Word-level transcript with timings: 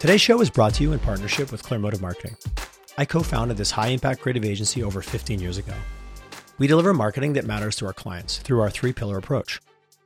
Today's 0.00 0.20
show 0.22 0.40
is 0.40 0.48
brought 0.48 0.72
to 0.74 0.82
you 0.82 0.92
in 0.94 0.98
partnership 0.98 1.52
with 1.52 1.62
Clearmotive 1.62 2.00
Marketing. 2.00 2.34
I 2.96 3.04
co 3.04 3.20
founded 3.20 3.58
this 3.58 3.70
high 3.70 3.88
impact 3.88 4.22
creative 4.22 4.46
agency 4.46 4.82
over 4.82 5.02
15 5.02 5.40
years 5.40 5.58
ago. 5.58 5.74
We 6.58 6.66
deliver 6.66 6.94
marketing 6.94 7.34
that 7.34 7.44
matters 7.46 7.76
to 7.76 7.86
our 7.86 7.92
clients 7.92 8.38
through 8.38 8.60
our 8.60 8.70
three 8.70 8.94
pillar 8.94 9.18
approach. 9.18 9.60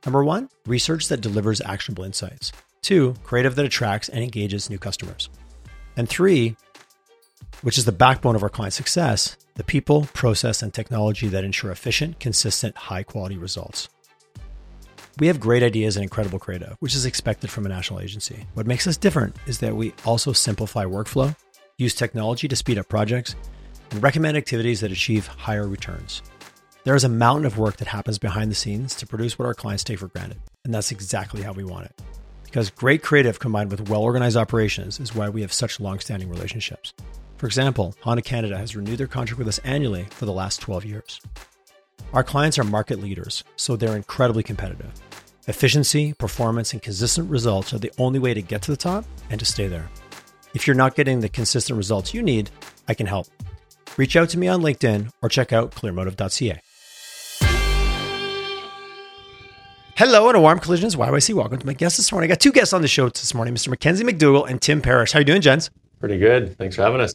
Number 0.05 0.23
one, 0.23 0.49
research 0.65 1.07
that 1.07 1.21
delivers 1.21 1.61
actionable 1.61 2.03
insights. 2.03 2.51
Two, 2.81 3.15
creative 3.23 3.55
that 3.55 3.65
attracts 3.65 4.09
and 4.09 4.23
engages 4.23 4.69
new 4.69 4.77
customers. 4.77 5.29
And 5.97 6.09
three, 6.09 6.57
which 7.61 7.77
is 7.77 7.85
the 7.85 7.91
backbone 7.91 8.35
of 8.35 8.43
our 8.43 8.49
client 8.49 8.73
success, 8.73 9.37
the 9.55 9.63
people, 9.63 10.09
process, 10.13 10.61
and 10.61 10.73
technology 10.73 11.27
that 11.29 11.43
ensure 11.43 11.71
efficient, 11.71 12.19
consistent, 12.19 12.75
high 12.75 13.03
quality 13.03 13.37
results. 13.37 13.87
We 15.17 15.27
have 15.27 15.39
great 15.39 15.63
ideas 15.63 15.95
and 15.95 16.03
incredible 16.03 16.39
creative, 16.39 16.75
which 16.79 16.93
is 16.93 17.05
expected 17.05 17.49
from 17.49 17.65
a 17.65 17.69
national 17.69 18.01
agency. 18.01 18.45
What 18.53 18.67
makes 18.67 18.85
us 18.85 18.97
different 18.97 19.33
is 19.47 19.59
that 19.59 19.73
we 19.73 19.93
also 20.03 20.33
simplify 20.33 20.83
workflow, 20.83 21.33
use 21.77 21.95
technology 21.95 22.49
to 22.49 22.55
speed 22.55 22.77
up 22.77 22.89
projects, 22.89 23.33
and 23.91 24.03
recommend 24.03 24.35
activities 24.35 24.81
that 24.81 24.91
achieve 24.91 25.27
higher 25.27 25.69
returns. 25.69 26.21
There 26.83 26.95
is 26.95 27.05
a 27.05 27.09
mountain 27.09 27.45
of 27.45 27.57
work 27.57 27.77
that 27.77 27.87
happens 27.87 28.19
behind 28.19 28.51
the 28.51 28.55
scenes 28.55 28.93
to 28.95 29.07
produce 29.07 29.39
what 29.39 29.45
our 29.45 29.53
clients 29.53 29.85
take 29.85 29.99
for 29.99 30.09
granted, 30.09 30.37
and 30.65 30.73
that's 30.73 30.91
exactly 30.91 31.41
how 31.41 31.53
we 31.53 31.63
want 31.63 31.85
it. 31.85 32.01
Because 32.43 32.69
great 32.69 33.01
creative 33.01 33.39
combined 33.39 33.71
with 33.71 33.89
well 33.89 34.03
organized 34.03 34.35
operations 34.35 34.99
is 34.99 35.15
why 35.15 35.29
we 35.29 35.41
have 35.41 35.53
such 35.53 35.79
long 35.79 35.99
standing 35.99 36.27
relationships. 36.27 36.93
For 37.37 37.47
example, 37.47 37.95
Honda 38.01 38.21
Canada 38.21 38.57
has 38.57 38.75
renewed 38.75 38.97
their 38.97 39.07
contract 39.07 39.39
with 39.39 39.47
us 39.47 39.59
annually 39.59 40.07
for 40.09 40.25
the 40.25 40.33
last 40.33 40.59
12 40.59 40.83
years. 40.83 41.21
Our 42.13 42.23
clients 42.23 42.57
are 42.57 42.63
market 42.63 43.01
leaders, 43.01 43.43
so 43.57 43.75
they're 43.75 43.95
incredibly 43.95 44.43
competitive. 44.43 44.93
Efficiency, 45.47 46.13
performance, 46.13 46.73
and 46.73 46.81
consistent 46.81 47.29
results 47.29 47.71
are 47.71 47.77
the 47.77 47.91
only 47.99 48.17
way 48.17 48.33
to 48.33 48.41
get 48.41 48.63
to 48.63 48.71
the 48.71 48.77
top 48.77 49.05
and 49.29 49.39
to 49.39 49.45
stay 49.45 49.67
there. 49.67 49.87
If 50.55 50.65
you're 50.65 50.75
not 50.75 50.95
getting 50.95 51.19
the 51.19 51.29
consistent 51.29 51.77
results 51.77 52.15
you 52.15 52.23
need, 52.23 52.49
I 52.87 52.95
can 52.95 53.05
help. 53.05 53.27
Reach 53.95 54.15
out 54.15 54.29
to 54.29 54.39
me 54.39 54.47
on 54.47 54.61
LinkedIn 54.61 55.11
or 55.21 55.29
check 55.29 55.53
out 55.53 55.71
clearmotive.ca. 55.71 56.59
Hello 59.95 60.27
and 60.27 60.35
a 60.35 60.41
warm 60.41 60.59
collisions 60.59 60.95
YYC. 60.95 61.35
Welcome 61.35 61.59
to 61.59 61.65
my 61.65 61.73
guests 61.73 61.97
this 61.97 62.11
morning. 62.11 62.29
I 62.29 62.33
got 62.33 62.39
two 62.39 62.51
guests 62.51 62.73
on 62.73 62.81
the 62.81 62.87
show 62.87 63.07
this 63.07 63.33
morning, 63.33 63.53
Mr. 63.53 63.69
Mackenzie 63.69 64.03
McDougall 64.03 64.49
and 64.49 64.59
Tim 64.59 64.81
Parrish. 64.81 65.11
How 65.11 65.19
you 65.19 65.25
doing, 65.25 65.41
gents? 65.41 65.69
Pretty 65.99 66.17
good. 66.17 66.57
Thanks 66.57 66.75
for 66.75 66.81
having 66.81 67.01
us. 67.01 67.13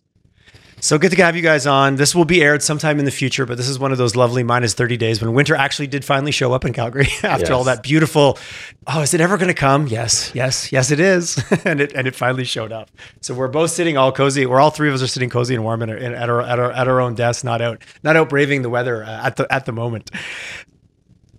So 0.82 0.98
good 0.98 1.10
to 1.12 1.22
have 1.22 1.36
you 1.36 1.42
guys 1.42 1.66
on. 1.66 1.96
This 1.96 2.14
will 2.14 2.24
be 2.24 2.42
aired 2.42 2.62
sometime 2.62 2.98
in 2.98 3.04
the 3.04 3.10
future, 3.10 3.44
but 3.44 3.58
this 3.58 3.68
is 3.68 3.78
one 3.78 3.92
of 3.92 3.98
those 3.98 4.16
lovely 4.16 4.42
minus 4.42 4.72
30 4.72 4.96
days 4.96 5.20
when 5.20 5.34
winter 5.34 5.54
actually 5.54 5.88
did 5.88 6.04
finally 6.04 6.32
show 6.32 6.52
up 6.54 6.64
in 6.64 6.72
Calgary 6.72 7.08
after 7.22 7.46
Yes. 7.46 7.50
all 7.50 7.64
that 7.64 7.82
beautiful, 7.82 8.38
oh, 8.86 9.02
is 9.02 9.12
it 9.12 9.20
ever 9.20 9.36
going 9.36 9.48
to 9.48 9.54
come? 9.54 9.86
Yes, 9.88 10.34
yes, 10.34 10.72
yes, 10.72 10.90
it 10.90 10.98
is. 10.98 11.38
and 11.64 11.80
it 11.80 11.92
and 11.92 12.06
it 12.08 12.16
finally 12.16 12.44
showed 12.44 12.72
up. 12.72 12.90
So 13.20 13.34
we're 13.34 13.48
both 13.48 13.70
sitting 13.70 13.96
all 13.98 14.10
cozy. 14.10 14.46
We're 14.46 14.60
all 14.60 14.70
three 14.70 14.88
of 14.88 14.94
us 14.94 15.02
are 15.02 15.06
sitting 15.06 15.28
cozy 15.28 15.54
and 15.54 15.62
warm 15.64 15.82
in, 15.82 15.90
in, 15.90 16.14
at, 16.14 16.30
our, 16.30 16.40
at, 16.40 16.58
our, 16.58 16.72
at 16.72 16.88
our 16.88 17.00
own 17.00 17.14
desks, 17.14 17.44
not 17.44 17.60
out, 17.60 17.82
not 18.02 18.16
out 18.16 18.28
braving 18.30 18.62
the 18.62 18.70
weather 18.70 19.04
uh, 19.04 19.26
at 19.26 19.36
the, 19.36 19.52
at 19.52 19.66
the 19.66 19.72
moment. 19.72 20.10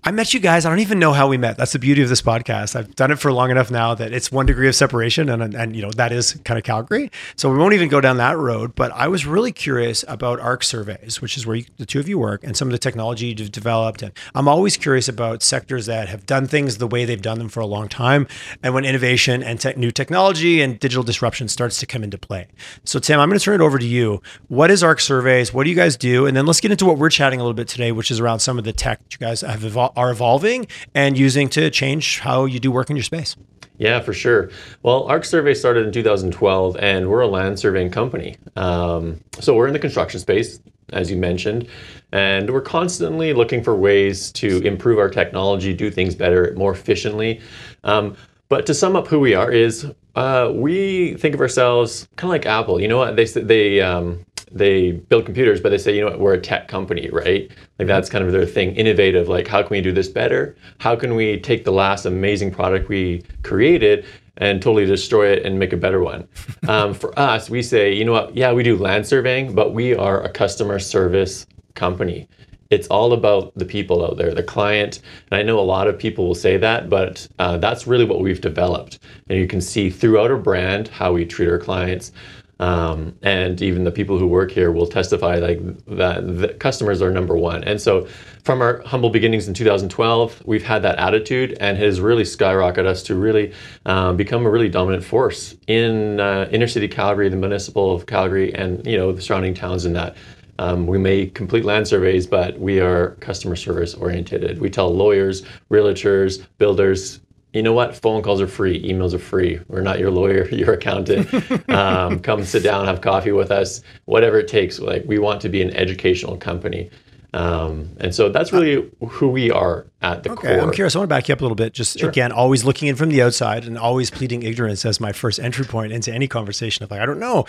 I 0.04 0.10
met 0.10 0.34
you 0.34 0.40
guys. 0.40 0.66
I 0.66 0.70
don't 0.70 0.80
even 0.80 0.98
know 0.98 1.14
how 1.14 1.28
we 1.28 1.38
met. 1.38 1.58
That's 1.58 1.74
the 1.74 1.80
beauty 1.80 2.02
of 2.02 2.10
this 2.10 2.24
podcast. 2.24 2.76
I've 2.76 2.96
done 2.96 3.12
it 3.12 3.20
for 3.20 3.32
long 3.32 3.52
enough 3.52 3.70
now 3.70 3.94
that 3.94 4.12
it's 4.12 4.32
one 4.32 4.48
degree 4.48 4.68
of 4.68 4.74
separation, 4.74 5.30
and 5.30 5.54
and 5.54 5.76
you 5.76 5.84
know 5.84 5.92
that 5.92 6.12
is 6.12 6.34
kind 6.44 6.58
of 6.58 6.64
Calgary. 6.64 7.12
So 7.36 7.52
we 7.52 7.60
won't 7.60 7.76
even 7.76 7.88
go 7.88 8.02
down 8.02 8.18
that 8.18 8.36
road. 8.36 8.74
But 8.74 8.92
I 8.94 9.08
was 9.08 9.28
really 9.28 9.52
curious 9.52 10.04
about 10.08 10.40
ARC 10.40 10.64
surveys, 10.64 11.22
which 11.22 11.38
is 11.38 11.46
where 11.46 11.58
you, 11.58 11.66
the 11.78 11.86
two 11.86 12.00
of 12.00 12.10
you 12.10 12.18
work, 12.18 12.44
and 12.44 12.58
some 12.58 12.68
of 12.68 12.72
the 12.72 12.80
technology 12.80 13.28
you've 13.28 13.52
developed. 13.52 14.02
And 14.02 14.12
I'm 14.34 14.48
always 14.48 14.76
curious 14.76 15.08
about 15.08 15.44
sectors 15.44 15.86
that 15.86 16.10
have 16.10 16.26
done 16.26 16.48
things 16.48 16.80
the 16.80 16.88
way 16.88 17.06
they've 17.06 17.22
done 17.22 17.38
them 17.38 17.50
for 17.50 17.60
a 17.60 17.68
long 17.68 17.88
time, 17.88 18.28
and 18.64 18.74
when 18.74 18.86
innovation 18.86 19.44
and 19.44 19.64
new 19.78 19.92
technology 19.92 20.62
and 20.62 20.80
digital 20.80 21.04
disruption 21.04 21.48
starts 21.48 21.80
to 21.80 21.86
come 21.86 22.04
into 22.04 22.18
play. 22.18 22.48
So 22.86 22.98
Tim, 22.98 23.20
I'm 23.20 23.30
going 23.30 23.38
to 23.38 23.46
turn 23.46 23.62
it 23.62 23.64
over 23.64 23.78
to 23.78 23.86
you. 23.86 24.24
What 24.48 24.72
is 24.72 24.84
ARC 24.84 25.00
surveys? 25.00 25.54
What 25.54 25.66
do 25.66 25.70
you 25.70 25.76
guys 25.76 25.96
do? 25.96 26.26
And 26.26 26.36
then 26.36 26.48
let's 26.48 26.60
get 26.60 26.72
into 26.72 26.88
what 26.88 26.98
we're 26.98 27.12
chatting 27.12 27.40
a 27.40 27.44
little 27.44 27.54
bit 27.54 27.68
today, 27.68 27.92
which 27.92 28.10
is 28.10 28.20
around 28.20 28.40
some 28.40 28.58
of 28.58 28.64
the 28.64 28.74
tech 28.74 29.00
you 29.12 29.20
guys 29.20 29.42
have 29.42 29.60
evol- 29.60 29.91
are 29.96 30.12
evolving 30.12 30.68
and 30.94 31.18
using 31.18 31.50
to 31.50 31.70
change 31.70 32.20
how 32.20 32.46
you 32.46 32.60
do 32.60 32.72
work 32.72 32.90
in 32.90 32.96
your 32.96 33.04
space. 33.04 33.36
Yeah, 33.78 34.00
for 34.00 34.14
sure. 34.14 34.52
Well, 34.84 35.06
ARC 35.06 35.26
Survey 35.26 35.56
started 35.56 35.88
in 35.88 35.92
2012, 35.92 36.78
and 36.78 37.10
we're 37.10 37.22
a 37.22 37.28
land 37.28 37.58
surveying 37.58 37.90
company. 37.90 38.38
Um, 38.56 39.20
so 39.40 39.56
we're 39.56 39.66
in 39.66 39.74
the 39.74 39.80
construction 39.80 40.20
space, 40.20 40.60
as 40.94 41.10
you 41.10 41.18
mentioned, 41.18 41.68
and 42.12 42.52
we're 42.52 42.62
constantly 42.62 43.34
looking 43.34 43.64
for 43.64 43.76
ways 43.76 44.32
to 44.34 44.60
improve 44.60 45.00
our 45.00 45.10
technology, 45.10 45.74
do 45.74 45.90
things 45.90 46.14
better, 46.14 46.54
more 46.56 46.72
efficiently. 46.72 47.42
Um, 47.84 48.16
but 48.50 48.68
to 48.68 48.76
sum 48.76 48.96
up 48.96 49.08
who 49.08 49.20
we 49.20 49.34
are 49.34 49.52
is 49.52 49.90
uh, 50.16 50.52
we 50.54 51.16
think 51.16 51.34
of 51.34 51.42
ourselves 51.42 52.08
kind 52.18 52.30
of 52.30 52.32
like 52.32 52.46
Apple. 52.46 52.82
You 52.82 52.88
know 52.88 52.98
what 52.98 53.16
they 53.16 53.26
they 53.26 53.82
um, 53.82 54.26
they 54.54 54.92
build 54.92 55.26
computers, 55.26 55.62
but 55.62 55.70
they 55.70 55.78
say, 55.78 55.96
you 55.96 56.02
know 56.02 56.12
what, 56.12 56.20
we're 56.20 56.34
a 56.34 56.42
tech 56.42 56.68
company, 56.68 57.10
right? 57.12 57.50
Like 57.80 57.88
that's 57.88 58.10
kind 58.10 58.24
of 58.24 58.32
their 58.32 58.46
thing, 58.46 58.76
innovative. 58.76 59.28
Like, 59.28 59.48
how 59.48 59.62
can 59.62 59.70
we 59.72 59.82
do 59.82 59.92
this 59.92 60.08
better? 60.08 60.56
How 60.80 60.96
can 60.96 61.16
we 61.16 61.40
take 61.40 61.64
the 61.64 61.72
last 61.72 62.06
amazing 62.06 62.52
product 62.52 62.90
we 62.90 63.24
created 63.44 64.06
and 64.38 64.62
totally 64.62 64.86
destroy 64.86 65.28
it 65.28 65.46
and 65.46 65.58
make 65.58 65.74
a 65.74 65.78
better 65.78 66.02
one? 66.02 66.28
um, 66.68 66.94
for 66.94 67.18
us, 67.18 67.50
we 67.50 67.62
say, 67.62 67.94
you 67.94 68.06
know 68.06 68.14
what, 68.14 68.36
yeah, 68.36 68.52
we 68.52 68.64
do 68.64 68.78
land 68.78 69.06
surveying, 69.06 69.56
but 69.56 69.74
we 69.74 69.96
are 69.96 70.24
a 70.24 70.30
customer 70.30 70.80
service 70.80 71.46
company. 71.76 72.28
It's 72.72 72.88
all 72.88 73.12
about 73.12 73.54
the 73.56 73.66
people 73.66 74.04
out 74.04 74.16
there, 74.18 74.34
the 74.34 74.42
client. 74.42 75.02
And 75.30 75.38
I 75.38 75.44
know 75.44 75.60
a 75.60 75.62
lot 75.62 75.88
of 75.88 76.00
people 76.00 76.26
will 76.26 76.36
say 76.36 76.56
that, 76.56 76.90
but 76.90 77.28
uh, 77.38 77.58
that's 77.58 77.86
really 77.86 78.06
what 78.06 78.22
we've 78.22 78.40
developed. 78.40 79.00
And 79.28 79.38
you 79.38 79.46
can 79.46 79.60
see 79.60 79.90
throughout 79.90 80.32
our 80.32 80.38
brand 80.38 80.88
how 80.88 81.12
we 81.12 81.26
treat 81.26 81.50
our 81.50 81.60
clients. 81.60 82.14
Um, 82.62 83.16
and 83.24 83.60
even 83.60 83.86
the 83.86 83.92
people 83.92 84.20
who 84.20 84.28
work 84.28 84.52
here 84.52 84.72
will 84.72 84.86
testify 84.86 85.38
like 85.38 85.60
that 85.88 86.60
customers 86.60 87.02
are 87.02 87.10
number 87.10 87.36
one. 87.36 87.64
And 87.64 87.82
so, 87.82 88.08
from 88.44 88.62
our 88.62 88.82
humble 88.86 89.10
beginnings 89.10 89.48
in 89.48 89.56
2012, 89.56 90.44
we've 90.46 90.64
had 90.64 90.84
that 90.84 91.00
attitude 91.00 91.58
and 91.60 91.76
has 91.80 92.00
really 92.00 92.22
skyrocketed 92.22 92.86
us 92.86 93.02
to 93.04 93.16
really 93.16 93.52
um, 93.88 94.16
become 94.16 94.46
a 94.46 94.50
really 94.50 94.70
dominant 94.70 95.04
force 95.04 95.56
in 95.66 96.20
uh, 96.20 96.48
inner 96.52 96.68
city 96.68 96.88
Calgary, 96.88 97.30
the 97.30 97.36
municipal 97.36 97.96
of 97.96 98.06
Calgary, 98.06 98.54
and 98.54 98.86
you 98.86 98.96
know 98.96 99.12
the 99.12 99.22
surrounding 99.22 99.56
towns. 99.56 99.84
In 99.84 99.94
that, 99.94 100.16
um, 100.60 100.86
we 100.86 101.00
may 101.00 101.26
complete 101.26 101.66
land 101.66 101.88
surveys, 101.88 102.28
but 102.28 102.60
we 102.60 102.80
are 102.80 103.16
customer 103.22 103.56
service 103.56 103.96
oriented. 103.96 104.62
We 104.62 104.70
tell 104.70 104.94
lawyers, 104.94 105.42
realtors, 105.72 106.46
builders, 106.60 107.22
you 107.54 107.62
know 107.62 107.74
what? 107.74 107.96
Phone 107.96 108.22
calls 108.22 108.40
are 108.42 108.48
free. 108.48 108.82
Emails 108.84 109.14
are 109.14 109.20
free. 109.20 109.60
We're 109.68 109.82
not 109.82 110.00
your 110.00 110.12
lawyer, 110.12 110.48
your 110.52 110.74
accountant. 110.74 111.70
um, 111.70 112.20
come 112.20 112.44
sit 112.44 112.64
down, 112.64 112.86
have 112.86 113.02
coffee 113.02 113.32
with 113.32 113.52
us, 113.52 113.82
whatever 114.06 114.40
it 114.40 114.48
takes. 114.48 114.80
Like 114.80 115.04
we 115.06 115.20
want 115.20 115.42
to 115.42 115.50
be 115.50 115.62
an 115.62 115.76
educational 115.76 116.38
company, 116.38 116.90
um, 117.34 117.96
and 118.00 118.14
so 118.14 118.30
that's 118.30 118.52
really 118.52 118.92
who 119.00 119.30
we 119.30 119.52
are 119.52 119.88
at 120.02 120.24
the 120.24 120.32
Okay, 120.32 120.56
core. 120.56 120.60
I'm 120.60 120.72
curious. 120.72 120.96
I 120.96 121.00
want 121.00 121.10
to 121.10 121.16
back 121.16 121.30
you 121.30 121.34
up 121.34 121.40
a 121.40 121.44
little 121.44 121.56
bit. 121.56 121.74
Just 121.74 122.02
again, 122.02 122.32
always 122.32 122.66
looking 122.66 122.90
in 122.90 122.96
from 122.98 123.10
the 123.10 123.22
outside 123.22 123.66
and 123.66 123.78
always 123.78 124.10
pleading 124.12 124.44
ignorance 124.44 124.84
as 124.86 125.00
my 125.00 125.14
first 125.14 125.40
entry 125.40 125.66
point 125.66 125.94
into 125.94 126.14
any 126.14 126.28
conversation 126.28 126.84
of 126.84 126.92
like, 126.92 127.00
I 127.00 127.06
don't 127.06 127.20
know. 127.20 127.46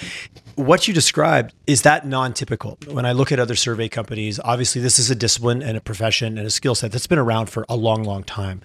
What 0.55 0.87
you 0.87 0.95
described 0.95 1.53
is 1.67 1.83
that 1.83 2.07
non-typical. 2.07 2.79
When 2.91 3.05
I 3.05 3.13
look 3.13 3.33
at 3.33 3.41
other 3.41 3.57
survey 3.57 3.89
companies, 3.89 4.39
obviously 4.45 4.81
this 4.81 4.99
is 5.01 5.11
a 5.11 5.17
discipline 5.17 5.63
and 5.63 5.77
a 5.77 5.81
profession 5.81 6.39
and 6.39 6.47
a 6.47 6.51
skill 6.51 6.77
set 6.77 6.93
that's 6.93 7.09
been 7.09 7.19
around 7.19 7.47
for 7.47 7.67
a 7.69 7.75
long, 7.77 8.05
long 8.05 8.23
time. 8.23 8.61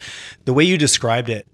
The 0.45 0.53
way 0.53 0.66
you 0.66 0.78
described 0.78 1.29
it, 1.29 1.47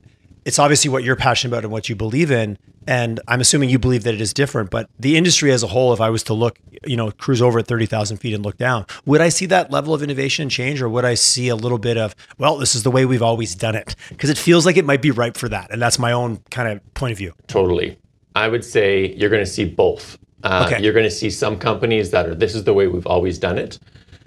it's 0.46 0.60
obviously 0.60 0.90
what 0.90 1.04
you're 1.04 1.16
passionate 1.16 1.54
about 1.54 1.64
and 1.64 1.72
what 1.72 1.90
you 1.90 1.96
believe 1.96 2.32
in. 2.32 2.58
And 2.86 3.20
I'm 3.28 3.40
assuming 3.40 3.70
you 3.70 3.80
believe 3.80 4.04
that 4.04 4.14
it 4.14 4.20
is 4.20 4.34
different, 4.34 4.70
but 4.70 4.90
the 5.00 5.16
industry 5.16 5.52
as 5.52 5.64
a 5.64 5.68
whole, 5.68 5.94
if 5.94 6.02
I 6.02 6.10
was 6.10 6.22
to 6.24 6.34
look, 6.34 6.60
you 6.86 6.98
know, 6.98 7.12
cruise 7.12 7.42
over 7.42 7.60
at 7.60 7.68
30,000 7.68 8.18
feet 8.18 8.34
and 8.34 8.44
look 8.44 8.58
down, 8.58 8.86
would 9.06 9.22
I 9.22 9.30
see 9.30 9.46
that 9.46 9.72
level 9.72 9.94
of 9.94 10.04
innovation 10.04 10.44
and 10.44 10.52
change 10.52 10.82
or 10.82 10.90
would 10.90 11.06
I 11.06 11.14
see 11.14 11.48
a 11.48 11.56
little 11.56 11.78
bit 11.78 11.98
of, 11.98 12.14
well, 12.38 12.58
this 12.58 12.76
is 12.76 12.84
the 12.84 12.92
way 12.92 13.06
we've 13.06 13.22
always 13.22 13.56
done 13.56 13.76
it? 13.76 13.96
Because 14.10 14.30
it 14.30 14.38
feels 14.38 14.66
like 14.66 14.76
it 14.76 14.84
might 14.86 15.02
be 15.02 15.12
ripe 15.12 15.38
for 15.38 15.48
that. 15.48 15.72
And 15.72 15.82
that's 15.82 15.98
my 15.98 16.12
own 16.12 16.42
kind 16.52 16.68
of 16.68 16.94
point 16.94 17.14
of 17.14 17.18
view. 17.18 17.34
Totally. 17.48 17.98
I 18.36 18.50
would 18.50 18.66
say 18.66 19.14
you're 19.16 19.30
going 19.30 19.46
to 19.46 19.50
see 19.50 19.66
both. 19.66 20.18
Uh, 20.44 20.68
Okay. 20.68 20.84
You're 20.84 20.94
going 20.94 21.06
to 21.06 21.12
see 21.12 21.30
some 21.30 21.58
companies 21.58 22.12
that 22.12 22.28
are, 22.28 22.36
this 22.36 22.54
is 22.54 22.66
the 22.66 22.74
way 22.74 22.88
we've 22.88 23.08
always 23.08 23.40
done 23.40 23.58
it. 23.58 23.80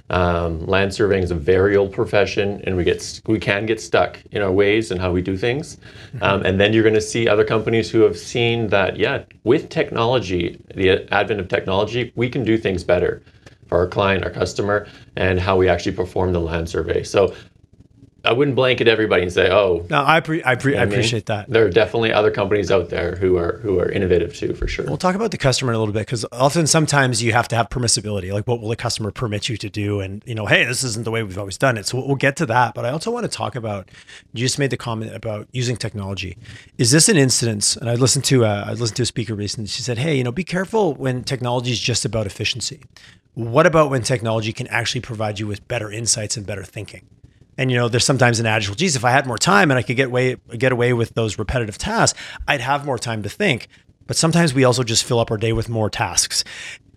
Um, 0.08 0.64
land 0.66 0.94
surveying 0.94 1.24
is 1.24 1.30
a 1.32 1.36
very 1.36 1.76
old 1.76 1.92
profession, 1.92 2.60
and 2.64 2.76
we 2.76 2.84
get 2.84 3.20
we 3.26 3.38
can 3.38 3.66
get 3.66 3.80
stuck 3.80 4.22
in 4.30 4.40
our 4.42 4.52
ways 4.52 4.90
and 4.90 5.00
how 5.00 5.10
we 5.12 5.20
do 5.20 5.36
things. 5.36 5.78
Um, 6.20 6.44
and 6.46 6.60
then 6.60 6.72
you're 6.72 6.84
going 6.84 6.94
to 6.94 7.00
see 7.00 7.28
other 7.28 7.44
companies 7.44 7.90
who 7.90 8.00
have 8.02 8.16
seen 8.16 8.68
that, 8.68 8.96
yeah, 8.96 9.24
with 9.44 9.68
technology, 9.68 10.60
the 10.74 11.12
advent 11.12 11.40
of 11.40 11.48
technology, 11.48 12.12
we 12.14 12.28
can 12.28 12.44
do 12.44 12.56
things 12.56 12.84
better 12.84 13.22
for 13.66 13.78
our 13.78 13.88
client, 13.88 14.24
our 14.24 14.30
customer, 14.30 14.86
and 15.16 15.40
how 15.40 15.56
we 15.56 15.68
actually 15.68 15.92
perform 15.92 16.32
the 16.32 16.40
land 16.40 16.68
survey. 16.68 17.02
So 17.02 17.34
I 18.26 18.32
wouldn't 18.32 18.56
blanket 18.56 18.88
everybody 18.88 19.22
and 19.22 19.32
say, 19.32 19.50
oh. 19.50 19.86
No, 19.88 20.04
I 20.04 20.20
pre- 20.20 20.42
I, 20.44 20.56
pre- 20.56 20.76
I 20.76 20.82
appreciate 20.82 21.26
that. 21.26 21.48
There 21.48 21.64
are 21.64 21.70
definitely 21.70 22.12
other 22.12 22.30
companies 22.30 22.70
out 22.70 22.90
there 22.90 23.16
who 23.16 23.36
are 23.36 23.58
who 23.58 23.78
are 23.78 23.90
innovative 23.90 24.34
too, 24.34 24.54
for 24.54 24.66
sure. 24.66 24.84
We'll 24.86 24.96
talk 24.96 25.14
about 25.14 25.30
the 25.30 25.38
customer 25.38 25.72
in 25.72 25.76
a 25.76 25.78
little 25.78 25.94
bit 25.94 26.00
because 26.00 26.26
often 26.32 26.66
sometimes 26.66 27.22
you 27.22 27.32
have 27.32 27.48
to 27.48 27.56
have 27.56 27.68
permissibility, 27.68 28.32
like 28.32 28.46
what 28.46 28.60
will 28.60 28.68
the 28.68 28.76
customer 28.76 29.10
permit 29.10 29.48
you 29.48 29.56
to 29.56 29.70
do, 29.70 30.00
and 30.00 30.22
you 30.26 30.34
know, 30.34 30.46
hey, 30.46 30.64
this 30.64 30.82
isn't 30.84 31.04
the 31.04 31.10
way 31.10 31.22
we've 31.22 31.38
always 31.38 31.58
done 31.58 31.78
it. 31.78 31.86
So 31.86 32.04
we'll 32.04 32.16
get 32.16 32.36
to 32.36 32.46
that, 32.46 32.74
but 32.74 32.84
I 32.84 32.90
also 32.90 33.10
want 33.10 33.24
to 33.24 33.34
talk 33.34 33.54
about. 33.54 33.88
You 34.32 34.44
just 34.44 34.58
made 34.58 34.70
the 34.70 34.76
comment 34.76 35.14
about 35.14 35.48
using 35.52 35.76
technology. 35.76 36.36
Is 36.78 36.90
this 36.90 37.08
an 37.08 37.16
instance? 37.16 37.76
And 37.76 37.88
I 37.88 37.94
listened 37.94 38.24
to 38.26 38.44
uh, 38.44 38.64
I 38.66 38.72
listened 38.72 38.96
to 38.96 39.02
a 39.02 39.06
speaker 39.06 39.34
recently. 39.34 39.68
She 39.68 39.82
said, 39.82 39.98
hey, 39.98 40.16
you 40.16 40.24
know, 40.24 40.32
be 40.32 40.44
careful 40.44 40.94
when 40.94 41.24
technology 41.24 41.72
is 41.72 41.80
just 41.80 42.04
about 42.04 42.26
efficiency. 42.26 42.82
What 43.34 43.66
about 43.66 43.90
when 43.90 44.02
technology 44.02 44.52
can 44.52 44.66
actually 44.68 45.02
provide 45.02 45.38
you 45.38 45.46
with 45.46 45.68
better 45.68 45.90
insights 45.90 46.38
and 46.38 46.46
better 46.46 46.64
thinking? 46.64 47.06
And 47.58 47.70
you 47.70 47.76
know, 47.76 47.88
there's 47.88 48.04
sometimes 48.04 48.40
an 48.40 48.46
adage, 48.46 48.68
well, 48.68 48.74
geez, 48.74 48.96
if 48.96 49.04
I 49.04 49.10
had 49.10 49.26
more 49.26 49.38
time 49.38 49.70
and 49.70 49.78
I 49.78 49.82
could 49.82 49.96
get 49.96 50.08
away 50.08 50.36
get 50.56 50.72
away 50.72 50.92
with 50.92 51.14
those 51.14 51.38
repetitive 51.38 51.78
tasks, 51.78 52.18
I'd 52.46 52.60
have 52.60 52.84
more 52.84 52.98
time 52.98 53.22
to 53.22 53.28
think. 53.28 53.68
But 54.06 54.16
sometimes 54.16 54.54
we 54.54 54.64
also 54.64 54.82
just 54.82 55.04
fill 55.04 55.18
up 55.18 55.30
our 55.30 55.36
day 55.36 55.52
with 55.52 55.68
more 55.68 55.90
tasks. 55.90 56.44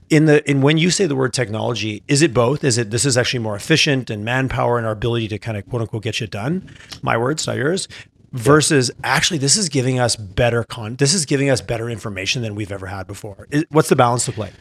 In 0.10 0.26
the 0.26 0.48
in 0.50 0.62
when 0.62 0.78
you 0.78 0.90
say 0.90 1.06
the 1.06 1.16
word 1.16 1.34
technology, 1.34 2.04
is 2.08 2.22
it 2.22 2.34
both? 2.34 2.64
Is 2.64 2.78
it 2.78 2.92
this 2.92 3.06
is 3.06 3.18
actually 3.18 3.40
more 3.40 3.56
efficient 3.56 4.10
and 4.10 4.26
manpower 4.26 4.78
and 4.78 4.86
our 4.86 4.94
ability 4.94 5.28
to 5.30 5.40
kind 5.40 5.58
of 5.58 5.68
quote 5.70 5.82
unquote 5.84 6.04
get 6.04 6.20
you 6.20 6.28
done? 6.28 6.70
My 7.02 7.18
words, 7.18 7.46
not 7.46 7.58
yours. 7.58 7.88
Versus 8.32 8.92
actually, 9.04 9.40
this 9.40 9.58
is 9.58 9.70
giving 9.70 10.00
us 10.00 10.16
better 10.16 10.64
con. 10.64 10.96
This 10.98 11.16
is 11.16 11.26
giving 11.26 11.50
us 11.50 11.62
better 11.62 11.90
information 11.90 12.44
than 12.44 12.54
we've 12.54 12.72
ever 12.72 12.86
had 12.86 13.08
before. 13.08 13.48
Is, 13.50 13.66
what's 13.70 13.90
the 13.90 13.96
balance 13.96 14.28
look 14.28 14.38
like? 14.38 14.54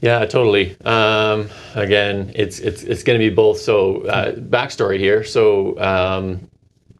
Yeah, 0.00 0.24
totally. 0.26 0.76
Um, 0.84 1.48
again, 1.74 2.32
it's 2.34 2.58
it's 2.58 2.82
it's 2.82 3.02
going 3.02 3.18
to 3.18 3.30
be 3.30 3.34
both. 3.34 3.58
So, 3.58 4.02
uh, 4.02 4.34
backstory 4.34 4.98
here. 4.98 5.24
So, 5.24 5.78
um, 5.80 6.48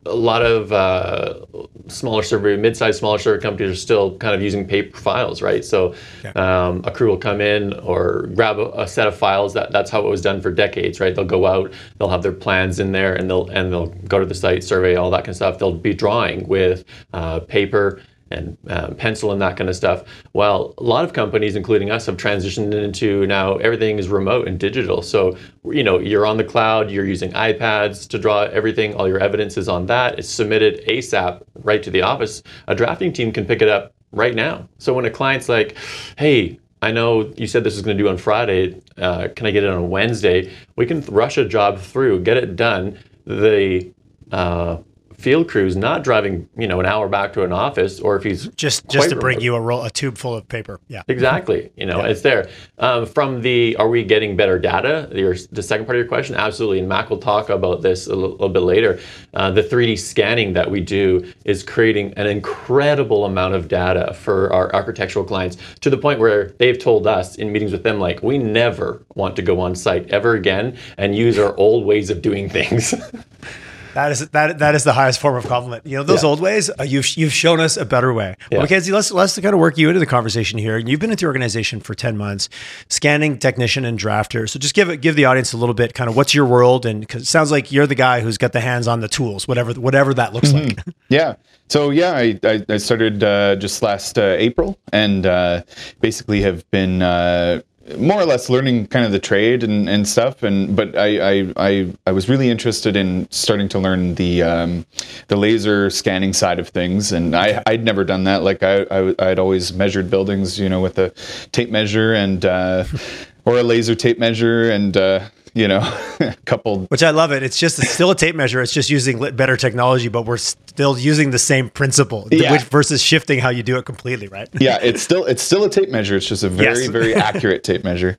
a 0.06 0.14
lot 0.14 0.42
of 0.42 0.72
uh, 0.72 1.44
smaller 1.88 2.22
server, 2.22 2.56
mid-sized, 2.56 2.98
smaller 2.98 3.18
server 3.18 3.40
companies 3.40 3.72
are 3.72 3.80
still 3.80 4.16
kind 4.18 4.34
of 4.34 4.40
using 4.40 4.66
paper 4.66 4.96
files, 4.96 5.42
right? 5.42 5.64
So, 5.64 5.94
okay. 6.24 6.38
um, 6.38 6.82
a 6.84 6.90
crew 6.90 7.08
will 7.08 7.18
come 7.18 7.40
in 7.40 7.74
or 7.80 8.28
grab 8.34 8.58
a, 8.58 8.70
a, 8.82 8.88
set 8.88 9.08
of 9.08 9.16
files. 9.16 9.52
That 9.54 9.72
that's 9.72 9.90
how 9.90 10.06
it 10.06 10.08
was 10.08 10.22
done 10.22 10.40
for 10.40 10.50
decades, 10.50 11.00
right? 11.00 11.14
They'll 11.14 11.24
go 11.24 11.46
out, 11.46 11.72
they'll 11.98 12.08
have 12.08 12.22
their 12.22 12.32
plans 12.32 12.78
in 12.78 12.92
there, 12.92 13.14
and 13.14 13.28
they'll 13.28 13.48
and 13.48 13.72
they'll 13.72 13.88
go 14.08 14.18
to 14.18 14.26
the 14.26 14.34
site, 14.34 14.64
survey 14.64 14.96
all 14.96 15.10
that 15.10 15.18
kind 15.18 15.30
of 15.30 15.36
stuff. 15.36 15.58
They'll 15.58 15.72
be 15.72 15.94
drawing 15.94 16.46
with 16.48 16.84
uh, 17.12 17.40
paper 17.40 18.00
and 18.30 18.56
um, 18.68 18.94
pencil 18.96 19.32
and 19.32 19.40
that 19.40 19.56
kind 19.56 19.70
of 19.70 19.76
stuff. 19.76 20.04
Well, 20.32 20.74
a 20.78 20.82
lot 20.82 21.04
of 21.04 21.12
companies, 21.12 21.56
including 21.56 21.90
us, 21.90 22.06
have 22.06 22.16
transitioned 22.16 22.74
into 22.74 23.26
now 23.26 23.56
everything 23.56 23.98
is 23.98 24.08
remote 24.08 24.48
and 24.48 24.58
digital. 24.58 25.02
So, 25.02 25.36
you 25.64 25.82
know, 25.82 25.98
you're 25.98 26.26
on 26.26 26.36
the 26.36 26.44
cloud, 26.44 26.90
you're 26.90 27.06
using 27.06 27.32
iPads 27.32 28.08
to 28.08 28.18
draw 28.18 28.42
everything, 28.42 28.94
all 28.94 29.08
your 29.08 29.20
evidence 29.20 29.56
is 29.56 29.68
on 29.68 29.86
that. 29.86 30.18
It's 30.18 30.28
submitted 30.28 30.84
ASAP 30.86 31.42
right 31.62 31.82
to 31.82 31.90
the 31.90 32.02
office. 32.02 32.42
A 32.66 32.74
drafting 32.74 33.12
team 33.12 33.32
can 33.32 33.44
pick 33.44 33.62
it 33.62 33.68
up 33.68 33.94
right 34.12 34.34
now. 34.34 34.68
So 34.78 34.94
when 34.94 35.04
a 35.04 35.10
client's 35.10 35.48
like, 35.48 35.76
hey, 36.18 36.58
I 36.82 36.90
know 36.92 37.32
you 37.36 37.46
said 37.46 37.64
this 37.64 37.74
is 37.74 37.82
going 37.82 37.96
to 37.96 38.02
do 38.02 38.08
on 38.08 38.18
Friday. 38.18 38.80
Uh, 38.98 39.28
can 39.34 39.46
I 39.46 39.50
get 39.50 39.64
it 39.64 39.70
on 39.70 39.88
Wednesday? 39.88 40.52
We 40.76 40.86
can 40.86 41.00
rush 41.02 41.38
a 41.38 41.46
job 41.46 41.78
through, 41.78 42.20
get 42.20 42.36
it 42.36 42.56
done. 42.56 42.98
The 43.26 43.92
uh, 44.30 44.78
field 45.18 45.48
crews 45.48 45.76
not 45.76 46.04
driving 46.04 46.48
you 46.56 46.66
know 46.66 46.78
an 46.80 46.86
hour 46.86 47.08
back 47.08 47.32
to 47.32 47.42
an 47.42 47.52
office 47.52 48.00
or 48.00 48.16
if 48.16 48.22
he's 48.22 48.48
just 48.48 48.88
just 48.88 49.08
to 49.08 49.16
bring 49.16 49.40
you 49.40 49.54
a 49.54 49.60
roll 49.60 49.82
a 49.84 49.90
tube 49.90 50.18
full 50.18 50.34
of 50.34 50.46
paper 50.48 50.80
yeah. 50.88 51.02
Exactly 51.08 51.70
you 51.76 51.86
know 51.86 52.02
yeah. 52.02 52.08
it's 52.08 52.22
there. 52.22 52.48
Um, 52.78 53.06
from 53.06 53.40
the 53.40 53.76
are 53.76 53.88
we 53.88 54.04
getting 54.04 54.36
better 54.36 54.58
data? 54.58 55.08
Your, 55.12 55.34
the 55.50 55.62
second 55.62 55.86
part 55.86 55.96
of 55.96 56.00
your 56.00 56.08
question? 56.08 56.36
Absolutely 56.36 56.80
and 56.80 56.88
mac 56.88 57.10
will 57.10 57.18
talk 57.18 57.48
about 57.48 57.82
this 57.82 58.06
a 58.06 58.14
little, 58.14 58.32
little 58.32 58.48
bit 58.48 58.60
later. 58.60 59.00
Uh, 59.34 59.50
the 59.50 59.62
3d 59.62 59.98
scanning 59.98 60.52
that 60.52 60.70
we 60.70 60.80
do 60.80 61.32
is 61.44 61.62
creating 61.62 62.12
an 62.14 62.26
incredible 62.26 63.24
amount 63.24 63.54
of 63.54 63.68
data 63.68 64.12
for 64.14 64.52
our 64.52 64.74
architectural 64.74 65.24
clients 65.24 65.56
to 65.80 65.90
the 65.90 65.98
point 65.98 66.20
where 66.20 66.48
they've 66.58 66.78
told 66.78 67.06
us 67.06 67.36
in 67.36 67.52
meetings 67.52 67.72
with 67.72 67.82
them 67.82 67.98
like 67.98 68.22
we 68.22 68.38
never 68.38 69.02
want 69.14 69.34
to 69.36 69.42
go 69.42 69.60
on 69.60 69.74
site 69.74 70.08
ever 70.10 70.34
again 70.34 70.76
and 70.98 71.16
use 71.16 71.38
our 71.38 71.56
old 71.56 71.84
ways 71.84 72.10
of 72.10 72.20
doing 72.20 72.48
things 72.48 72.94
That 73.96 74.12
is 74.12 74.28
that 74.28 74.58
that 74.58 74.74
is 74.74 74.84
the 74.84 74.92
highest 74.92 75.20
form 75.20 75.36
of 75.36 75.46
compliment. 75.46 75.86
You 75.86 75.96
know, 75.96 76.02
those 76.02 76.22
yeah. 76.22 76.28
old 76.28 76.38
ways, 76.38 76.68
uh, 76.68 76.82
you've 76.82 77.08
you've 77.16 77.32
shown 77.32 77.60
us 77.60 77.78
a 77.78 77.86
better 77.86 78.12
way. 78.12 78.36
Yeah. 78.50 78.58
Well, 78.58 78.60
Mackenzie, 78.64 78.92
let's 78.92 79.10
let's 79.10 79.40
kind 79.40 79.54
of 79.54 79.58
work 79.58 79.78
you 79.78 79.88
into 79.88 80.00
the 80.00 80.04
conversation 80.04 80.58
here. 80.58 80.76
You've 80.76 81.00
been 81.00 81.12
at 81.12 81.18
the 81.18 81.24
organization 81.24 81.80
for 81.80 81.94
ten 81.94 82.14
months, 82.18 82.50
scanning 82.90 83.38
technician 83.38 83.86
and 83.86 83.98
drafter. 83.98 84.50
So 84.50 84.58
just 84.58 84.74
give 84.74 84.90
it 84.90 84.98
give 84.98 85.16
the 85.16 85.24
audience 85.24 85.54
a 85.54 85.56
little 85.56 85.74
bit, 85.74 85.94
kind 85.94 86.10
of 86.10 86.16
what's 86.16 86.34
your 86.34 86.44
world, 86.44 86.84
and 86.84 87.00
because 87.00 87.22
it 87.22 87.26
sounds 87.26 87.50
like 87.50 87.72
you're 87.72 87.86
the 87.86 87.94
guy 87.94 88.20
who's 88.20 88.36
got 88.36 88.52
the 88.52 88.60
hands 88.60 88.86
on 88.86 89.00
the 89.00 89.08
tools, 89.08 89.48
whatever 89.48 89.72
whatever 89.72 90.12
that 90.12 90.34
looks 90.34 90.50
mm-hmm. 90.50 90.76
like. 90.76 90.94
Yeah. 91.08 91.36
So 91.68 91.88
yeah, 91.88 92.12
I 92.12 92.38
I, 92.44 92.66
I 92.68 92.76
started 92.76 93.24
uh, 93.24 93.56
just 93.56 93.80
last 93.80 94.18
uh, 94.18 94.36
April, 94.36 94.78
and 94.92 95.24
uh, 95.24 95.62
basically 96.02 96.42
have 96.42 96.70
been 96.70 97.00
uh, 97.00 97.62
more 97.98 98.20
or 98.20 98.24
less 98.24 98.50
learning 98.50 98.86
kind 98.88 99.04
of 99.04 99.12
the 99.12 99.18
trade 99.18 99.62
and, 99.62 99.88
and 99.88 100.08
stuff 100.08 100.42
and 100.42 100.74
but 100.74 100.96
I, 100.96 101.18
I, 101.18 101.52
I 101.56 101.94
I 102.06 102.12
was 102.12 102.28
really 102.28 102.50
interested 102.50 102.96
in 102.96 103.28
starting 103.30 103.68
to 103.70 103.78
learn 103.78 104.14
the 104.16 104.42
um, 104.42 104.86
the 105.28 105.36
laser 105.36 105.90
scanning 105.90 106.32
side 106.32 106.58
of 106.58 106.68
things 106.68 107.12
and 107.12 107.34
I 107.36 107.62
I'd 107.66 107.84
never 107.84 108.04
done 108.04 108.24
that. 108.24 108.42
Like 108.42 108.62
I, 108.62 108.86
I 108.90 109.14
I'd 109.18 109.38
always 109.38 109.72
measured 109.72 110.10
buildings 110.10 110.58
you 110.58 110.68
know 110.68 110.80
with 110.80 110.98
a 110.98 111.10
tape 111.52 111.70
measure 111.70 112.14
and 112.14 112.44
uh, 112.44 112.84
or 113.44 113.58
a 113.58 113.62
laser 113.62 113.94
tape 113.94 114.18
measure 114.18 114.70
and 114.70 114.96
uh, 114.96 115.20
you 115.56 115.66
know, 115.66 115.80
coupled. 116.44 116.86
Which 116.90 117.02
I 117.02 117.10
love 117.10 117.32
it. 117.32 117.42
It's 117.42 117.58
just 117.58 117.78
it's 117.78 117.90
still 117.90 118.10
a 118.10 118.14
tape 118.14 118.36
measure. 118.36 118.60
It's 118.60 118.72
just 118.72 118.90
using 118.90 119.18
better 119.34 119.56
technology, 119.56 120.08
but 120.08 120.26
we're 120.26 120.36
still 120.36 120.98
using 120.98 121.30
the 121.30 121.38
same 121.38 121.70
principle, 121.70 122.28
yeah. 122.30 122.52
which 122.52 122.62
versus 122.64 123.02
shifting 123.02 123.38
how 123.38 123.48
you 123.48 123.62
do 123.62 123.78
it 123.78 123.86
completely, 123.86 124.28
right? 124.28 124.48
yeah, 124.60 124.78
it's 124.82 125.02
still 125.02 125.24
it's 125.24 125.42
still 125.42 125.64
a 125.64 125.70
tape 125.70 125.88
measure. 125.88 126.14
It's 126.14 126.28
just 126.28 126.44
a 126.44 126.50
very 126.50 126.82
yes. 126.82 126.88
very 126.88 127.14
accurate 127.14 127.64
tape 127.64 127.84
measure. 127.84 128.18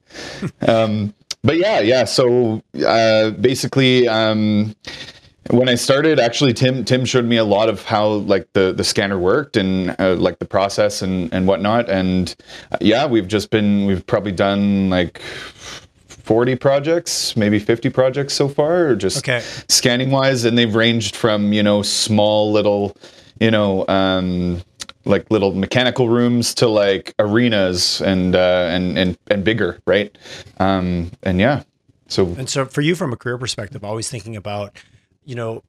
Um, 0.68 1.14
but 1.44 1.58
yeah, 1.58 1.80
yeah. 1.80 2.04
So 2.04 2.64
uh, 2.86 3.32
basically. 3.32 4.08
Um, 4.08 4.76
when 5.50 5.70
I 5.70 5.76
started, 5.76 6.20
actually, 6.20 6.52
Tim 6.52 6.84
Tim 6.84 7.06
showed 7.06 7.24
me 7.24 7.38
a 7.38 7.46
lot 7.46 7.70
of 7.70 7.84
how 7.84 8.08
like 8.08 8.52
the 8.52 8.74
the 8.74 8.84
scanner 8.84 9.18
worked 9.18 9.56
and 9.56 9.96
uh, 9.98 10.16
like 10.16 10.40
the 10.40 10.46
process 10.46 11.02
and 11.02 11.34
and 11.34 11.48
whatnot. 11.48 11.90
And 11.90 12.36
uh, 12.74 12.78
yeah, 12.82 13.06
we've 13.06 13.30
just 13.30 13.50
been 13.50 13.86
we've 13.86 14.06
probably 14.06 14.34
done 14.34 14.90
like 14.90 15.22
40 16.28 16.58
projects, 16.58 17.38
maybe 17.38 17.58
50 17.58 17.90
projects 17.90 18.34
so 18.34 18.50
far, 18.50 18.88
or 18.88 18.96
just 18.98 19.20
okay. 19.20 19.40
scanning 19.70 20.12
wise. 20.12 20.44
And 20.44 20.58
they've 20.58 20.76
ranged 20.76 21.16
from, 21.16 21.54
you 21.54 21.64
know, 21.64 21.82
small 21.82 22.52
little, 22.52 22.98
you 23.40 23.50
know, 23.50 23.88
um, 23.88 24.62
like 25.06 25.32
little 25.32 25.54
mechanical 25.54 26.10
rooms 26.10 26.54
to 26.56 26.68
like 26.68 27.16
arenas 27.18 28.02
and 28.02 28.36
uh, 28.36 28.68
and 28.70 28.98
and 28.98 29.18
and 29.32 29.46
bigger, 29.46 29.80
right? 29.88 30.16
Um, 30.60 31.12
and 31.24 31.40
yeah, 31.40 31.64
so 32.10 32.36
and 32.38 32.50
so 32.50 32.66
for 32.66 32.82
you, 32.82 32.94
from 32.94 33.14
a 33.14 33.16
career 33.16 33.38
perspective, 33.38 33.86
always 33.86 34.10
thinking 34.10 34.36
about, 34.36 34.76
you 35.24 35.36
know, 35.36 35.64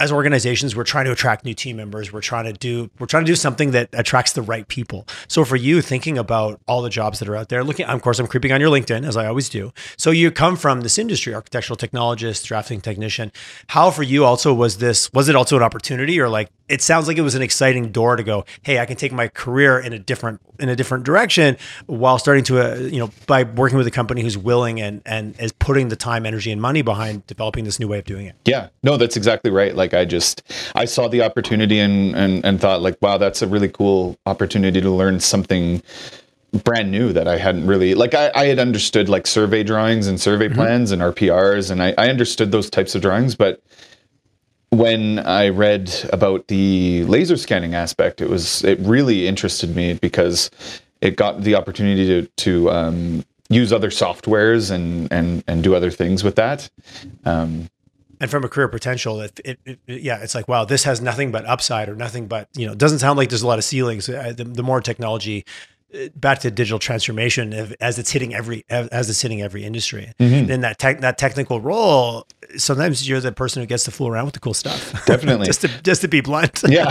as 0.00 0.10
organizations, 0.10 0.74
we're 0.74 0.82
trying 0.82 1.04
to 1.04 1.12
attract 1.12 1.44
new 1.44 1.52
team 1.52 1.76
members. 1.76 2.10
We're 2.10 2.22
trying 2.22 2.46
to 2.46 2.54
do 2.54 2.90
we're 2.98 3.06
trying 3.06 3.24
to 3.24 3.30
do 3.30 3.36
something 3.36 3.72
that 3.72 3.90
attracts 3.92 4.32
the 4.32 4.42
right 4.42 4.66
people. 4.66 5.06
So 5.28 5.44
for 5.44 5.56
you, 5.56 5.82
thinking 5.82 6.16
about 6.16 6.58
all 6.66 6.80
the 6.80 6.88
jobs 6.88 7.18
that 7.18 7.28
are 7.28 7.36
out 7.36 7.50
there, 7.50 7.62
looking, 7.62 7.84
of 7.84 8.00
course, 8.00 8.18
I'm 8.18 8.26
creeping 8.26 8.50
on 8.50 8.60
your 8.60 8.70
LinkedIn 8.70 9.06
as 9.06 9.16
I 9.16 9.26
always 9.26 9.50
do. 9.50 9.72
So 9.98 10.10
you 10.10 10.30
come 10.30 10.56
from 10.56 10.80
this 10.80 10.98
industry, 10.98 11.34
architectural 11.34 11.76
technologist, 11.76 12.46
drafting 12.46 12.80
technician. 12.80 13.30
How 13.68 13.90
for 13.90 14.02
you 14.02 14.24
also 14.24 14.54
was 14.54 14.78
this? 14.78 15.12
Was 15.12 15.28
it 15.28 15.36
also 15.36 15.56
an 15.56 15.62
opportunity, 15.62 16.18
or 16.18 16.28
like 16.28 16.50
it 16.68 16.80
sounds 16.80 17.06
like 17.06 17.18
it 17.18 17.22
was 17.22 17.34
an 17.34 17.42
exciting 17.42 17.92
door 17.92 18.16
to 18.16 18.22
go? 18.22 18.46
Hey, 18.62 18.78
I 18.78 18.86
can 18.86 18.96
take 18.96 19.12
my 19.12 19.28
career 19.28 19.78
in 19.78 19.92
a 19.92 19.98
different 19.98 20.40
in 20.58 20.68
a 20.68 20.76
different 20.76 21.04
direction 21.04 21.56
while 21.86 22.18
starting 22.18 22.44
to 22.44 22.60
uh, 22.60 22.76
you 22.76 22.98
know 22.98 23.10
by 23.26 23.42
working 23.42 23.76
with 23.76 23.86
a 23.86 23.90
company 23.90 24.22
who's 24.22 24.38
willing 24.38 24.80
and 24.80 25.02
and 25.04 25.38
is 25.38 25.52
putting 25.52 25.88
the 25.88 25.96
time, 25.96 26.24
energy, 26.24 26.50
and 26.50 26.62
money 26.62 26.80
behind 26.80 27.26
developing 27.26 27.64
this 27.64 27.78
new 27.78 27.88
way 27.88 27.98
of 27.98 28.04
doing 28.04 28.26
it. 28.26 28.36
Yeah, 28.46 28.68
no, 28.82 28.96
that's 28.96 29.16
exactly 29.16 29.50
right. 29.50 29.74
Like 29.74 29.89
like 29.90 30.00
I 30.00 30.04
just 30.04 30.42
I 30.74 30.84
saw 30.84 31.08
the 31.08 31.22
opportunity 31.22 31.78
and 31.78 32.14
and 32.14 32.44
and 32.44 32.60
thought 32.60 32.82
like 32.82 32.96
wow 33.00 33.18
that's 33.18 33.42
a 33.42 33.46
really 33.46 33.68
cool 33.68 34.16
opportunity 34.26 34.80
to 34.80 34.90
learn 34.90 35.20
something 35.20 35.82
brand 36.64 36.90
new 36.90 37.12
that 37.12 37.28
I 37.28 37.38
hadn't 37.38 37.66
really 37.66 37.94
like 37.94 38.14
I, 38.14 38.30
I 38.34 38.46
had 38.46 38.58
understood 38.58 39.08
like 39.08 39.26
survey 39.26 39.62
drawings 39.62 40.06
and 40.06 40.20
survey 40.20 40.46
mm-hmm. 40.46 40.56
plans 40.56 40.90
and 40.90 41.02
RPRs 41.02 41.70
and 41.70 41.82
I, 41.82 41.94
I 41.96 42.08
understood 42.08 42.52
those 42.52 42.70
types 42.70 42.94
of 42.94 43.02
drawings 43.02 43.34
but 43.34 43.62
when 44.70 45.18
I 45.20 45.48
read 45.48 45.92
about 46.12 46.46
the 46.48 47.04
laser 47.04 47.36
scanning 47.36 47.74
aspect 47.74 48.20
it 48.20 48.28
was 48.28 48.64
it 48.64 48.78
really 48.80 49.26
interested 49.26 49.74
me 49.74 49.94
because 49.94 50.50
it 51.00 51.16
got 51.16 51.42
the 51.42 51.54
opportunity 51.54 52.06
to 52.06 52.26
to 52.36 52.70
um, 52.70 53.24
use 53.48 53.72
other 53.72 53.90
softwares 53.90 54.70
and 54.70 55.12
and 55.12 55.44
and 55.46 55.62
do 55.62 55.74
other 55.74 55.90
things 55.90 56.24
with 56.24 56.36
that 56.36 56.68
um, 57.24 57.68
and 58.20 58.30
from 58.30 58.44
a 58.44 58.48
career 58.48 58.68
potential, 58.68 59.20
it, 59.20 59.40
it, 59.44 59.58
it, 59.64 59.78
yeah, 59.86 60.18
it's 60.22 60.34
like 60.34 60.48
wow, 60.48 60.64
this 60.64 60.84
has 60.84 61.00
nothing 61.00 61.32
but 61.32 61.44
upside 61.46 61.88
or 61.88 61.94
nothing 61.94 62.26
but 62.26 62.48
you 62.54 62.66
know, 62.66 62.72
it 62.72 62.78
doesn't 62.78 62.98
sound 62.98 63.16
like 63.16 63.28
there's 63.28 63.42
a 63.42 63.46
lot 63.46 63.58
of 63.58 63.64
ceilings. 63.64 64.08
Uh, 64.08 64.32
the, 64.36 64.44
the 64.44 64.62
more 64.62 64.80
technology 64.80 65.44
back 66.14 66.38
to 66.40 66.50
digital 66.50 66.78
transformation 66.78 67.52
as 67.80 67.98
it's 67.98 68.10
hitting 68.10 68.34
every 68.34 68.64
as 68.68 69.10
it's 69.10 69.20
hitting 69.20 69.42
every 69.42 69.64
industry. 69.64 70.12
Mm-hmm. 70.18 70.50
In 70.50 70.60
that 70.60 70.78
tech, 70.78 71.00
that 71.00 71.18
technical 71.18 71.60
role, 71.60 72.26
sometimes 72.56 73.08
you're 73.08 73.20
the 73.20 73.32
person 73.32 73.62
who 73.62 73.66
gets 73.66 73.84
to 73.84 73.90
fool 73.90 74.08
around 74.08 74.26
with 74.26 74.34
the 74.34 74.40
cool 74.40 74.54
stuff. 74.54 75.04
Definitely, 75.06 75.46
just 75.46 75.62
to 75.62 75.82
just 75.82 76.00
to 76.02 76.08
be 76.08 76.20
blunt. 76.20 76.62
yeah. 76.68 76.86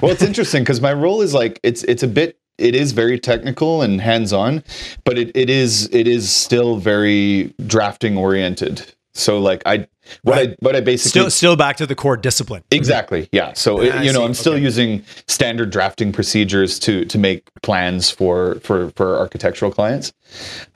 well, 0.00 0.12
it's 0.12 0.22
interesting 0.22 0.62
because 0.62 0.80
my 0.80 0.92
role 0.92 1.22
is 1.22 1.34
like 1.34 1.58
it's 1.62 1.82
it's 1.84 2.02
a 2.02 2.08
bit 2.08 2.38
it 2.58 2.74
is 2.74 2.92
very 2.92 3.18
technical 3.18 3.82
and 3.82 4.00
hands 4.00 4.32
on, 4.32 4.62
but 5.04 5.18
it, 5.18 5.30
it 5.34 5.50
is 5.50 5.88
it 5.92 6.06
is 6.06 6.30
still 6.30 6.76
very 6.76 7.54
drafting 7.66 8.16
oriented. 8.16 8.94
So 9.14 9.40
like 9.40 9.62
I 9.66 9.88
what 10.22 10.36
right. 10.36 10.50
I 10.50 10.56
what 10.60 10.76
I 10.76 10.80
basically 10.80 11.10
still 11.10 11.30
still 11.30 11.56
back 11.56 11.76
to 11.76 11.86
the 11.86 11.94
core 11.94 12.16
discipline. 12.16 12.64
Exactly. 12.70 13.28
Yeah. 13.32 13.52
So 13.54 13.80
it, 13.80 14.04
you 14.04 14.12
know, 14.12 14.24
I'm 14.24 14.34
still 14.34 14.54
okay. 14.54 14.62
using 14.62 15.04
standard 15.28 15.70
drafting 15.70 16.12
procedures 16.12 16.78
to 16.80 17.04
to 17.04 17.18
make 17.18 17.48
plans 17.62 18.10
for 18.10 18.56
for 18.56 18.90
for 18.90 19.18
architectural 19.18 19.70
clients. 19.70 20.12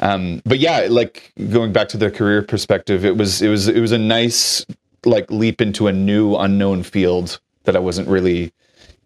Um, 0.01 0.43
but 0.45 0.59
yeah, 0.59 0.87
like 0.89 1.33
going 1.51 1.73
back 1.73 1.89
to 1.91 1.97
the 1.97 2.11
career 2.11 2.43
perspective, 2.43 3.05
it 3.05 3.17
was 3.17 3.43
it 3.43 3.49
was 3.49 3.69
it 3.69 3.81
was 3.81 3.93
a 3.93 3.99
nice 3.99 4.65
like 5.05 5.31
leap 5.31 5.61
into 5.61 5.87
a 5.87 5.93
new 5.93 6.37
unknown 6.37 6.83
field 6.83 7.41
that 7.65 7.77
I 7.77 7.79
wasn't 7.79 8.09
really, 8.09 8.53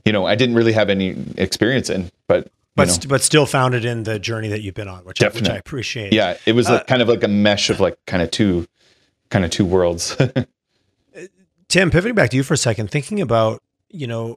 you 0.04 0.12
know, 0.12 0.26
I 0.26 0.34
didn't 0.34 0.54
really 0.54 0.72
have 0.72 0.90
any 0.90 1.16
experience 1.36 1.90
in, 1.90 2.10
but 2.26 2.50
but 2.76 2.88
st- 2.88 3.08
but 3.08 3.22
still 3.22 3.46
founded 3.46 3.84
in 3.84 4.04
the 4.04 4.18
journey 4.18 4.48
that 4.48 4.62
you've 4.62 4.74
been 4.74 4.88
on, 4.88 5.04
which 5.04 5.22
I, 5.22 5.28
which 5.28 5.48
I 5.48 5.56
appreciate. 5.56 6.12
Yeah, 6.12 6.36
it 6.46 6.52
was 6.52 6.68
uh, 6.68 6.74
like, 6.74 6.86
kind 6.86 7.02
of 7.02 7.08
like 7.08 7.22
a 7.22 7.28
mesh 7.28 7.70
of 7.70 7.80
like 7.80 7.98
kind 8.06 8.22
of 8.22 8.30
two 8.30 8.66
kind 9.30 9.44
of 9.44 9.50
two 9.50 9.64
worlds. 9.64 10.16
Tim, 11.68 11.90
pivoting 11.90 12.14
back 12.14 12.30
to 12.30 12.36
you 12.36 12.42
for 12.42 12.54
a 12.54 12.58
second, 12.58 12.90
thinking 12.90 13.20
about, 13.20 13.62
you 13.88 14.06
know, 14.06 14.36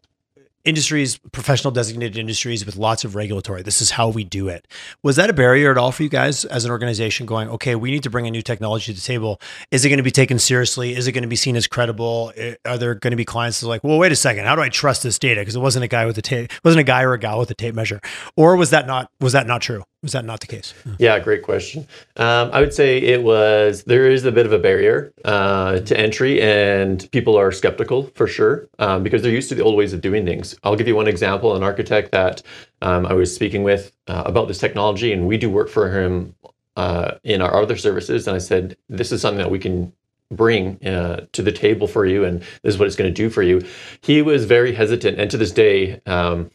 industries, 0.66 1.18
professional 1.32 1.72
designated 1.72 2.18
industries 2.18 2.66
with 2.66 2.76
lots 2.76 3.04
of 3.04 3.16
regulatory. 3.16 3.62
This 3.64 3.82
is 3.82 3.92
how 3.92 4.10
we 4.10 4.24
do 4.24 4.48
it. 4.48 4.68
Was 5.02 5.18
that 5.18 5.30
a 5.30 5.34
barrier 5.34 5.72
at 5.72 5.78
all 5.78 5.92
for 5.92 6.04
you 6.04 6.10
guys 6.10 6.46
as 6.46 6.64
an 6.64 6.72
organization 6.72 7.26
going, 7.26 7.50
okay, 7.50 7.76
we 7.76 7.92
need 7.92 8.04
to 8.04 8.10
bring 8.10 8.28
a 8.28 8.32
new 8.32 8.42
technology 8.42 8.94
to 8.94 9.00
the 9.00 9.06
table? 9.06 9.42
Is 9.72 9.84
it 9.84 9.90
going 9.90 9.98
to 9.98 10.04
be 10.04 10.12
taken 10.12 10.40
seriously? 10.40 10.96
Is 10.96 11.08
it 11.08 11.12
going 11.12 11.24
to 11.24 11.28
be 11.28 11.36
seen 11.36 11.56
as 11.56 11.68
credible? 11.68 12.32
Are 12.66 12.78
there 12.78 12.96
going 12.96 13.12
to 13.12 13.18
be 13.18 13.26
clients 13.26 13.60
that 13.60 13.68
are 13.68 13.70
like, 13.70 13.84
well, 13.84 13.98
wait 13.98 14.12
a 14.12 14.16
second, 14.16 14.46
how 14.46 14.56
do 14.56 14.62
I 14.62 14.70
trust 14.70 15.04
this 15.04 15.20
data? 15.20 15.42
Because 15.42 15.56
it 15.56 15.60
wasn't 15.60 15.84
a 15.84 15.90
guy 15.90 16.06
with 16.06 16.18
a 16.18 16.22
tape, 16.22 16.52
wasn't 16.64 16.82
a 16.82 16.86
guy 16.86 17.04
or 17.04 17.14
a 17.14 17.20
gal 17.20 17.40
with 17.40 17.52
a 17.52 17.56
tape 17.56 17.76
measure. 17.76 18.00
Or 18.38 18.56
was 18.56 18.70
that 18.70 18.88
not, 18.88 19.12
was 19.20 19.34
that 19.34 19.48
not 19.48 19.62
true? 19.62 19.84
Was 20.04 20.12
that 20.12 20.26
not 20.26 20.42
the 20.42 20.48
case? 20.48 20.74
Yeah, 21.00 21.18
great 21.18 21.44
question. 21.44 21.88
Um, 22.18 22.50
I 22.52 22.60
would 22.60 22.74
say 22.74 22.98
it 22.98 23.24
was, 23.24 23.86
there 23.86 24.12
is 24.12 24.26
a 24.26 24.34
bit 24.34 24.46
of 24.46 24.52
a 24.52 24.60
barrier 24.60 25.14
uh, 25.24 25.80
to 25.80 25.98
entry, 25.98 26.42
and 26.42 27.10
people 27.12 27.38
are 27.38 27.54
skeptical 27.54 28.08
for 28.14 28.28
sure 28.28 28.68
um, 28.80 29.02
because 29.02 29.22
they're 29.22 29.32
used 29.32 29.48
to 29.50 29.56
the 29.56 29.64
old 29.64 29.78
ways 29.78 29.94
of 29.94 30.02
doing 30.02 30.26
things. 30.26 30.56
I'll 30.64 30.76
give 30.76 30.90
you 30.90 30.96
one 30.96 31.08
example 31.08 31.56
an 31.56 31.64
architect 31.64 32.12
that 32.12 32.44
um, 32.82 33.06
I 33.06 33.14
was 33.14 33.34
speaking 33.34 33.64
with 33.64 33.94
uh, 34.08 34.24
about 34.26 34.50
this 34.50 34.58
technology, 34.58 35.14
and 35.14 35.26
we 35.26 35.38
do 35.38 35.50
work 35.50 35.70
for 35.70 35.90
him 35.90 36.36
uh, 36.76 37.14
in 37.24 37.42
our 37.42 37.62
other 37.62 37.78
services. 37.78 38.28
And 38.28 38.36
I 38.36 38.40
said, 38.40 38.76
This 38.90 39.14
is 39.14 39.22
something 39.22 39.38
that 39.38 39.52
we 39.52 39.60
can 39.60 39.94
bring 40.32 40.86
uh, 40.86 41.26
to 41.32 41.42
the 41.42 41.52
table 41.52 41.88
for 41.88 42.06
you, 42.06 42.26
and 42.26 42.42
this 42.62 42.74
is 42.74 42.78
what 42.78 42.88
it's 42.88 42.96
going 42.96 43.10
to 43.10 43.14
do 43.14 43.30
for 43.30 43.44
you. 43.44 43.66
He 44.02 44.22
was 44.22 44.46
very 44.46 44.74
hesitant, 44.74 45.20
and 45.20 45.32
to 45.32 45.38
this 45.38 45.52
day, 45.52 46.02
um, 46.06 46.52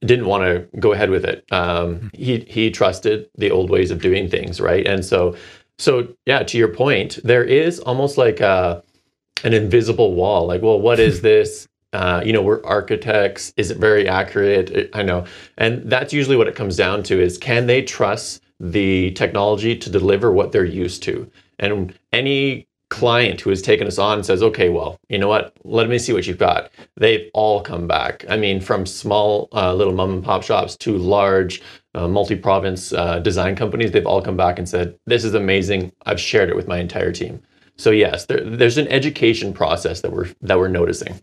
didn't 0.00 0.26
want 0.26 0.44
to 0.44 0.78
go 0.78 0.92
ahead 0.92 1.10
with 1.10 1.24
it. 1.24 1.44
Um, 1.52 2.10
he 2.14 2.40
he 2.48 2.70
trusted 2.70 3.28
the 3.36 3.50
old 3.50 3.70
ways 3.70 3.90
of 3.90 4.00
doing 4.00 4.28
things, 4.28 4.60
right? 4.60 4.86
And 4.86 5.04
so 5.04 5.36
so 5.78 6.08
yeah, 6.24 6.42
to 6.42 6.58
your 6.58 6.68
point, 6.68 7.18
there 7.22 7.44
is 7.44 7.80
almost 7.80 8.16
like 8.16 8.40
a 8.40 8.82
an 9.44 9.52
invisible 9.52 10.14
wall. 10.14 10.46
Like, 10.46 10.62
well, 10.62 10.80
what 10.80 10.98
is 10.98 11.20
this? 11.22 11.68
Uh, 11.92 12.20
you 12.24 12.32
know, 12.32 12.42
we're 12.42 12.64
architects. 12.64 13.52
Is 13.56 13.70
it 13.70 13.78
very 13.78 14.08
accurate? 14.08 14.90
I 14.92 15.02
know, 15.02 15.24
and 15.58 15.90
that's 15.90 16.12
usually 16.12 16.36
what 16.36 16.48
it 16.48 16.54
comes 16.54 16.76
down 16.76 17.02
to: 17.04 17.20
is 17.20 17.38
can 17.38 17.66
they 17.66 17.82
trust 17.82 18.42
the 18.58 19.12
technology 19.12 19.76
to 19.76 19.90
deliver 19.90 20.32
what 20.32 20.52
they're 20.52 20.64
used 20.64 21.02
to? 21.04 21.30
And 21.58 21.94
any 22.12 22.66
client 22.88 23.40
who 23.40 23.50
has 23.50 23.62
taken 23.62 23.86
us 23.86 23.98
on 23.98 24.22
says, 24.22 24.42
okay, 24.42 24.68
well, 24.68 24.98
you 25.08 25.18
know 25.18 25.28
what? 25.28 25.52
Let 25.64 25.88
me 25.88 25.98
see 25.98 26.12
what 26.12 26.26
you've 26.26 26.38
got. 26.38 26.70
They've 26.96 27.28
all 27.34 27.60
come 27.60 27.86
back. 27.86 28.24
I 28.28 28.36
mean, 28.36 28.60
from 28.60 28.86
small 28.86 29.48
uh, 29.52 29.74
little 29.74 29.92
mom 29.92 30.12
and 30.12 30.24
pop 30.24 30.42
shops 30.42 30.76
to 30.78 30.96
large 30.96 31.62
uh, 31.94 32.06
multi 32.06 32.36
province 32.36 32.92
uh, 32.92 33.18
design 33.18 33.56
companies, 33.56 33.90
they've 33.90 34.06
all 34.06 34.22
come 34.22 34.36
back 34.36 34.58
and 34.58 34.68
said, 34.68 34.98
this 35.06 35.24
is 35.24 35.34
amazing. 35.34 35.92
I've 36.04 36.20
shared 36.20 36.48
it 36.48 36.56
with 36.56 36.68
my 36.68 36.78
entire 36.78 37.12
team. 37.12 37.42
So 37.76 37.90
yes, 37.90 38.26
there, 38.26 38.40
there's 38.40 38.78
an 38.78 38.88
education 38.88 39.52
process 39.52 40.00
that 40.00 40.12
we're 40.12 40.28
that 40.40 40.58
we're 40.58 40.68
noticing. 40.68 41.20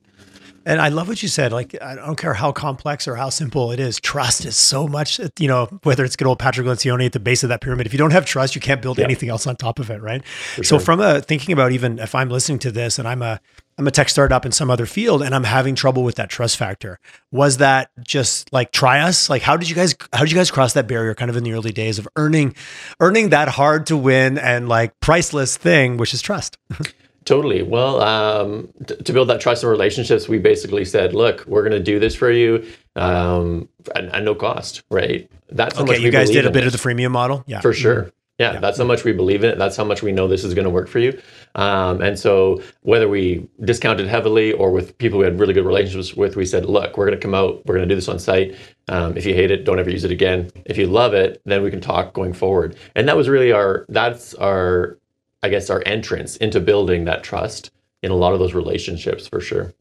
And 0.66 0.82
I 0.82 0.90
love 0.90 1.08
what 1.08 1.22
you 1.22 1.30
said. 1.30 1.52
Like, 1.52 1.76
I 1.82 1.96
don't 1.96 2.18
care 2.18 2.34
how 2.34 2.52
complex 2.52 3.08
or 3.08 3.16
how 3.16 3.30
simple 3.30 3.72
it 3.72 3.80
is. 3.80 4.00
Trust 4.00 4.46
is 4.46 4.56
so 4.56 4.88
much, 4.88 5.20
you 5.40 5.48
know, 5.48 5.66
whether 5.84 6.06
it's 6.06 6.16
good 6.16 6.28
old 6.28 6.40
Patrick 6.40 6.66
Lencioni 6.68 7.06
at 7.06 7.12
the 7.12 7.20
base 7.20 7.44
of 7.44 7.50
that 7.50 7.62
pyramid. 7.62 7.86
If 7.86 7.94
you 7.94 8.00
don't 8.00 8.12
have 8.12 8.26
trust, 8.26 8.56
you 8.56 8.62
can't 8.62 8.82
build 8.82 8.98
yeah. 8.98 9.06
anything 9.06 9.30
else 9.30 9.46
on 9.46 9.56
top 9.56 9.80
of 9.80 9.90
it. 9.90 10.02
Right. 10.02 10.26
For 10.26 10.64
so 10.64 10.78
sure. 10.78 10.86
from 10.86 11.02
a 11.02 11.22
thinking 11.22 11.54
about 11.54 11.72
even 11.72 12.00
if 12.00 12.16
I'm 12.16 12.30
listening 12.30 12.60
to 12.60 12.72
this 12.72 12.98
and 12.98 13.08
I'm 13.08 13.22
a, 13.22 13.40
I'm 13.78 13.88
a 13.88 13.92
tech 13.92 14.10
startup 14.10 14.46
in 14.46 14.52
some 14.52 14.70
other 14.70 14.86
field 14.86 15.22
and 15.22 15.34
I'm 15.34 15.44
having 15.44 15.76
trouble 15.76 16.04
with 16.04 16.16
that 16.16 16.30
trust 16.30 16.58
factor. 16.58 17.00
Was 17.32 17.58
that 17.58 17.90
just 18.02 18.54
like 18.54 18.72
try 18.72 19.00
us? 19.02 19.30
Like 19.30 19.42
how 19.42 19.58
did 19.58 19.70
you 19.70 19.76
guys 19.76 19.96
how 20.14 20.20
did 20.20 20.32
you 20.32 20.38
guys 20.38 20.52
cross 20.52 20.74
that 20.74 20.88
barrier 20.88 21.16
kind 21.16 21.32
of 21.32 21.38
in 21.38 21.44
the 21.44 21.54
early 21.54 21.72
days 21.72 21.98
of 21.98 22.08
earning 22.16 22.56
earning 23.00 23.30
that 23.30 23.48
hard 23.50 23.88
to 23.88 23.98
win 23.98 24.38
and 24.38 24.70
like 24.70 25.00
priceless 25.00 25.58
thing 25.58 25.98
which 25.98 26.14
is 26.14 26.22
trust? 26.22 26.58
Totally. 27.26 27.64
Well, 27.64 28.02
um, 28.02 28.70
t- 28.86 28.96
to 28.96 29.14
build 29.14 29.30
that 29.30 29.40
trust 29.40 29.64
and 29.64 29.72
relationships, 29.72 30.28
we 30.28 30.40
basically 30.40 30.84
said, 30.86 31.14
"Look, 31.14 31.46
we're 31.48 31.62
going 31.62 31.72
to 31.72 31.84
do 31.84 32.00
this 32.00 32.16
for 32.16 32.32
you 32.32 32.66
um, 32.96 33.70
at, 33.96 34.06
at, 34.06 34.24
no 34.24 34.36
cost." 34.36 34.84
Right? 34.90 35.30
That's 35.50 35.78
how 35.78 35.84
okay. 35.84 36.00
you 36.00 36.12
guys 36.12 36.30
did 36.30 36.46
a 36.46 36.52
bit 36.52 36.66
of 36.66 36.72
the 36.72 36.78
freemium 36.78 37.12
model, 37.12 37.44
yeah, 37.48 37.62
for 37.62 37.74
sure. 37.74 38.12
Yeah, 38.40 38.54
yeah, 38.54 38.60
that's 38.60 38.80
how 38.80 38.84
much 38.84 39.04
we 39.04 39.14
believe 39.14 39.44
in 39.44 39.52
it. 39.52 39.60
That's 39.60 39.78
how 39.78 39.84
much 39.84 40.02
we 40.02 40.12
know 40.12 40.28
this 40.28 40.44
is 40.44 40.56
going 40.56 40.66
to 40.66 40.72
work 40.72 40.88
for 40.90 40.98
you. 40.98 41.22
Um, 41.54 42.02
and 42.02 42.18
so, 42.18 42.64
whether 42.82 43.08
we 43.08 43.48
discounted 43.64 44.08
heavily 44.08 44.52
or 44.54 44.72
with 44.72 44.98
people 44.98 45.20
we 45.20 45.26
had 45.26 45.40
really 45.40 45.54
good 45.54 45.66
relationships 45.66 46.16
with, 46.16 46.36
we 46.36 46.46
said, 46.46 46.66
"Look, 46.66 46.98
we're 46.98 47.06
going 47.06 47.18
to 47.18 47.22
come 47.22 47.36
out. 47.36 47.66
We're 47.66 47.76
going 47.76 47.88
to 47.88 47.94
do 47.94 47.96
this 47.96 48.10
on 48.10 48.20
site. 48.20 48.56
Um, 48.90 49.16
if 49.16 49.26
you 49.26 49.34
hate 49.34 49.52
it, 49.52 49.64
don't 49.64 49.80
ever 49.80 49.90
use 49.90 50.04
it 50.04 50.12
again. 50.12 50.50
If 50.66 50.78
you 50.78 50.88
love 50.88 51.14
it, 51.14 51.42
then 51.46 51.64
we 51.64 51.70
can 51.70 51.80
talk 51.80 52.14
going 52.14 52.34
forward." 52.34 52.76
And 52.96 53.08
that 53.08 53.16
was 53.16 53.30
really 53.30 53.52
our 53.52 53.86
that's 53.88 54.34
our 54.34 54.98
I 55.44 55.50
guess, 55.50 55.70
our 55.70 55.84
entrance 55.86 56.38
into 56.38 56.60
building 56.60 57.06
that 57.06 57.24
trust 57.24 57.70
in 58.02 58.12
a 58.12 58.16
lot 58.16 58.34
of 58.34 58.40
those 58.40 58.54
relationships 58.54 59.28
for 59.28 59.40
sure. 59.40 59.74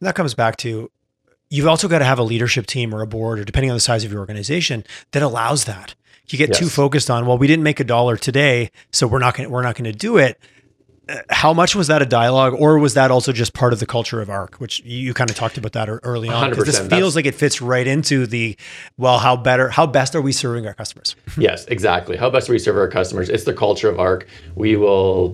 And 0.00 0.08
that 0.08 0.14
comes 0.14 0.34
back 0.34 0.56
to 0.58 0.90
you've 1.50 1.66
also 1.66 1.88
got 1.88 1.98
to 1.98 2.04
have 2.04 2.18
a 2.18 2.22
leadership 2.22 2.66
team 2.66 2.94
or 2.94 3.02
a 3.02 3.06
board, 3.06 3.38
or 3.38 3.44
depending 3.44 3.70
on 3.70 3.76
the 3.76 3.80
size 3.80 4.04
of 4.04 4.10
your 4.12 4.20
organization, 4.20 4.84
that 5.12 5.22
allows 5.22 5.64
that. 5.64 5.94
You 6.28 6.38
get 6.38 6.50
yes. 6.50 6.58
too 6.58 6.68
focused 6.68 7.10
on, 7.10 7.26
well, 7.26 7.36
we 7.36 7.46
didn't 7.46 7.64
make 7.64 7.80
a 7.80 7.84
dollar 7.84 8.16
today, 8.16 8.70
so 8.90 9.06
we're 9.06 9.18
not 9.18 9.36
going 9.36 9.50
we're 9.50 9.62
not 9.62 9.76
going 9.76 9.90
to 9.90 9.98
do 9.98 10.16
it 10.16 10.40
how 11.28 11.52
much 11.52 11.74
was 11.74 11.88
that 11.88 12.00
a 12.00 12.06
dialogue 12.06 12.54
or 12.58 12.78
was 12.78 12.94
that 12.94 13.10
also 13.10 13.32
just 13.32 13.52
part 13.52 13.72
of 13.72 13.80
the 13.80 13.86
culture 13.86 14.22
of 14.22 14.30
arc 14.30 14.56
which 14.56 14.80
you, 14.84 15.12
kind 15.12 15.28
of 15.28 15.36
talked 15.36 15.58
about 15.58 15.72
that 15.72 15.88
early 16.02 16.28
on? 16.28 16.50
Because 16.50 16.66
this 16.66 16.88
feels 16.88 17.14
like 17.14 17.26
it 17.26 17.34
fits 17.34 17.60
right 17.60 17.86
into 17.86 18.26
the 18.26 18.56
well 18.96 19.18
how 19.18 19.36
better 19.36 19.68
how 19.68 19.86
best 19.86 20.14
are 20.14 20.22
we 20.22 20.32
serving 20.32 20.66
our 20.66 20.74
customers? 20.74 21.16
Yes 21.36 21.66
exactly. 21.66 22.16
How 22.16 22.30
best 22.30 22.48
are 22.48 22.52
we 22.52 22.58
serve 22.58 22.76
our 22.76 22.88
customers. 22.88 23.28
It's 23.28 23.44
the 23.44 23.52
culture 23.52 23.88
of 23.88 23.98
arc. 23.98 24.26
We 24.54 24.76
will 24.76 25.30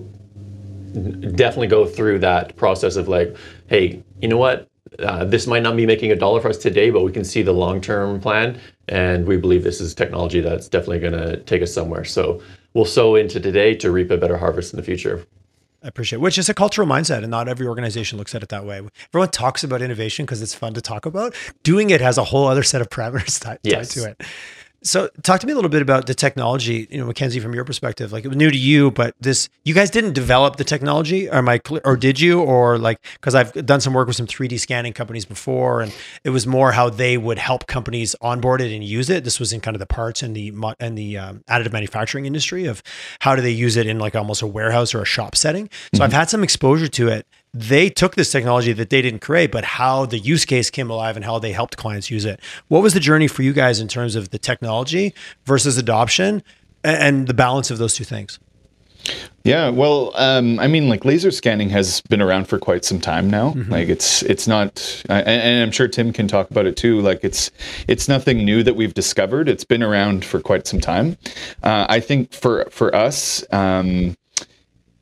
definitely 1.35 1.67
go 1.67 1.85
through 1.85 2.19
that 2.19 2.55
process 2.57 2.95
of 2.95 3.07
like 3.07 3.35
hey 3.67 4.03
you 4.21 4.27
know 4.27 4.37
what? 4.37 4.67
Uh, 4.99 5.23
this 5.23 5.47
might 5.47 5.63
not 5.63 5.77
be 5.77 5.85
making 5.85 6.11
a 6.11 6.15
dollar 6.15 6.41
for 6.41 6.49
us 6.49 6.57
today 6.57 6.89
but 6.89 7.03
we 7.03 7.13
can 7.13 7.23
see 7.23 7.41
the 7.41 7.53
long-term 7.53 8.19
plan 8.19 8.59
and 8.89 9.25
we 9.25 9.37
believe 9.37 9.63
this 9.63 9.79
is 9.79 9.95
technology 9.95 10.41
that's 10.41 10.67
definitely 10.67 10.99
going 10.99 11.13
to 11.13 11.37
take 11.43 11.61
us 11.61 11.73
somewhere. 11.73 12.03
So 12.03 12.41
we'll 12.73 12.83
sow 12.83 13.15
into 13.15 13.39
today 13.39 13.73
to 13.75 13.89
reap 13.89 14.11
a 14.11 14.17
better 14.17 14.37
harvest 14.37 14.73
in 14.73 14.77
the 14.77 14.83
future 14.83 15.25
I 15.83 15.87
appreciate, 15.87 16.17
it, 16.17 16.21
which 16.21 16.37
is 16.37 16.47
a 16.47 16.53
cultural 16.53 16.87
mindset, 16.87 17.19
and 17.19 17.31
not 17.31 17.47
every 17.47 17.65
organization 17.65 18.19
looks 18.19 18.35
at 18.35 18.43
it 18.43 18.49
that 18.49 18.65
way. 18.65 18.81
Everyone 19.09 19.29
talks 19.29 19.63
about 19.63 19.81
innovation 19.81 20.25
because 20.25 20.41
it's 20.41 20.53
fun 20.53 20.75
to 20.75 20.81
talk 20.81 21.07
about. 21.07 21.33
Doing 21.63 21.89
it 21.89 22.01
has 22.01 22.19
a 22.19 22.23
whole 22.23 22.47
other 22.47 22.61
set 22.61 22.81
of 22.81 22.89
parameters 22.89 23.39
tied, 23.41 23.59
yes. 23.63 23.93
tied 23.93 24.01
to 24.01 24.09
it. 24.11 24.27
So, 24.83 25.09
talk 25.21 25.39
to 25.41 25.45
me 25.45 25.53
a 25.53 25.55
little 25.55 25.69
bit 25.69 25.83
about 25.83 26.07
the 26.07 26.15
technology, 26.15 26.87
you 26.89 26.97
know, 26.97 27.05
Mackenzie, 27.05 27.39
from 27.39 27.53
your 27.53 27.63
perspective. 27.63 28.11
Like, 28.11 28.25
it 28.25 28.29
was 28.29 28.37
new 28.37 28.49
to 28.49 28.57
you, 28.57 28.89
but 28.89 29.13
this, 29.19 29.47
you 29.63 29.75
guys 29.75 29.91
didn't 29.91 30.13
develop 30.13 30.55
the 30.55 30.63
technology, 30.63 31.29
or 31.29 31.43
my, 31.43 31.61
or 31.85 31.95
did 31.95 32.19
you, 32.19 32.41
or 32.41 32.79
like, 32.79 32.99
because 33.13 33.35
I've 33.35 33.53
done 33.65 33.79
some 33.79 33.93
work 33.93 34.07
with 34.07 34.15
some 34.15 34.25
3D 34.25 34.59
scanning 34.59 34.93
companies 34.93 35.23
before, 35.23 35.81
and 35.81 35.93
it 36.23 36.31
was 36.31 36.47
more 36.47 36.71
how 36.71 36.89
they 36.89 37.15
would 37.15 37.37
help 37.37 37.67
companies 37.67 38.15
onboard 38.21 38.59
it 38.59 38.73
and 38.73 38.83
use 38.83 39.11
it. 39.11 39.23
This 39.23 39.39
was 39.39 39.53
in 39.53 39.61
kind 39.61 39.75
of 39.75 39.79
the 39.79 39.85
parts 39.85 40.23
and 40.23 40.35
the 40.35 40.51
and 40.79 40.97
the 40.97 41.17
um, 41.17 41.43
additive 41.47 41.73
manufacturing 41.73 42.25
industry 42.25 42.65
of 42.65 42.81
how 43.19 43.35
do 43.35 43.43
they 43.43 43.51
use 43.51 43.77
it 43.77 43.85
in 43.85 43.99
like 43.99 44.15
almost 44.15 44.41
a 44.41 44.47
warehouse 44.47 44.95
or 44.95 45.01
a 45.03 45.05
shop 45.05 45.35
setting. 45.35 45.69
So, 45.93 45.97
mm-hmm. 45.97 46.03
I've 46.03 46.13
had 46.13 46.29
some 46.29 46.43
exposure 46.43 46.87
to 46.87 47.07
it 47.09 47.27
they 47.53 47.89
took 47.89 48.15
this 48.15 48.31
technology 48.31 48.71
that 48.73 48.89
they 48.89 49.01
didn't 49.01 49.19
create, 49.19 49.51
but 49.51 49.63
how 49.63 50.05
the 50.05 50.17
use 50.17 50.45
case 50.45 50.69
came 50.69 50.89
alive 50.89 51.15
and 51.15 51.25
how 51.25 51.39
they 51.39 51.51
helped 51.51 51.77
clients 51.77 52.09
use 52.09 52.25
it. 52.25 52.39
What 52.69 52.81
was 52.81 52.93
the 52.93 52.99
journey 52.99 53.27
for 53.27 53.43
you 53.43 53.53
guys 53.53 53.79
in 53.79 53.87
terms 53.87 54.15
of 54.15 54.29
the 54.29 54.39
technology 54.39 55.13
versus 55.45 55.77
adoption 55.77 56.43
and 56.83 57.27
the 57.27 57.33
balance 57.33 57.69
of 57.69 57.77
those 57.77 57.95
two 57.95 58.05
things? 58.05 58.39
Yeah, 59.43 59.69
well, 59.69 60.11
um, 60.15 60.59
I 60.59 60.67
mean, 60.67 60.87
like 60.87 61.03
laser 61.03 61.31
scanning 61.31 61.69
has 61.69 62.01
been 62.01 62.21
around 62.21 62.47
for 62.47 62.59
quite 62.59 62.85
some 62.85 62.99
time 62.99 63.27
now. 63.27 63.53
Mm-hmm. 63.53 63.71
Like 63.71 63.89
it's 63.89 64.21
it's 64.23 64.47
not, 64.47 65.03
and, 65.09 65.27
and, 65.27 65.63
I'm 65.63 65.71
sure 65.71 65.87
Tim 65.87 66.13
can 66.13 66.27
talk 66.27 66.51
about 66.51 66.67
it 66.67 66.77
too. 66.77 67.01
Like 67.01 67.23
it's 67.23 67.49
it's 67.87 68.07
nothing 68.07 68.45
new 68.45 68.61
that 68.61 68.75
we've 68.75 68.93
discovered. 68.93 69.49
It's 69.49 69.63
been 69.63 69.81
around 69.81 70.23
for 70.23 70.39
quite 70.39 70.67
some 70.67 70.79
time. 70.79 71.17
Uh, 71.63 71.87
I 71.89 71.99
think 71.99 72.31
for 72.33 72.67
for 72.69 72.95
us, 72.95 73.43
um, 73.51 74.15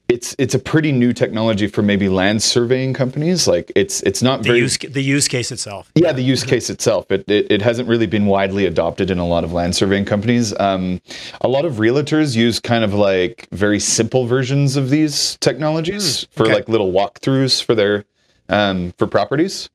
it's 0.09 0.35
it's 0.39 0.55
a 0.55 0.59
pretty 0.59 0.91
new 0.91 1.13
technology 1.13 1.67
for 1.67 1.83
maybe 1.83 2.09
land 2.09 2.41
surveying 2.41 2.93
companies. 2.93 3.47
Like 3.47 3.71
it's 3.75 4.01
it's 4.01 4.21
not 4.21 4.41
the 4.41 4.49
very 4.49 4.59
use, 4.59 4.77
the 4.77 5.03
use 5.03 5.27
case 5.27 5.51
itself. 5.51 5.91
Yeah, 5.95 6.11
the 6.11 6.23
use 6.23 6.43
case 6.43 6.69
itself. 6.69 7.11
It, 7.11 7.29
it, 7.29 7.51
it 7.51 7.61
hasn't 7.61 7.87
really 7.87 8.07
been 8.07 8.25
widely 8.25 8.65
adopted 8.65 9.11
in 9.11 9.19
a 9.19 9.27
lot 9.27 9.43
of 9.43 9.53
land 9.53 9.75
surveying 9.75 10.05
companies. 10.05 10.57
Um, 10.59 10.99
a 11.41 11.47
lot 11.47 11.63
of 11.63 11.75
realtors 11.75 12.35
use 12.35 12.59
kind 12.59 12.83
of 12.83 12.93
like 12.93 13.47
very 13.51 13.79
simple 13.79 14.25
versions 14.25 14.75
of 14.75 14.89
these 14.89 15.37
technologies 15.37 16.25
mm, 16.25 16.27
for 16.31 16.47
like 16.47 16.67
little 16.67 16.91
walkthroughs 16.91 17.63
for 17.63 17.75
their 17.75 18.03
um, 18.49 18.93
for 18.97 19.05
properties. 19.05 19.69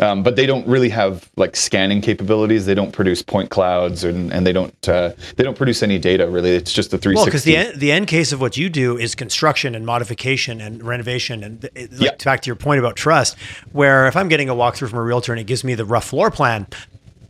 Um, 0.00 0.24
but 0.24 0.34
they 0.34 0.44
don't 0.44 0.66
really 0.66 0.88
have 0.88 1.30
like 1.36 1.54
scanning 1.54 2.00
capabilities. 2.00 2.66
They 2.66 2.74
don't 2.74 2.90
produce 2.92 3.22
point 3.22 3.50
clouds, 3.50 4.02
and, 4.02 4.32
and 4.32 4.44
they 4.44 4.52
don't 4.52 4.88
uh, 4.88 5.12
they 5.36 5.44
don't 5.44 5.56
produce 5.56 5.84
any 5.84 6.00
data 6.00 6.28
really. 6.28 6.50
It's 6.50 6.72
just 6.72 6.90
the 6.90 6.98
three. 6.98 7.14
Well, 7.14 7.24
because 7.24 7.44
the 7.44 7.56
end, 7.56 7.78
the 7.78 7.92
end 7.92 8.08
case 8.08 8.32
of 8.32 8.40
what 8.40 8.56
you 8.56 8.68
do 8.68 8.98
is 8.98 9.14
construction 9.14 9.76
and 9.76 9.86
modification 9.86 10.60
and 10.60 10.82
renovation, 10.82 11.44
and 11.44 11.62
like, 11.62 11.90
yeah. 11.92 12.10
back 12.24 12.40
to 12.42 12.48
your 12.48 12.56
point 12.56 12.80
about 12.80 12.96
trust, 12.96 13.38
where 13.70 14.08
if 14.08 14.16
I'm 14.16 14.28
getting 14.28 14.48
a 14.48 14.54
walkthrough 14.54 14.90
from 14.90 14.98
a 14.98 15.02
realtor 15.02 15.32
and 15.32 15.40
it 15.40 15.44
gives 15.44 15.62
me 15.62 15.76
the 15.76 15.84
rough 15.84 16.08
floor 16.08 16.28
plan, 16.32 16.66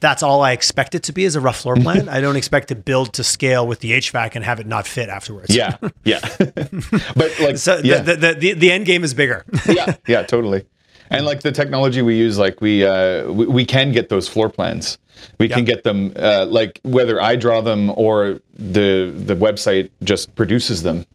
that's 0.01 0.23
all 0.23 0.41
I 0.41 0.53
expect 0.53 0.95
it 0.95 1.03
to 1.03 1.13
be 1.13 1.25
is 1.25 1.37
a 1.37 1.43
rough 1.43 1.59
floor 1.59 1.77
plan. 1.77 2.09
I 2.11 2.23
don't 2.23 2.37
expect 2.37 2.69
to 2.69 2.75
build 2.75 3.13
to 3.15 3.25
scale 3.25 3.67
with 3.67 3.81
the 3.81 3.93
HVAC 3.93 4.37
and 4.37 4.45
have 4.45 4.59
it 4.59 4.67
not 4.67 4.87
fit 4.87 5.11
afterwards. 5.11 5.55
Yeah, 5.55 5.77
yeah. 6.05 6.21
but 6.39 7.39
like, 7.41 7.57
so 7.59 7.83
yeah. 7.85 8.01
The, 8.01 8.17
the, 8.17 8.35
the, 8.35 8.53
the 8.55 8.71
end 8.71 8.87
game 8.87 9.05
is 9.05 9.13
bigger. 9.13 9.45
yeah, 9.69 9.97
yeah, 10.07 10.23
totally 10.23 10.65
and 11.11 11.27
like 11.27 11.43
the 11.43 11.53
technology 11.53 12.03
we 12.03 12.17
use 12.17 12.39
like 12.39 12.61
we 12.61 12.85
uh 12.85 13.31
we, 13.31 13.47
we 13.47 13.65
can 13.65 13.93
get 13.93 14.09
those 14.09 14.29
floor 14.29 14.49
plans 14.49 14.99
we 15.39 15.47
yep. 15.47 15.57
can 15.57 15.65
get 15.65 15.85
them 15.85 16.13
uh, 16.17 16.47
like 16.47 16.81
whether 16.83 17.21
i 17.21 17.37
draw 17.37 17.61
them 17.61 17.91
or 17.97 18.41
the 18.55 19.13
the 19.15 19.35
website 19.37 19.91
just 20.03 20.35
produces 20.35 20.83
them 20.83 21.07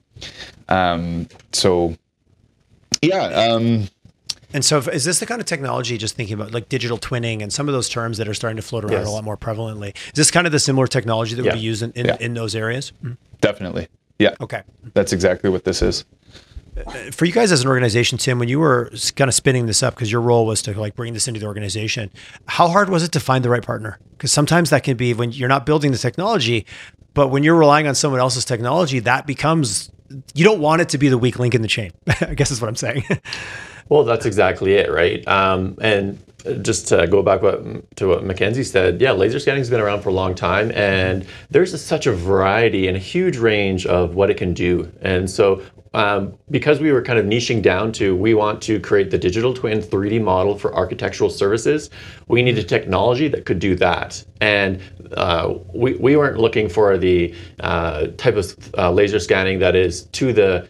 um 0.69 1.27
so 1.51 1.95
yeah 3.01 3.23
um 3.23 3.87
and 4.51 4.65
so, 4.65 4.79
is 4.79 5.05
this 5.05 5.19
the 5.19 5.27
kind 5.27 5.39
of 5.39 5.45
technology, 5.45 5.95
just 5.97 6.15
thinking 6.15 6.33
about 6.33 6.51
like 6.51 6.69
digital 6.69 6.97
twinning 6.97 7.43
and 7.43 7.53
some 7.53 7.67
of 7.67 7.73
those 7.73 7.87
terms 7.87 8.17
that 8.17 8.27
are 8.27 8.33
starting 8.33 8.55
to 8.55 8.63
float 8.63 8.83
around 8.83 8.93
yes. 8.93 9.07
a 9.07 9.11
lot 9.11 9.23
more 9.23 9.37
prevalently? 9.37 9.95
Is 10.07 10.13
this 10.13 10.31
kind 10.31 10.47
of 10.47 10.51
the 10.51 10.59
similar 10.59 10.87
technology 10.87 11.35
that 11.35 11.43
yeah. 11.45 11.51
would 11.51 11.59
be 11.59 11.63
used 11.63 11.83
in, 11.83 11.91
in, 11.91 12.07
yeah. 12.07 12.17
in 12.19 12.33
those 12.33 12.55
areas? 12.55 12.91
Mm-hmm. 13.03 13.13
Definitely. 13.41 13.89
Yeah. 14.17 14.33
Okay. 14.41 14.63
That's 14.95 15.13
exactly 15.13 15.51
what 15.51 15.65
this 15.65 15.83
is 15.83 16.03
for 17.11 17.25
you 17.25 17.31
guys 17.31 17.51
as 17.51 17.61
an 17.61 17.67
organization, 17.67 18.17
Tim, 18.17 18.39
when 18.39 18.49
you 18.49 18.59
were 18.59 18.91
kind 19.15 19.27
of 19.27 19.33
spinning 19.33 19.65
this 19.65 19.83
up, 19.83 19.95
because 19.95 20.11
your 20.11 20.21
role 20.21 20.45
was 20.45 20.61
to 20.63 20.79
like 20.79 20.95
bring 20.95 21.13
this 21.13 21.27
into 21.27 21.39
the 21.39 21.45
organization, 21.45 22.11
how 22.47 22.67
hard 22.67 22.89
was 22.89 23.03
it 23.03 23.11
to 23.13 23.19
find 23.19 23.43
the 23.43 23.49
right 23.49 23.63
partner? 23.63 23.99
Because 24.11 24.31
sometimes 24.31 24.69
that 24.69 24.83
can 24.83 24.97
be 24.97 25.13
when 25.13 25.31
you're 25.31 25.49
not 25.49 25.65
building 25.65 25.91
the 25.91 25.97
technology, 25.97 26.65
but 27.13 27.29
when 27.29 27.43
you're 27.43 27.57
relying 27.57 27.87
on 27.87 27.95
someone 27.95 28.19
else's 28.19 28.45
technology, 28.45 28.99
that 28.99 29.25
becomes 29.27 29.91
you 30.33 30.43
don't 30.43 30.59
want 30.59 30.81
it 30.81 30.89
to 30.89 30.97
be 30.97 31.09
the 31.09 31.17
weak 31.17 31.37
link 31.37 31.53
in 31.53 31.61
the 31.61 31.67
chain. 31.67 31.91
I 32.21 32.33
guess 32.33 32.51
is 32.51 32.61
what 32.61 32.67
I'm 32.67 32.75
saying. 32.75 33.03
well, 33.89 34.03
that's 34.03 34.25
exactly 34.25 34.73
it, 34.73 34.91
right? 34.91 35.27
Um, 35.27 35.77
and 35.81 36.19
just 36.61 36.87
to 36.87 37.07
go 37.07 37.21
back 37.21 37.41
what, 37.41 37.95
to 37.97 38.07
what 38.07 38.23
Mackenzie 38.23 38.63
said, 38.63 39.01
yeah, 39.01 39.11
laser 39.11 39.39
scanning 39.39 39.59
has 39.59 39.69
been 39.69 39.81
around 39.81 40.01
for 40.01 40.09
a 40.09 40.13
long 40.13 40.35
time, 40.35 40.71
and 40.71 41.25
there's 41.49 41.73
a, 41.73 41.77
such 41.77 42.07
a 42.07 42.13
variety 42.13 42.87
and 42.87 42.95
a 42.95 42.99
huge 42.99 43.37
range 43.37 43.85
of 43.85 44.15
what 44.15 44.29
it 44.29 44.37
can 44.37 44.53
do. 44.53 44.89
And 45.01 45.29
so 45.29 45.61
um, 45.93 46.37
because 46.51 46.79
we 46.79 46.91
were 46.91 47.01
kind 47.01 47.17
of 47.17 47.25
niching 47.25 47.61
down 47.61 47.91
to 47.93 48.15
we 48.15 48.33
want 48.33 48.61
to 48.63 48.79
create 48.79 49.09
the 49.09 49.17
digital 49.17 49.53
twin 49.53 49.81
3D 49.81 50.21
model 50.21 50.57
for 50.57 50.73
architectural 50.75 51.29
services, 51.29 51.89
we 52.27 52.43
needed 52.43 52.69
technology 52.69 53.27
that 53.29 53.45
could 53.45 53.59
do 53.59 53.75
that. 53.75 54.23
And 54.39 54.81
uh, 55.13 55.55
we, 55.73 55.95
we 55.95 56.15
weren't 56.15 56.37
looking 56.37 56.69
for 56.69 56.97
the 56.97 57.33
uh, 57.59 58.07
type 58.17 58.35
of 58.35 58.55
uh, 58.77 58.91
laser 58.91 59.19
scanning 59.19 59.59
that 59.59 59.75
is 59.75 60.03
to 60.03 60.31
the 60.31 60.67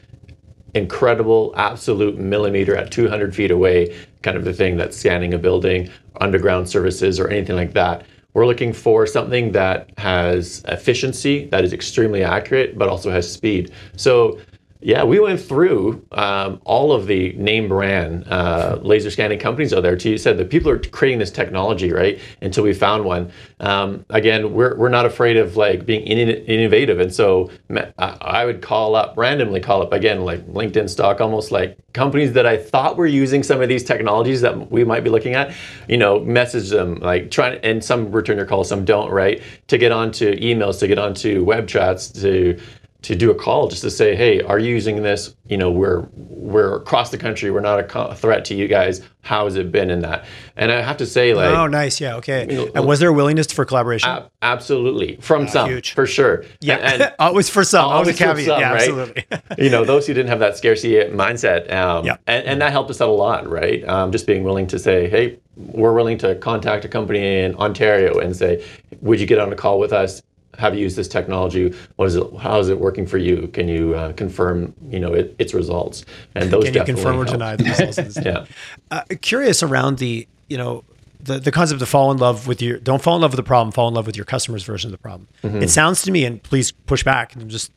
incredible 0.73 1.53
absolute 1.55 2.17
millimeter 2.17 2.75
at 2.75 2.91
200 2.91 3.35
feet 3.35 3.51
away 3.51 3.95
kind 4.21 4.37
of 4.37 4.43
the 4.43 4.53
thing 4.53 4.77
that's 4.77 4.97
scanning 4.97 5.33
a 5.33 5.37
building, 5.37 5.89
underground 6.19 6.69
services, 6.69 7.19
or 7.19 7.29
anything 7.29 7.55
like 7.55 7.73
that. 7.73 8.05
We're 8.33 8.45
looking 8.45 8.73
for 8.73 9.07
something 9.07 9.51
that 9.53 9.89
has 9.97 10.63
efficiency, 10.67 11.45
that 11.47 11.63
is 11.63 11.73
extremely 11.73 12.23
accurate, 12.23 12.77
but 12.77 12.87
also 12.87 13.09
has 13.11 13.31
speed. 13.31 13.71
So 13.95 14.39
yeah, 14.81 15.03
we 15.03 15.19
went 15.19 15.41
through 15.41 16.05
um, 16.13 16.61
all 16.63 16.93
of 16.93 17.05
the 17.05 17.33
name 17.33 17.67
brand 17.67 18.25
uh, 18.29 18.79
laser 18.81 19.11
scanning 19.11 19.37
companies 19.37 19.73
out 19.73 19.83
there. 19.83 19.97
To 19.97 20.09
you 20.11 20.17
said 20.17 20.37
that 20.37 20.49
people 20.49 20.71
are 20.71 20.79
creating 20.79 21.19
this 21.19 21.31
technology, 21.31 21.91
right? 21.91 22.17
Until 22.41 22.63
we 22.63 22.73
found 22.73 23.03
one. 23.03 23.29
Um, 23.59 24.05
again, 24.09 24.53
we're, 24.53 24.77
we're 24.77 24.87
not 24.87 25.05
afraid 25.05 25.35
of 25.35 25.57
like 25.57 25.85
being 25.85 26.03
in, 26.03 26.29
innovative, 26.29 27.01
and 27.01 27.13
so 27.13 27.51
I 27.97 28.45
would 28.45 28.61
call 28.61 28.95
up 28.95 29.15
randomly, 29.17 29.59
call 29.59 29.81
up 29.81 29.91
again 29.91 30.21
like 30.21 30.47
LinkedIn 30.47 30.89
stock, 30.89 31.19
almost 31.19 31.51
like 31.51 31.77
companies 31.91 32.31
that 32.33 32.45
I 32.45 32.55
thought 32.55 32.95
were 32.95 33.05
using 33.05 33.43
some 33.43 33.61
of 33.61 33.67
these 33.67 33.83
technologies 33.83 34.39
that 34.41 34.71
we 34.71 34.85
might 34.85 35.03
be 35.03 35.09
looking 35.09 35.33
at. 35.33 35.53
You 35.89 35.97
know, 35.97 36.21
message 36.21 36.69
them 36.69 36.99
like 37.01 37.31
trying, 37.31 37.59
and 37.63 37.83
some 37.83 38.13
return 38.13 38.37
your 38.37 38.45
call, 38.45 38.63
some 38.63 38.85
don't, 38.85 39.11
right? 39.11 39.43
To 39.67 39.77
get 39.77 39.91
onto 39.91 40.35
emails, 40.35 40.79
to 40.79 40.87
get 40.87 40.97
onto 40.97 41.43
web 41.43 41.67
chats, 41.67 42.07
to 42.21 42.57
to 43.01 43.15
do 43.15 43.31
a 43.31 43.35
call 43.35 43.69
just 43.69 43.81
to 43.81 43.89
say, 43.89 44.13
hey, 44.13 44.41
are 44.41 44.59
you 44.59 44.73
using 44.73 45.01
this? 45.01 45.33
You 45.47 45.57
know, 45.57 45.71
we're 45.71 46.01
we're 46.15 46.75
across 46.75 47.11
the 47.11 47.17
country. 47.17 47.49
We're 47.49 47.61
not 47.61 47.79
a 47.95 48.15
threat 48.15 48.43
to 48.45 48.55
you 48.55 48.67
guys. 48.67 49.01
How 49.21 49.45
has 49.45 49.55
it 49.55 49.71
been 49.71 49.89
in 49.89 50.01
that? 50.01 50.25
And 50.57 50.71
I 50.71 50.81
have 50.81 50.97
to 50.97 51.05
say, 51.05 51.33
like, 51.33 51.55
oh, 51.55 51.67
nice, 51.67 52.01
yeah, 52.01 52.15
okay. 52.15 52.47
You 52.49 52.55
know, 52.55 52.71
and 52.75 52.85
was 52.85 52.99
there 52.99 53.09
a 53.09 53.13
willingness 53.13 53.51
for 53.51 53.63
collaboration? 53.63 54.09
A- 54.09 54.29
absolutely, 54.41 55.17
from 55.17 55.47
some, 55.47 55.69
huge. 55.69 55.93
for 55.93 56.05
sure. 56.05 56.43
Yeah, 56.59 56.75
and, 56.75 57.01
and 57.03 57.15
always 57.19 57.49
for 57.49 57.63
some. 57.63 57.85
Always, 57.85 58.19
always 58.21 58.37
caveat. 58.37 58.45
Some, 58.45 58.59
yeah, 58.59 58.71
right? 58.71 58.89
absolutely. 58.89 59.25
you 59.63 59.69
know, 59.69 59.85
those 59.85 60.05
who 60.05 60.13
didn't 60.13 60.29
have 60.29 60.39
that 60.39 60.57
scarcity 60.57 60.95
mindset, 61.11 61.71
um, 61.71 62.05
yeah. 62.05 62.17
and, 62.27 62.45
and 62.45 62.61
that 62.61 62.71
helped 62.71 62.89
us 62.89 62.99
out 62.99 63.09
a 63.09 63.13
lot, 63.13 63.47
right? 63.47 63.87
Um, 63.87 64.11
just 64.11 64.27
being 64.27 64.43
willing 64.43 64.67
to 64.67 64.79
say, 64.79 65.09
hey, 65.09 65.39
we're 65.55 65.93
willing 65.93 66.17
to 66.19 66.35
contact 66.35 66.85
a 66.85 66.89
company 66.89 67.39
in 67.39 67.55
Ontario 67.55 68.19
and 68.19 68.35
say, 68.35 68.65
would 69.01 69.19
you 69.19 69.25
get 69.25 69.39
on 69.39 69.51
a 69.51 69.55
call 69.55 69.79
with 69.79 69.93
us? 69.93 70.21
Have 70.57 70.75
you 70.75 70.81
used 70.81 70.97
this 70.97 71.07
technology? 71.07 71.73
What 71.95 72.05
is 72.05 72.15
it? 72.15 72.35
How 72.37 72.59
is 72.59 72.69
it 72.69 72.79
working 72.79 73.05
for 73.05 73.17
you? 73.17 73.47
Can 73.49 73.67
you 73.67 73.95
uh, 73.95 74.13
confirm, 74.13 74.73
you 74.89 74.99
know, 74.99 75.13
it, 75.13 75.35
its 75.39 75.53
results? 75.53 76.05
And 76.35 76.49
those 76.51 76.65
can 76.65 76.73
you 76.73 76.83
confirm 76.83 77.17
or 77.17 77.25
deny 77.25 77.55
the 77.55 77.63
results? 77.63 78.17
yeah. 78.25 78.45
Uh, 78.91 79.03
curious 79.21 79.63
around 79.63 79.99
the, 79.99 80.27
you 80.47 80.57
know, 80.57 80.83
the, 81.21 81.39
the 81.39 81.51
concept 81.51 81.81
of 81.81 81.89
fall 81.89 82.11
in 82.11 82.17
love 82.17 82.47
with 82.47 82.61
your 82.61 82.79
don't 82.79 83.01
fall 83.01 83.15
in 83.15 83.21
love 83.21 83.31
with 83.31 83.37
the 83.37 83.43
problem, 83.43 83.71
fall 83.71 83.87
in 83.87 83.93
love 83.93 84.05
with 84.05 84.15
your 84.15 84.25
customer's 84.25 84.63
version 84.63 84.87
of 84.87 84.91
the 84.93 84.97
problem. 84.97 85.27
Mm-hmm. 85.43 85.63
It 85.63 85.69
sounds 85.69 86.01
to 86.03 86.11
me, 86.11 86.25
and 86.25 86.41
please 86.41 86.71
push 86.71 87.03
back. 87.03 87.35
and 87.35 87.49
just 87.49 87.71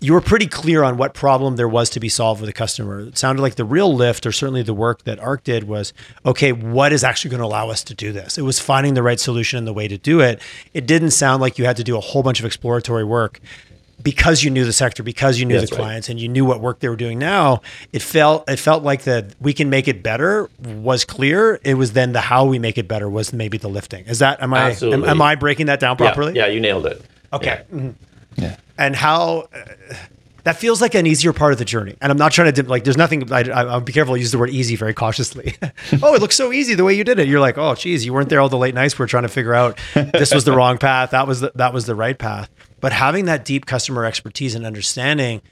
you 0.00 0.14
were 0.14 0.20
pretty 0.20 0.46
clear 0.46 0.82
on 0.82 0.96
what 0.96 1.12
problem 1.12 1.56
there 1.56 1.68
was 1.68 1.90
to 1.90 2.00
be 2.00 2.08
solved 2.08 2.40
with 2.40 2.48
a 2.48 2.54
customer. 2.54 3.00
It 3.00 3.18
sounded 3.18 3.42
like 3.42 3.56
the 3.56 3.64
real 3.64 3.94
lift, 3.94 4.24
or 4.24 4.32
certainly 4.32 4.62
the 4.62 4.74
work 4.74 5.04
that 5.04 5.18
ARC 5.18 5.44
did, 5.44 5.64
was 5.64 5.92
okay, 6.24 6.52
what 6.52 6.92
is 6.92 7.04
actually 7.04 7.30
going 7.30 7.40
to 7.40 7.46
allow 7.46 7.68
us 7.68 7.84
to 7.84 7.94
do 7.94 8.10
this? 8.10 8.38
It 8.38 8.42
was 8.42 8.58
finding 8.58 8.94
the 8.94 9.02
right 9.02 9.20
solution 9.20 9.58
and 9.58 9.66
the 9.66 9.74
way 9.74 9.88
to 9.88 9.98
do 9.98 10.20
it. 10.20 10.40
It 10.72 10.86
didn't 10.86 11.10
sound 11.10 11.42
like 11.42 11.58
you 11.58 11.66
had 11.66 11.76
to 11.76 11.84
do 11.84 11.98
a 11.98 12.00
whole 12.00 12.22
bunch 12.22 12.40
of 12.40 12.46
exploratory 12.46 13.04
work 13.04 13.40
because 14.02 14.42
you 14.42 14.50
knew 14.50 14.64
the 14.64 14.72
sector, 14.72 15.02
because 15.02 15.38
you 15.38 15.44
knew 15.44 15.60
the 15.60 15.66
clients, 15.66 16.08
right. 16.08 16.12
and 16.12 16.20
you 16.20 16.28
knew 16.28 16.46
what 16.46 16.60
work 16.60 16.80
they 16.80 16.88
were 16.88 16.96
doing. 16.96 17.18
Now 17.18 17.60
it 17.92 18.00
felt 18.00 18.48
it 18.48 18.56
felt 18.56 18.82
like 18.82 19.02
that 19.02 19.34
we 19.38 19.52
can 19.52 19.68
make 19.68 19.86
it 19.86 20.02
better 20.02 20.48
was 20.62 21.04
clear. 21.04 21.60
It 21.62 21.74
was 21.74 21.92
then 21.92 22.12
the 22.12 22.22
how 22.22 22.46
we 22.46 22.58
make 22.58 22.78
it 22.78 22.88
better 22.88 23.10
was 23.10 23.34
maybe 23.34 23.58
the 23.58 23.68
lifting. 23.68 24.06
Is 24.06 24.20
that 24.20 24.42
am 24.42 24.54
I 24.54 24.70
am, 24.80 25.04
am, 25.04 25.20
I 25.20 25.34
breaking 25.34 25.66
that 25.66 25.80
down 25.80 25.98
properly? 25.98 26.32
Yeah, 26.32 26.46
yeah 26.46 26.52
you 26.52 26.60
nailed 26.60 26.86
it. 26.86 27.02
Okay. 27.32 27.62
Yeah. 27.70 27.76
Mm-hmm. 27.76 28.42
Yeah. 28.42 28.56
And 28.80 28.96
how 28.96 29.48
uh, 29.52 29.94
that 30.44 30.56
feels 30.56 30.80
like 30.80 30.94
an 30.94 31.06
easier 31.06 31.32
part 31.32 31.52
of 31.52 31.58
the 31.58 31.64
journey. 31.64 31.96
And 32.00 32.10
I'm 32.10 32.18
not 32.18 32.32
trying 32.32 32.52
to 32.52 32.62
like. 32.64 32.84
There's 32.84 32.96
nothing. 32.96 33.30
I, 33.32 33.64
will 33.64 33.80
be 33.80 33.92
careful. 33.92 34.14
I 34.14 34.18
use 34.18 34.32
the 34.32 34.38
word 34.38 34.50
easy 34.50 34.76
very 34.76 34.94
cautiously. 34.94 35.54
oh, 36.02 36.14
it 36.14 36.20
looks 36.20 36.36
so 36.36 36.52
easy 36.52 36.74
the 36.74 36.84
way 36.84 36.94
you 36.94 37.04
did 37.04 37.18
it. 37.18 37.28
You're 37.28 37.40
like, 37.40 37.58
oh, 37.58 37.74
geez, 37.74 38.04
you 38.04 38.12
weren't 38.12 38.28
there 38.28 38.40
all 38.40 38.48
the 38.48 38.58
late 38.58 38.74
nights. 38.74 38.98
We 38.98 39.04
are 39.04 39.08
trying 39.08 39.24
to 39.24 39.28
figure 39.28 39.54
out 39.54 39.78
this 39.94 40.34
was 40.34 40.44
the 40.44 40.52
wrong 40.52 40.78
path. 40.78 41.10
That 41.10 41.26
was 41.26 41.40
the, 41.40 41.52
that 41.56 41.72
was 41.72 41.86
the 41.86 41.94
right 41.94 42.18
path. 42.18 42.50
But 42.80 42.92
having 42.92 43.26
that 43.26 43.44
deep 43.44 43.66
customer 43.66 44.04
expertise 44.04 44.54
and 44.54 44.64
understanding, 44.64 45.42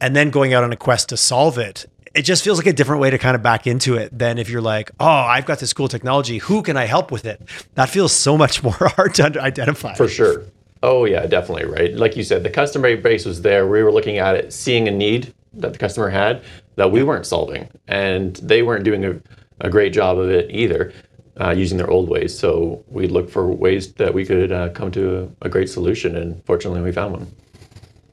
and 0.00 0.16
then 0.16 0.30
going 0.30 0.52
out 0.52 0.64
on 0.64 0.72
a 0.72 0.76
quest 0.76 1.10
to 1.10 1.16
solve 1.16 1.56
it, 1.58 1.86
it 2.14 2.22
just 2.22 2.42
feels 2.42 2.58
like 2.58 2.66
a 2.66 2.72
different 2.72 3.00
way 3.00 3.10
to 3.10 3.18
kind 3.18 3.36
of 3.36 3.42
back 3.42 3.66
into 3.66 3.96
it 3.96 4.16
than 4.16 4.38
if 4.38 4.48
you're 4.48 4.60
like, 4.60 4.90
oh, 4.98 5.06
I've 5.06 5.46
got 5.46 5.60
this 5.60 5.72
cool 5.72 5.88
technology. 5.88 6.38
Who 6.38 6.62
can 6.62 6.76
I 6.76 6.84
help 6.84 7.10
with 7.10 7.24
it? 7.24 7.40
That 7.74 7.88
feels 7.88 8.12
so 8.12 8.36
much 8.36 8.62
more 8.64 8.72
hard 8.72 9.14
to 9.14 9.40
identify. 9.40 9.94
For 9.94 10.08
sure. 10.08 10.44
Oh 10.86 11.06
yeah, 11.06 11.24
definitely 11.24 11.64
right. 11.64 11.94
Like 11.96 12.14
you 12.14 12.22
said, 12.22 12.42
the 12.42 12.50
customer 12.50 12.94
base 12.98 13.24
was 13.24 13.40
there. 13.40 13.66
We 13.66 13.82
were 13.82 13.90
looking 13.90 14.18
at 14.18 14.36
it, 14.36 14.52
seeing 14.52 14.86
a 14.86 14.90
need 14.90 15.32
that 15.54 15.72
the 15.72 15.78
customer 15.78 16.10
had 16.10 16.42
that 16.76 16.92
we 16.92 17.02
weren't 17.02 17.24
solving, 17.24 17.70
and 17.88 18.36
they 18.36 18.62
weren't 18.62 18.84
doing 18.84 19.02
a, 19.02 19.18
a 19.60 19.70
great 19.70 19.94
job 19.94 20.18
of 20.18 20.28
it 20.28 20.50
either, 20.50 20.92
uh, 21.40 21.54
using 21.56 21.78
their 21.78 21.88
old 21.88 22.10
ways. 22.10 22.38
So 22.38 22.84
we 22.86 23.06
looked 23.06 23.30
for 23.30 23.50
ways 23.50 23.94
that 23.94 24.12
we 24.12 24.26
could 24.26 24.52
uh, 24.52 24.68
come 24.70 24.90
to 24.90 25.32
a, 25.40 25.46
a 25.46 25.48
great 25.48 25.70
solution, 25.70 26.16
and 26.16 26.44
fortunately, 26.44 26.82
we 26.82 26.92
found 26.92 27.14
one. 27.14 27.34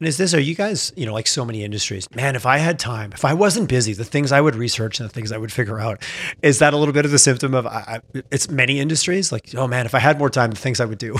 And 0.01 0.07
is 0.07 0.17
this, 0.17 0.33
are 0.33 0.39
you 0.39 0.55
guys, 0.55 0.91
you 0.95 1.05
know, 1.05 1.13
like 1.13 1.27
so 1.27 1.45
many 1.45 1.63
industries, 1.63 2.09
man, 2.15 2.35
if 2.35 2.47
I 2.47 2.57
had 2.57 2.79
time, 2.79 3.11
if 3.13 3.23
I 3.23 3.35
wasn't 3.35 3.69
busy, 3.69 3.93
the 3.93 4.03
things 4.03 4.31
I 4.31 4.41
would 4.41 4.55
research 4.55 4.99
and 4.99 5.07
the 5.07 5.13
things 5.13 5.31
I 5.31 5.37
would 5.37 5.51
figure 5.51 5.79
out, 5.79 6.01
is 6.41 6.57
that 6.57 6.73
a 6.73 6.77
little 6.77 6.91
bit 6.91 7.05
of 7.05 7.11
the 7.11 7.19
symptom 7.19 7.53
of, 7.53 7.67
I, 7.67 8.01
I, 8.15 8.23
it's 8.31 8.49
many 8.49 8.79
industries 8.79 9.31
like, 9.31 9.53
oh 9.53 9.67
man, 9.67 9.85
if 9.85 9.93
I 9.93 9.99
had 9.99 10.17
more 10.17 10.31
time, 10.31 10.49
the 10.49 10.57
things 10.57 10.79
I 10.79 10.85
would 10.85 10.97
do. 10.97 11.17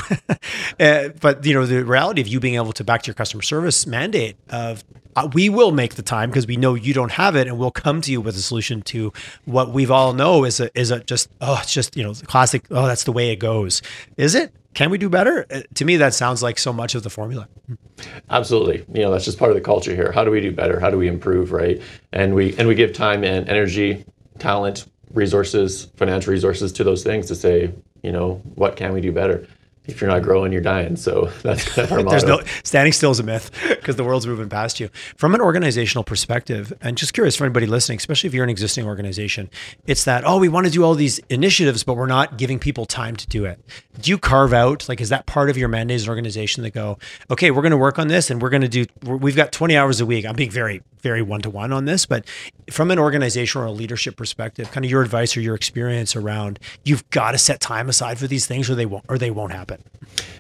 uh, 0.80 1.10
but, 1.22 1.46
you 1.46 1.54
know, 1.54 1.68
the 1.68 1.86
reality 1.86 2.22
of 2.22 2.28
you 2.28 2.40
being 2.40 2.56
able 2.56 2.74
to 2.74 2.84
back 2.84 3.04
to 3.04 3.08
your 3.10 3.14
customer 3.14 3.44
service 3.44 3.86
mandate 3.86 4.36
of, 4.50 4.84
uh, 5.16 5.30
we 5.32 5.48
will 5.48 5.72
make 5.72 5.94
the 5.94 6.02
time 6.02 6.32
because 6.32 6.48
we 6.48 6.58
know 6.58 6.74
you 6.74 6.96
don't 6.96 7.12
have 7.12 7.36
it 7.36 7.46
and 7.46 7.60
we'll 7.60 7.70
come 7.70 8.02
to 8.02 8.12
you 8.12 8.20
with 8.20 8.36
a 8.36 8.42
solution 8.42 8.82
to 8.82 9.14
what 9.46 9.72
we've 9.72 9.92
all 9.92 10.14
know 10.14 10.44
is 10.44 10.60
a, 10.60 10.76
is 10.76 10.90
a 10.90 11.04
just, 11.04 11.30
oh, 11.40 11.60
it's 11.62 11.72
just, 11.72 11.96
you 11.96 12.02
know, 12.02 12.16
classic, 12.26 12.66
oh, 12.72 12.88
that's 12.88 13.04
the 13.04 13.12
way 13.12 13.30
it 13.30 13.36
goes. 13.36 13.84
Is 14.18 14.34
it? 14.34 14.52
Can 14.74 14.90
we 14.90 14.98
do 14.98 15.10
better? 15.10 15.46
Uh, 15.52 15.62
to 15.76 15.86
me, 15.86 15.98
that 15.98 16.14
sounds 16.14 16.42
like 16.42 16.58
so 16.58 16.72
much 16.72 16.96
of 16.96 17.04
the 17.04 17.10
formula. 17.10 17.48
Absolutely. 18.30 18.86
You 18.94 19.04
know, 19.04 19.12
that's 19.12 19.26
just 19.26 19.38
part 19.38 19.52
of 19.52 19.56
the 19.56 19.62
culture 19.62 19.96
here. 19.96 20.12
How 20.12 20.24
do 20.24 20.32
we 20.32 20.42
do 20.42 20.52
better? 20.52 20.80
How 20.80 20.90
do 20.90 20.98
we 20.98 21.08
improve, 21.08 21.52
right? 21.52 21.82
And 22.14 22.34
we 22.34 22.56
and 22.58 22.68
we 22.68 22.76
give 22.76 22.94
time 22.94 23.24
and 23.24 23.50
energy, 23.50 24.06
talent, 24.40 24.88
resources, 25.14 25.86
financial 25.98 26.32
resources 26.32 26.72
to 26.74 26.84
those 26.84 27.04
things 27.04 27.28
to 27.28 27.36
say, 27.36 27.72
you 28.02 28.12
know, 28.12 28.36
what 28.56 28.76
can 28.76 28.94
we 28.94 29.02
do 29.02 29.12
better? 29.12 29.46
If 29.86 30.00
you're 30.00 30.10
not 30.10 30.22
growing, 30.22 30.52
you're 30.52 30.62
dying. 30.62 30.96
So 30.96 31.26
that's 31.42 31.68
kind 31.68 31.92
of 31.92 31.92
our 31.92 32.04
There's 32.10 32.24
no 32.24 32.42
standing 32.64 32.94
still 32.94 33.12
is 33.12 33.20
a 33.20 33.24
myth 33.24 33.52
because 33.68 33.96
the 33.96 34.04
world's 34.04 34.28
moving 34.28 34.50
past 34.50 34.80
you. 34.80 34.90
From 35.18 35.34
an 35.36 35.42
organizational 35.42 36.04
perspective, 36.04 36.74
and 36.82 36.98
just 36.98 37.14
curious 37.14 37.36
for 37.36 37.46
anybody 37.46 37.66
listening, 37.66 37.98
especially 37.98 38.28
if 38.28 38.34
you're 38.34 38.44
an 38.44 38.50
existing 38.50 38.86
organization, 38.86 39.50
it's 39.88 40.04
that 40.06 40.24
oh, 40.26 40.38
we 40.38 40.50
want 40.50 40.66
to 40.68 40.72
do 40.72 40.84
all 40.84 40.96
these 40.96 41.20
initiatives, 41.30 41.84
but 41.84 41.96
we're 41.96 42.06
not 42.06 42.38
giving 42.38 42.60
people 42.60 42.86
time 42.86 43.16
to 43.16 43.28
do 43.28 43.46
it. 43.46 43.60
Do 44.00 44.12
you 44.12 44.18
carve 44.18 44.54
out 44.54 44.88
like 44.88 45.02
is 45.02 45.10
that 45.10 45.26
part 45.26 45.50
of 45.50 45.58
your 45.58 45.68
mandate 45.68 45.96
as 45.96 46.04
an 46.04 46.10
organization 46.10 46.64
that 46.64 46.72
go, 46.72 46.98
okay, 47.30 47.52
we're 47.52 47.62
going 47.62 47.72
to 47.72 47.78
work 47.78 48.00
on 48.00 48.08
this, 48.08 48.30
and 48.30 48.42
we're 48.42 48.50
going 48.50 48.62
to 48.62 48.68
do. 48.68 48.86
We've 49.04 49.36
got 49.36 49.52
20 49.52 49.76
hours 49.76 50.00
a 50.00 50.06
week. 50.06 50.26
I'm 50.26 50.36
being 50.36 50.52
very 50.52 50.82
very 51.02 51.22
one 51.22 51.42
to 51.42 51.50
one 51.50 51.74
on 51.74 51.86
this, 51.86 52.06
but 52.06 52.26
from 52.70 52.92
an 52.92 53.00
organizational 53.00 53.68
or 53.68 53.68
a 53.68 53.72
leadership 53.72 54.16
perspective, 54.16 54.72
kind 54.72 54.86
of 54.86 54.92
your 54.92 55.02
advice 55.02 55.36
or 55.36 55.42
your 55.42 55.56
experience 55.56 56.16
around 56.16 56.60
you've 56.84 57.08
got 57.10 57.32
to 57.32 57.38
set 57.38 57.60
time 57.60 57.90
aside 57.90 58.18
for 58.18 58.28
these 58.28 58.46
things, 58.46 58.70
or 58.70 58.76
they 58.76 58.86
won't 58.86 59.06
or 59.10 59.18
they 59.18 59.32
won't 59.32 59.52
happen. 59.52 59.71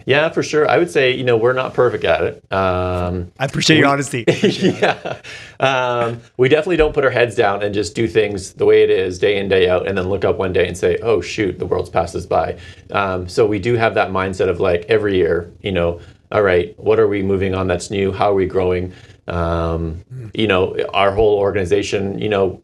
Yeah, 0.05 0.29
for 0.29 0.43
sure. 0.43 0.69
I 0.69 0.77
would 0.77 0.89
say 0.89 1.15
you 1.15 1.23
know 1.23 1.37
we're 1.37 1.53
not 1.53 1.73
perfect 1.73 2.03
at 2.03 2.23
it. 2.23 2.51
Um, 2.51 3.31
I 3.39 3.45
appreciate 3.45 3.77
we, 3.77 3.81
your 3.81 3.89
honesty. 3.89 4.25
yeah, 4.27 5.21
um, 5.59 6.21
we 6.37 6.49
definitely 6.49 6.77
don't 6.77 6.93
put 6.93 7.05
our 7.05 7.11
heads 7.11 7.35
down 7.35 7.63
and 7.63 7.73
just 7.73 7.95
do 7.95 8.07
things 8.07 8.53
the 8.53 8.65
way 8.65 8.83
it 8.83 8.89
is 8.89 9.19
day 9.19 9.37
in 9.37 9.47
day 9.47 9.69
out, 9.69 9.87
and 9.87 9.97
then 9.97 10.09
look 10.09 10.25
up 10.25 10.37
one 10.37 10.53
day 10.53 10.67
and 10.67 10.77
say, 10.77 10.97
"Oh 11.01 11.21
shoot, 11.21 11.59
the 11.59 11.65
world's 11.65 11.89
passed 11.89 12.15
us 12.15 12.25
by." 12.25 12.57
Um, 12.91 13.27
so 13.27 13.45
we 13.45 13.59
do 13.59 13.75
have 13.75 13.95
that 13.95 14.09
mindset 14.09 14.49
of 14.49 14.59
like 14.59 14.85
every 14.89 15.15
year, 15.17 15.51
you 15.61 15.71
know, 15.71 15.99
all 16.31 16.41
right, 16.41 16.77
what 16.79 16.99
are 16.99 17.07
we 17.07 17.21
moving 17.23 17.53
on 17.53 17.67
that's 17.67 17.91
new? 17.91 18.11
How 18.11 18.31
are 18.31 18.35
we 18.35 18.45
growing? 18.45 18.93
Um, 19.27 20.03
you 20.33 20.47
know, 20.47 20.77
our 20.93 21.13
whole 21.13 21.37
organization, 21.37 22.19
you 22.19 22.29
know, 22.29 22.61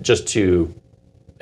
just 0.00 0.26
to 0.28 0.74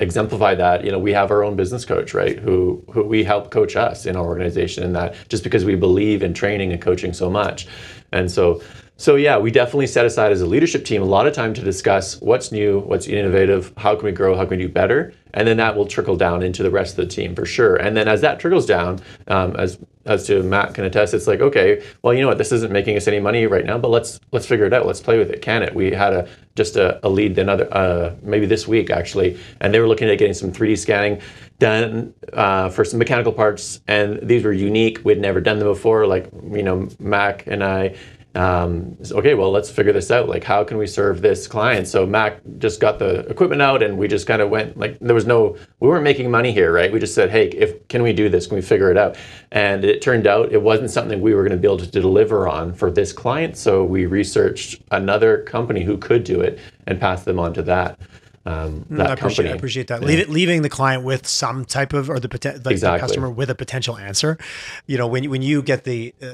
exemplify 0.03 0.55
that, 0.55 0.85
you 0.85 0.91
know, 0.91 0.99
we 0.99 1.13
have 1.13 1.31
our 1.31 1.43
own 1.43 1.55
business 1.55 1.85
coach, 1.85 2.13
right? 2.13 2.37
Who 2.37 2.83
who 2.93 3.03
we 3.03 3.23
help 3.23 3.49
coach 3.49 3.75
us 3.75 4.05
in 4.05 4.15
our 4.15 4.25
organization, 4.25 4.83
in 4.83 4.93
that 4.93 5.15
just 5.29 5.43
because 5.43 5.65
we 5.65 5.75
believe 5.75 6.21
in 6.21 6.33
training 6.33 6.71
and 6.71 6.81
coaching 6.81 7.13
so 7.13 7.29
much, 7.29 7.67
and 8.11 8.29
so 8.31 8.61
so 8.97 9.15
yeah, 9.15 9.37
we 9.37 9.49
definitely 9.49 9.87
set 9.87 10.05
aside 10.05 10.31
as 10.31 10.41
a 10.41 10.45
leadership 10.45 10.85
team 10.85 11.01
a 11.01 11.05
lot 11.05 11.25
of 11.25 11.33
time 11.33 11.53
to 11.55 11.61
discuss 11.61 12.21
what's 12.21 12.51
new, 12.51 12.79
what's 12.81 13.07
innovative, 13.07 13.73
how 13.75 13.95
can 13.95 14.05
we 14.05 14.11
grow, 14.11 14.35
how 14.35 14.43
can 14.45 14.57
we 14.57 14.63
do 14.63 14.69
better, 14.69 15.13
and 15.33 15.47
then 15.47 15.57
that 15.57 15.75
will 15.75 15.87
trickle 15.87 16.15
down 16.15 16.43
into 16.43 16.61
the 16.61 16.69
rest 16.69 16.97
of 16.97 16.97
the 16.97 17.07
team 17.07 17.33
for 17.33 17.45
sure. 17.45 17.75
And 17.75 17.97
then 17.97 18.07
as 18.07 18.21
that 18.21 18.39
trickles 18.39 18.65
down, 18.67 19.01
um, 19.27 19.55
as 19.55 19.79
as 20.05 20.27
to 20.27 20.43
Matt 20.43 20.73
can 20.73 20.83
attest, 20.83 21.13
it's 21.13 21.25
like 21.25 21.41
okay, 21.41 21.83
well 22.03 22.13
you 22.13 22.21
know 22.21 22.27
what, 22.27 22.37
this 22.37 22.51
isn't 22.51 22.71
making 22.71 22.95
us 22.95 23.07
any 23.07 23.19
money 23.19 23.47
right 23.47 23.65
now, 23.65 23.79
but 23.79 23.89
let's 23.89 24.19
let's 24.31 24.45
figure 24.45 24.65
it 24.65 24.73
out. 24.73 24.85
Let's 24.85 25.01
play 25.01 25.17
with 25.17 25.31
it. 25.31 25.41
Can 25.41 25.63
it? 25.63 25.73
We 25.73 25.91
had 25.91 26.13
a 26.13 26.29
just 26.55 26.75
a, 26.75 27.05
a 27.05 27.09
lead 27.09 27.37
another 27.39 27.67
uh, 27.75 28.13
maybe 28.21 28.45
this 28.45 28.67
week 28.67 28.91
actually, 28.91 29.39
and 29.59 29.73
they 29.73 29.79
were 29.79 29.87
looking 29.87 30.07
at 30.07 30.19
getting 30.19 30.35
some 30.35 30.51
3D 30.51 30.77
scanning 30.77 31.19
done 31.57 32.13
uh, 32.33 32.69
for 32.69 32.85
some 32.85 32.99
mechanical 32.99 33.31
parts, 33.31 33.81
and 33.87 34.19
these 34.21 34.43
were 34.43 34.53
unique. 34.53 34.99
We'd 35.03 35.19
never 35.19 35.41
done 35.41 35.57
them 35.57 35.67
before. 35.67 36.05
Like 36.05 36.29
you 36.51 36.61
know, 36.61 36.89
Mac 36.99 37.47
and 37.47 37.63
I 37.63 37.95
um, 38.35 38.97
okay, 39.11 39.35
well, 39.35 39.51
let's 39.51 39.69
figure 39.69 39.93
this 39.93 40.09
out. 40.09 40.27
Like, 40.27 40.43
how 40.43 40.63
can 40.63 40.77
we 40.77 40.87
serve 40.87 41.21
this 41.21 41.47
client? 41.47 41.87
So 41.87 42.05
Mac 42.05 42.41
just 42.57 42.79
got 42.79 42.97
the 42.97 43.19
equipment 43.27 43.61
out, 43.61 43.83
and 43.83 43.97
we 43.97 44.07
just 44.07 44.25
kind 44.25 44.41
of 44.41 44.49
went 44.49 44.75
like 44.75 44.97
there 44.99 45.13
was 45.13 45.27
no, 45.27 45.55
we 45.79 45.87
weren't 45.87 46.03
making 46.03 46.31
money 46.31 46.51
here, 46.51 46.71
right? 46.71 46.91
We 46.91 46.99
just 46.99 47.13
said, 47.13 47.29
hey, 47.29 47.49
if 47.49 47.87
can 47.89 48.01
we 48.01 48.11
do 48.11 48.29
this? 48.29 48.47
Can 48.47 48.55
we 48.55 48.61
figure 48.63 48.89
it 48.89 48.97
out? 48.97 49.17
And 49.51 49.85
it 49.85 50.01
turned 50.01 50.25
out 50.25 50.51
it 50.51 50.61
wasn't 50.61 50.89
something 50.89 51.21
we 51.21 51.35
were 51.35 51.43
going 51.43 51.51
to 51.51 51.57
be 51.57 51.67
able 51.67 51.77
to 51.77 51.87
deliver 51.87 52.47
on 52.47 52.73
for 52.73 52.89
this 52.89 53.13
client. 53.13 53.55
So 53.55 53.83
we 53.83 54.07
researched 54.07 54.81
another 54.89 55.43
company 55.43 55.83
who 55.83 55.97
could 55.97 56.23
do 56.23 56.41
it 56.41 56.59
and 56.87 56.99
passed 56.99 57.25
them 57.25 57.39
on 57.39 57.53
to 57.53 57.61
that. 57.63 57.99
Um, 58.45 58.85
that 58.89 59.09
I 59.09 59.13
appreciate, 59.13 59.51
I 59.51 59.55
appreciate 59.55 59.87
that. 59.87 60.01
Yeah. 60.01 60.25
leaving 60.27 60.63
the 60.63 60.69
client 60.69 61.03
with 61.03 61.27
some 61.27 61.63
type 61.63 61.93
of, 61.93 62.09
or 62.09 62.19
the, 62.19 62.27
like 62.27 62.73
exactly. 62.73 62.77
the 62.79 62.99
customer 62.99 63.29
with 63.29 63.49
a 63.49 63.55
potential 63.55 63.97
answer. 63.97 64.37
You 64.85 64.97
know, 64.97 65.07
when 65.07 65.29
when 65.29 65.41
you 65.41 65.61
get 65.61 65.85
the 65.85 66.13
uh, 66.21 66.33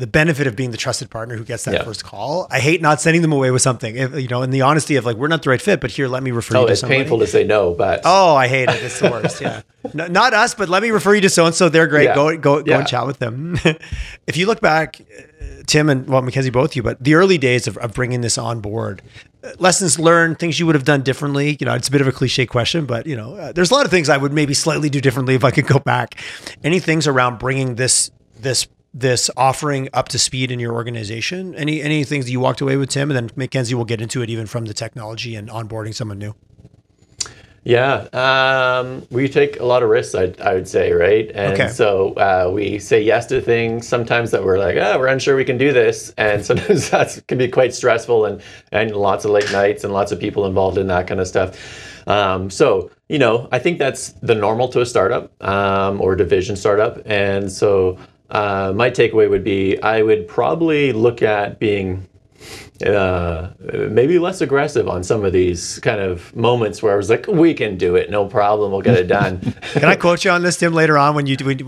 the 0.00 0.06
benefit 0.06 0.46
of 0.46 0.56
being 0.56 0.70
the 0.70 0.76
trusted 0.76 1.10
partner 1.10 1.36
who 1.36 1.44
gets 1.44 1.64
that 1.64 1.74
yeah. 1.74 1.84
first 1.84 2.04
call. 2.04 2.46
I 2.50 2.58
hate 2.58 2.80
not 2.80 3.00
sending 3.00 3.20
them 3.20 3.32
away 3.32 3.50
with 3.50 3.60
something, 3.60 3.96
if, 3.96 4.18
you 4.18 4.28
know, 4.28 4.42
in 4.42 4.50
the 4.50 4.62
honesty 4.62 4.96
of 4.96 5.04
like, 5.04 5.16
we're 5.16 5.28
not 5.28 5.42
the 5.42 5.50
right 5.50 5.60
fit, 5.60 5.80
but 5.80 5.90
here, 5.90 6.08
let 6.08 6.22
me 6.22 6.30
refer 6.30 6.56
oh, 6.56 6.60
you 6.62 6.66
to 6.68 6.72
it's 6.72 6.82
painful 6.82 7.18
to 7.18 7.26
say 7.26 7.44
no, 7.44 7.74
but. 7.74 8.00
Oh, 8.04 8.34
I 8.34 8.48
hate 8.48 8.70
it. 8.70 8.82
It's 8.82 8.98
the 8.98 9.10
worst. 9.10 9.40
Yeah. 9.40 9.60
no, 9.94 10.06
not 10.06 10.32
us, 10.32 10.54
but 10.54 10.70
let 10.70 10.82
me 10.82 10.90
refer 10.90 11.14
you 11.14 11.20
to 11.20 11.28
so-and-so. 11.28 11.68
They're 11.68 11.86
great. 11.86 12.04
Yeah. 12.04 12.14
Go, 12.14 12.36
go, 12.38 12.62
go 12.62 12.78
and 12.78 12.88
chat 12.88 13.06
with 13.06 13.18
them. 13.18 13.58
if 14.26 14.38
you 14.38 14.46
look 14.46 14.62
back, 14.62 15.02
Tim 15.66 15.90
and 15.90 16.08
well, 16.08 16.22
Mackenzie, 16.22 16.50
both 16.50 16.74
you, 16.74 16.82
but 16.82 17.02
the 17.02 17.14
early 17.14 17.36
days 17.36 17.66
of, 17.66 17.76
of 17.76 17.92
bringing 17.92 18.22
this 18.22 18.38
on 18.38 18.60
board, 18.60 19.02
lessons 19.58 19.98
learned, 19.98 20.38
things 20.38 20.58
you 20.58 20.66
would 20.66 20.74
have 20.74 20.84
done 20.84 21.02
differently. 21.02 21.56
You 21.60 21.66
know, 21.66 21.74
it's 21.74 21.88
a 21.88 21.90
bit 21.90 22.00
of 22.00 22.08
a 22.08 22.12
cliche 22.12 22.46
question, 22.46 22.86
but 22.86 23.06
you 23.06 23.16
know, 23.16 23.34
uh, 23.34 23.52
there's 23.52 23.70
a 23.70 23.74
lot 23.74 23.84
of 23.84 23.90
things 23.90 24.08
I 24.08 24.16
would 24.16 24.32
maybe 24.32 24.54
slightly 24.54 24.88
do 24.88 25.00
differently 25.00 25.34
if 25.34 25.44
I 25.44 25.50
could 25.50 25.66
go 25.66 25.78
back. 25.78 26.16
Any 26.64 26.80
things 26.80 27.06
around 27.06 27.38
bringing 27.38 27.74
this 27.74 28.10
this 28.38 28.66
this 28.92 29.30
offering 29.36 29.88
up 29.92 30.08
to 30.08 30.18
speed 30.18 30.50
in 30.50 30.58
your 30.60 30.72
organization? 30.72 31.54
Any 31.54 31.82
any 31.82 32.04
things 32.04 32.24
that 32.26 32.30
you 32.30 32.40
walked 32.40 32.60
away 32.60 32.76
with, 32.76 32.90
Tim? 32.90 33.10
And 33.10 33.16
then 33.16 33.30
Mackenzie 33.36 33.74
will 33.74 33.84
get 33.84 34.00
into 34.00 34.22
it 34.22 34.30
even 34.30 34.46
from 34.46 34.66
the 34.66 34.74
technology 34.74 35.34
and 35.36 35.48
onboarding 35.48 35.94
someone 35.94 36.18
new. 36.18 36.34
Yeah, 37.62 38.08
um, 38.14 39.06
we 39.10 39.28
take 39.28 39.60
a 39.60 39.64
lot 39.64 39.82
of 39.82 39.90
risks, 39.90 40.14
I, 40.14 40.32
I 40.42 40.54
would 40.54 40.66
say, 40.66 40.92
right? 40.92 41.30
And 41.34 41.52
okay. 41.52 41.68
so 41.68 42.14
uh, 42.14 42.50
we 42.52 42.78
say 42.78 43.02
yes 43.02 43.26
to 43.26 43.42
things 43.42 43.86
sometimes 43.86 44.30
that 44.30 44.42
we're 44.42 44.58
like, 44.58 44.76
oh, 44.76 44.98
we're 44.98 45.08
unsure 45.08 45.36
we 45.36 45.44
can 45.44 45.58
do 45.58 45.70
this. 45.70 46.14
And 46.16 46.44
sometimes 46.46 46.88
that 46.90 47.22
can 47.28 47.36
be 47.36 47.48
quite 47.48 47.74
stressful 47.74 48.24
and, 48.24 48.40
and 48.72 48.96
lots 48.96 49.26
of 49.26 49.30
late 49.32 49.52
nights 49.52 49.84
and 49.84 49.92
lots 49.92 50.10
of 50.10 50.18
people 50.18 50.46
involved 50.46 50.78
in 50.78 50.86
that 50.86 51.06
kind 51.06 51.20
of 51.20 51.28
stuff. 51.28 52.08
Um, 52.08 52.48
so, 52.48 52.90
you 53.10 53.18
know, 53.18 53.46
I 53.52 53.58
think 53.58 53.78
that's 53.78 54.12
the 54.22 54.34
normal 54.34 54.68
to 54.68 54.80
a 54.80 54.86
startup 54.86 55.30
um, 55.44 56.00
or 56.00 56.16
division 56.16 56.56
startup. 56.56 57.02
And 57.04 57.52
so 57.52 57.98
uh, 58.30 58.72
my 58.74 58.90
takeaway 58.90 59.28
would 59.28 59.44
be 59.44 59.80
I 59.82 60.02
would 60.02 60.28
probably 60.28 60.92
look 60.92 61.22
at 61.22 61.58
being 61.58 62.06
uh, 62.82 63.50
maybe 63.60 64.18
less 64.18 64.40
aggressive 64.40 64.88
on 64.88 65.04
some 65.04 65.24
of 65.24 65.32
these 65.32 65.78
kind 65.80 66.00
of 66.00 66.34
moments 66.34 66.82
where 66.82 66.92
I 66.92 66.96
was 66.96 67.10
like, 67.10 67.26
"We 67.26 67.52
can 67.52 67.76
do 67.76 67.96
it, 67.96 68.10
no 68.10 68.26
problem, 68.26 68.72
we'll 68.72 68.80
get 68.80 68.96
it 68.96 69.06
done." 69.06 69.40
can 69.72 69.84
I 69.84 69.96
quote 69.96 70.24
you 70.24 70.30
on 70.30 70.42
this, 70.42 70.56
Tim? 70.56 70.72
Later 70.72 70.96
on, 70.96 71.14
when 71.14 71.26
you 71.26 71.36
when 71.42 71.58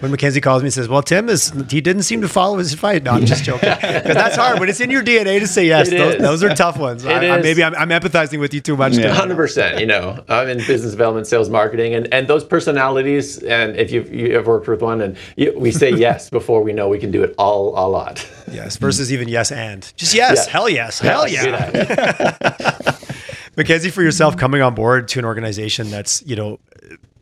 when, 0.00 0.10
Mackenzie 0.10 0.40
calls 0.40 0.62
me 0.62 0.66
and 0.66 0.74
says, 0.74 0.88
"Well, 0.88 1.02
Tim 1.02 1.28
is 1.28 1.52
he 1.70 1.80
didn't 1.80 2.02
seem 2.02 2.20
to 2.22 2.28
follow 2.28 2.58
his 2.58 2.74
fight." 2.74 3.04
No, 3.04 3.12
I'm 3.12 3.26
just 3.26 3.44
joking 3.50 3.70
because 3.70 4.14
that's 4.14 4.36
hard. 4.36 4.58
When 4.58 4.68
it's 4.68 4.80
in 4.80 4.90
your 4.90 5.02
DNA 5.02 5.38
to 5.38 5.46
say 5.46 5.66
yes, 5.66 5.88
those, 5.88 6.18
those, 6.18 6.42
are 6.42 6.54
tough 6.54 6.78
ones. 6.78 7.06
I, 7.06 7.28
I, 7.28 7.40
maybe 7.40 7.62
I'm, 7.62 7.74
I'm, 7.76 7.90
empathizing 7.90 8.40
with 8.40 8.52
you 8.52 8.60
too 8.60 8.76
much. 8.76 8.96
Hundred 8.96 9.36
percent. 9.36 9.78
You 9.78 9.86
know, 9.86 10.24
I'm 10.28 10.48
in 10.48 10.58
business 10.58 10.90
development, 10.90 11.28
sales, 11.28 11.48
marketing, 11.48 11.94
and 11.94 12.12
and 12.12 12.26
those 12.26 12.44
personalities. 12.44 13.38
And 13.38 13.76
if 13.76 13.92
you've 13.92 14.12
you 14.12 14.34
have 14.34 14.46
worked 14.46 14.66
with 14.66 14.82
one, 14.82 15.00
and 15.00 15.16
you, 15.36 15.54
we 15.56 15.70
say 15.70 15.90
yes 15.94 16.28
before 16.28 16.62
we 16.62 16.72
know 16.72 16.88
we 16.88 16.98
can 16.98 17.12
do 17.12 17.22
it 17.22 17.34
all 17.38 17.68
a 17.78 17.86
lot. 17.88 18.28
Yes, 18.50 18.76
versus 18.76 19.12
even 19.12 19.28
yes 19.28 19.52
and 19.52 19.92
just 19.96 20.12
yes. 20.12 20.46
Yeah 20.46 20.55
hell 20.56 20.68
yes, 20.70 21.00
hell 21.00 21.28
yeah. 21.28 22.98
Mackenzie, 23.56 23.90
for 23.90 24.02
yourself 24.02 24.36
coming 24.36 24.62
on 24.62 24.74
board 24.74 25.08
to 25.08 25.18
an 25.18 25.24
organization 25.26 25.90
that's 25.90 26.22
you 26.26 26.34
know 26.34 26.58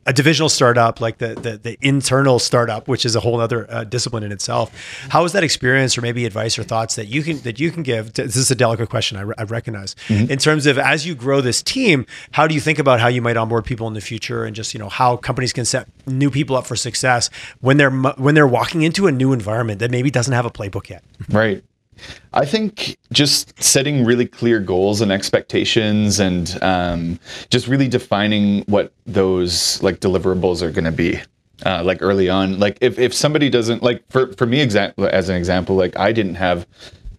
a 0.06 0.12
divisional 0.12 0.50
startup 0.50 1.00
like 1.00 1.18
the, 1.18 1.34
the, 1.34 1.56
the 1.56 1.78
internal 1.80 2.38
startup 2.38 2.86
which 2.86 3.06
is 3.06 3.16
a 3.16 3.20
whole 3.20 3.40
other 3.40 3.66
uh, 3.72 3.82
discipline 3.82 4.22
in 4.22 4.30
itself. 4.30 4.70
How 5.08 5.22
was 5.22 5.32
that 5.32 5.42
experience 5.42 5.96
or 5.96 6.02
maybe 6.02 6.26
advice 6.26 6.58
or 6.58 6.62
thoughts 6.62 6.94
that 6.96 7.06
you 7.06 7.22
can 7.22 7.40
that 7.40 7.58
you 7.58 7.72
can 7.72 7.82
give 7.82 8.12
to, 8.12 8.22
this 8.22 8.36
is 8.36 8.50
a 8.50 8.54
delicate 8.54 8.88
question 8.88 9.16
i, 9.16 9.22
re- 9.22 9.34
I 9.36 9.44
recognize. 9.44 9.96
Mm-hmm. 10.06 10.30
in 10.30 10.38
terms 10.38 10.66
of 10.66 10.78
as 10.78 11.06
you 11.06 11.14
grow 11.14 11.40
this 11.40 11.62
team 11.62 12.06
how 12.32 12.46
do 12.46 12.54
you 12.54 12.60
think 12.60 12.78
about 12.78 13.00
how 13.00 13.08
you 13.08 13.22
might 13.22 13.36
onboard 13.36 13.64
people 13.64 13.88
in 13.88 13.94
the 13.94 14.00
future 14.00 14.44
and 14.44 14.54
just 14.54 14.74
you 14.74 14.80
know 14.80 14.88
how 14.88 15.16
companies 15.16 15.52
can 15.52 15.64
set 15.64 15.88
new 16.06 16.30
people 16.30 16.54
up 16.54 16.66
for 16.66 16.76
success 16.76 17.30
when 17.60 17.78
they're 17.78 17.90
when 17.90 18.36
they're 18.36 18.46
walking 18.46 18.82
into 18.82 19.06
a 19.08 19.12
new 19.12 19.32
environment 19.32 19.80
that 19.80 19.90
maybe 19.90 20.10
doesn't 20.10 20.34
have 20.34 20.46
a 20.46 20.50
playbook 20.50 20.88
yet? 20.88 21.02
Right 21.28 21.64
I 22.32 22.44
think 22.44 22.98
just 23.12 23.62
setting 23.62 24.04
really 24.04 24.26
clear 24.26 24.60
goals 24.60 25.00
and 25.00 25.12
expectations, 25.12 26.20
and 26.20 26.58
um, 26.62 27.20
just 27.50 27.68
really 27.68 27.88
defining 27.88 28.62
what 28.62 28.92
those 29.06 29.82
like 29.82 30.00
deliverables 30.00 30.62
are 30.62 30.70
going 30.70 30.84
to 30.84 30.92
be. 30.92 31.20
Uh, 31.64 31.82
like 31.84 31.98
early 32.00 32.28
on, 32.28 32.58
like 32.58 32.76
if, 32.80 32.98
if 32.98 33.14
somebody 33.14 33.48
doesn't 33.48 33.82
like 33.82 34.02
for 34.10 34.32
for 34.32 34.44
me 34.44 34.58
exa- 34.58 34.92
as 34.98 35.28
an 35.28 35.36
example, 35.36 35.76
like 35.76 35.96
I 35.96 36.10
didn't 36.10 36.34
have 36.34 36.66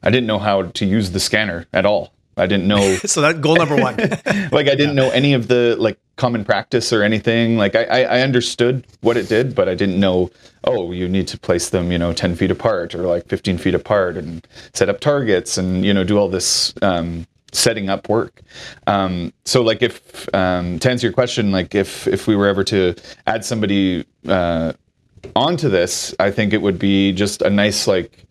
I 0.04 0.10
didn't 0.10 0.28
know 0.28 0.40
how 0.40 0.64
to 0.64 0.86
use 0.86 1.12
the 1.12 1.20
scanner 1.20 1.66
at 1.74 1.86
all. 1.86 2.14
I 2.38 2.48
didn't 2.48 2.68
know. 2.68 2.96
so 3.06 3.22
that 3.22 3.42
goal 3.42 3.56
number 3.56 3.76
one. 3.76 3.96
like 4.52 4.68
I 4.68 4.76
didn't 4.76 4.98
yeah. 4.98 5.04
know 5.04 5.10
any 5.12 5.34
of 5.34 5.48
the 5.48 5.76
like 5.80 5.98
common 6.16 6.46
practice 6.46 6.94
or 6.94 7.04
anything. 7.04 7.58
Like 7.58 7.76
I, 7.76 8.04
I 8.04 8.22
understood 8.22 8.86
what 9.02 9.18
it 9.18 9.28
did, 9.28 9.56
but 9.56 9.68
I 9.68 9.76
didn't 9.76 10.00
know. 10.00 10.32
Oh, 10.64 10.92
you 10.92 11.08
need 11.08 11.28
to 11.30 11.38
place 11.38 11.70
them, 11.70 11.92
you 11.92 11.98
know, 11.98 12.14
ten 12.14 12.36
feet 12.36 12.52
apart 12.52 12.96
or 12.96 13.04
like 13.04 13.28
fifteen 13.28 13.58
feet 13.58 13.76
apart, 13.76 14.18
and 14.18 14.46
set 14.74 14.90
up 14.90 15.00
targets, 15.00 15.58
and 15.58 15.86
you 15.86 15.94
know, 15.94 16.04
do 16.04 16.18
all 16.18 16.30
this 16.30 16.74
um, 16.82 17.28
setting 17.52 17.90
up 17.90 18.10
work. 18.10 18.42
Um, 18.88 19.34
so, 19.46 19.62
like, 19.62 19.82
if 19.82 20.34
um, 20.34 20.80
to 20.80 20.90
answer 20.90 21.08
your 21.08 21.14
question, 21.14 21.52
like 21.52 21.76
if 21.76 22.08
if 22.08 22.28
we 22.28 22.36
were 22.36 22.48
ever 22.48 22.64
to 22.66 22.96
add 23.28 23.46
somebody 23.46 24.06
uh, 24.28 24.74
onto 25.36 25.70
this, 25.70 26.14
I 26.20 26.32
think 26.32 26.54
it 26.54 26.62
would 26.62 26.80
be 26.80 27.12
just 27.12 27.42
a 27.42 27.50
nice 27.50 27.88
like 27.88 28.26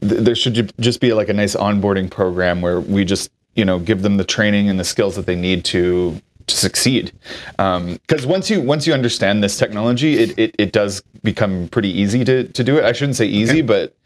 there 0.00 0.34
should 0.34 0.72
just 0.80 1.00
be 1.00 1.12
like 1.12 1.28
a 1.28 1.32
nice 1.32 1.54
onboarding 1.54 2.10
program 2.10 2.60
where 2.60 2.80
we 2.80 3.04
just 3.04 3.30
you 3.54 3.64
know 3.64 3.78
give 3.78 4.02
them 4.02 4.16
the 4.16 4.24
training 4.24 4.68
and 4.68 4.78
the 4.78 4.84
skills 4.84 5.14
that 5.16 5.26
they 5.26 5.36
need 5.36 5.64
to 5.64 6.20
to 6.46 6.56
succeed 6.56 7.12
because 7.56 8.24
um, 8.24 8.28
once 8.28 8.50
you 8.50 8.60
once 8.60 8.86
you 8.86 8.92
understand 8.92 9.42
this 9.42 9.56
technology 9.56 10.18
it, 10.18 10.38
it, 10.38 10.54
it 10.58 10.72
does 10.72 11.02
become 11.22 11.68
pretty 11.68 11.90
easy 11.90 12.24
to, 12.24 12.44
to 12.48 12.64
do 12.64 12.78
it 12.78 12.84
i 12.84 12.92
shouldn't 12.92 13.16
say 13.16 13.26
easy 13.26 13.58
okay. 13.58 13.62
but 13.62 13.96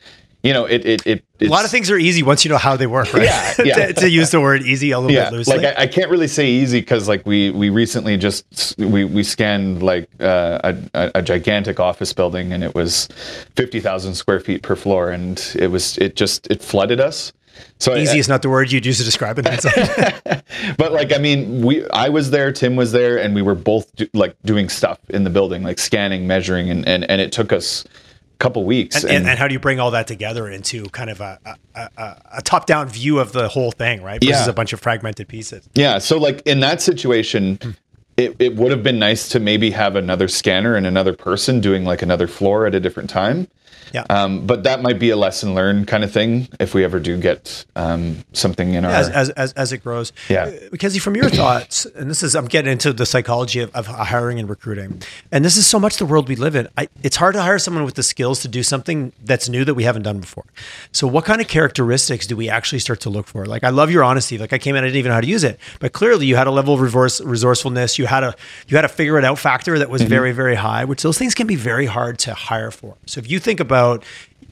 you 0.47 0.53
know, 0.53 0.65
it, 0.65 0.85
it, 0.87 1.07
it 1.07 1.25
a 1.41 1.49
lot 1.49 1.65
of 1.65 1.73
things 1.73 1.91
are 1.91 1.99
easy 1.99 2.23
once 2.23 2.45
you 2.45 2.51
know 2.51 2.57
how 2.57 2.77
they 2.77 2.87
work, 2.87 3.13
right? 3.13 3.25
Yeah, 3.25 3.55
yeah. 3.65 3.87
to, 3.87 3.93
to, 3.95 4.09
use 4.09 4.31
the 4.31 4.41
word 4.41 4.63
easy 4.63 4.93
a 4.93 5.01
little 5.01 5.13
yeah. 5.13 5.31
bit 5.31 5.39
loosely. 5.39 5.59
Like 5.59 5.77
I, 5.77 5.83
I, 5.83 5.87
can't 5.89 6.09
really 6.09 6.29
say 6.29 6.49
easy 6.49 6.79
because 6.81 7.09
like 7.09 7.27
we 7.27 7.51
we 7.51 7.69
recently 7.69 8.17
just 8.17 8.79
we 8.79 9.05
we 9.05 9.25
scanned 9.25 9.83
like 9.83 10.09
uh, 10.21 10.75
a, 10.95 11.11
a 11.17 11.23
gigantic 11.23 11.81
office 11.81 12.13
building 12.13 12.53
and 12.53 12.63
it 12.63 12.77
was 12.77 13.09
fifty 13.57 13.81
thousand 13.81 14.15
square 14.15 14.39
feet 14.39 14.63
per 14.63 14.77
floor 14.77 15.11
and 15.11 15.53
it 15.59 15.67
was 15.69 15.99
it 15.99 16.15
just 16.15 16.47
it 16.49 16.63
flooded 16.63 17.01
us. 17.01 17.33
So 17.79 17.95
easy 17.95 18.17
I, 18.17 18.21
is 18.21 18.29
not 18.29 18.43
the 18.43 18.49
word 18.49 18.73
you'd 18.73 18.87
use 18.87 18.99
to 18.99 19.05
describe 19.05 19.39
it. 19.39 19.45
but 20.79 20.93
like, 20.93 21.13
I 21.13 21.19
mean, 21.19 21.65
we, 21.65 21.87
I 21.91 22.09
was 22.09 22.31
there, 22.31 22.53
Tim 22.53 22.77
was 22.77 22.93
there, 22.93 23.19
and 23.19 23.35
we 23.35 23.43
were 23.43 23.55
both 23.55 23.95
do, 23.97 24.07
like 24.15 24.37
doing 24.45 24.69
stuff 24.69 24.99
in 25.11 25.25
the 25.25 25.31
building, 25.31 25.63
like 25.63 25.79
scanning, 25.79 26.27
measuring, 26.27 26.71
and, 26.71 26.87
and, 26.89 27.09
and 27.11 27.21
it 27.21 27.33
took 27.33 27.53
us 27.53 27.85
a 27.85 28.39
couple 28.39 28.65
weeks. 28.65 29.03
And, 29.03 29.13
and, 29.13 29.29
and, 29.29 29.39
how 29.39 29.47
do 29.47 29.53
you 29.53 29.61
bring 29.61 29.79
all 29.79 29.91
that 29.91 30.07
together 30.07 30.49
into 30.49 30.85
kind 30.87 31.11
of 31.11 31.21
a, 31.21 31.39
a, 31.75 31.91
a, 31.97 32.23
a 32.39 32.43
top 32.43 32.67
down 32.67 32.89
view 32.89 33.19
of 33.19 33.33
the 33.33 33.49
whole 33.49 33.73
thing, 33.73 34.03
right? 34.03 34.23
Versus 34.23 34.47
yeah. 34.47 34.51
a 34.51 34.55
bunch 34.55 34.73
of 34.73 34.81
fragmented 34.81 35.29
pieces. 35.29 35.69
Yeah. 35.75 35.99
So 35.99 36.19
like 36.19 36.43
in 36.47 36.61
that 36.61 36.81
situation, 36.81 37.59
hmm. 37.61 37.71
it, 38.17 38.37
it 38.39 38.57
would 38.57 38.71
have 38.71 38.83
been 38.83 38.99
nice 38.99 39.29
to 39.31 39.41
maybe 39.41 39.71
have 39.71 39.97
another 39.97 40.29
scanner 40.29 40.77
and 40.77 40.87
another 40.87 41.15
person 41.15 41.61
doing 41.61 41.85
like 41.85 42.01
another 42.01 42.27
floor 42.27 42.67
at 42.67 42.75
a 42.75 42.81
different 42.81 43.11
time. 43.11 43.49
Yeah. 43.93 44.05
Um, 44.11 44.47
but 44.47 44.65
that 44.65 44.83
might 44.83 44.99
be 44.99 45.11
a 45.11 45.17
lesson 45.17 45.55
learned 45.55 45.87
kind 45.89 46.05
of 46.05 46.13
thing 46.13 46.49
if 46.61 46.75
we 46.75 46.85
ever 46.85 46.99
do 47.01 47.17
get 47.19 47.65
um, 47.77 48.25
something 48.33 48.75
in 48.75 48.85
our 48.85 48.91
as, 48.91 49.09
as, 49.09 49.31
as, 49.31 49.53
as 49.55 49.73
it 49.73 49.79
grows. 49.79 50.13
Yeah. 50.29 50.57
Because 50.71 50.97
uh, 50.97 51.01
from 51.01 51.17
your 51.17 51.31
thoughts, 51.31 51.87
and 51.87 52.11
this 52.11 52.23
is 52.23 52.35
I'm 52.35 52.47
getting 52.47 52.71
into 52.71 52.93
the 52.93 53.07
psychology 53.07 53.61
of, 53.61 53.75
of 53.75 53.87
hiring 53.87 54.39
and 54.39 54.49
recruiting, 54.49 55.03
and 55.33 55.45
this 55.45 55.57
is 55.57 55.67
so 55.67 55.79
much 55.79 55.97
the 55.97 56.07
world 56.07 56.29
we 56.29 56.37
live 56.37 56.57
in. 56.57 56.69
I, 56.77 56.89
it's 57.03 57.17
hard 57.17 57.35
to 57.35 57.43
hire 57.43 57.59
someone 57.59 57.85
with 57.85 57.95
the 57.95 58.03
skills 58.03 58.41
to 58.41 58.49
do 58.49 58.63
something 58.63 59.13
that's 59.23 59.49
new 59.49 59.65
that 59.65 59.75
we 59.75 59.85
haven't 59.85 60.03
done 60.03 60.21
before. 60.21 60.45
So 60.93 61.07
what 61.07 61.25
kind 61.25 61.41
of 61.41 61.49
characteristics 61.49 62.27
do 62.27 62.37
we 62.37 62.49
actually 62.49 62.81
start 62.81 63.01
to 63.01 63.11
look 63.11 63.27
for? 63.27 63.47
Like 63.47 63.65
I 63.65 63.71
love 63.71 63.91
your 63.91 64.05
honesty. 64.05 64.39
Like 64.39 64.53
I 64.53 64.59
came 64.59 64.75
in, 64.77 64.85
I 64.85 64.89
didn't 64.89 64.99
even 64.99 65.11
know 65.11 65.15
how 65.15 65.21
to 65.21 65.27
use 65.27 65.45
it, 65.45 65.59
but 65.81 65.93
clearly 65.93 66.27
you 66.27 66.37
had 66.37 66.47
a 66.47 66.51
level 66.51 66.75
of 66.75 66.81
resource, 66.81 67.21
resourcefulness. 67.21 67.99
You 67.99 68.07
had 68.07 68.25
a 68.25 68.35
you 68.69 68.77
had 68.77 68.85
a 68.85 68.89
figure 68.89 69.19
it 69.19 69.25
out 69.25 69.39
factor 69.39 69.79
that 69.79 69.91
was 69.91 70.03
mm-hmm. 70.03 70.09
very 70.09 70.33
very 70.33 70.57
high, 70.57 70.85
which 70.85 71.03
those 71.03 71.19
things 71.19 71.35
can 71.35 71.47
be 71.47 71.57
very 71.57 71.87
hard 71.87 72.19
to 72.21 72.35
hire 72.35 72.71
for. 72.71 72.97
So 73.07 73.21
if 73.21 73.31
you 73.31 73.39
think 73.39 73.61
about 73.61 73.76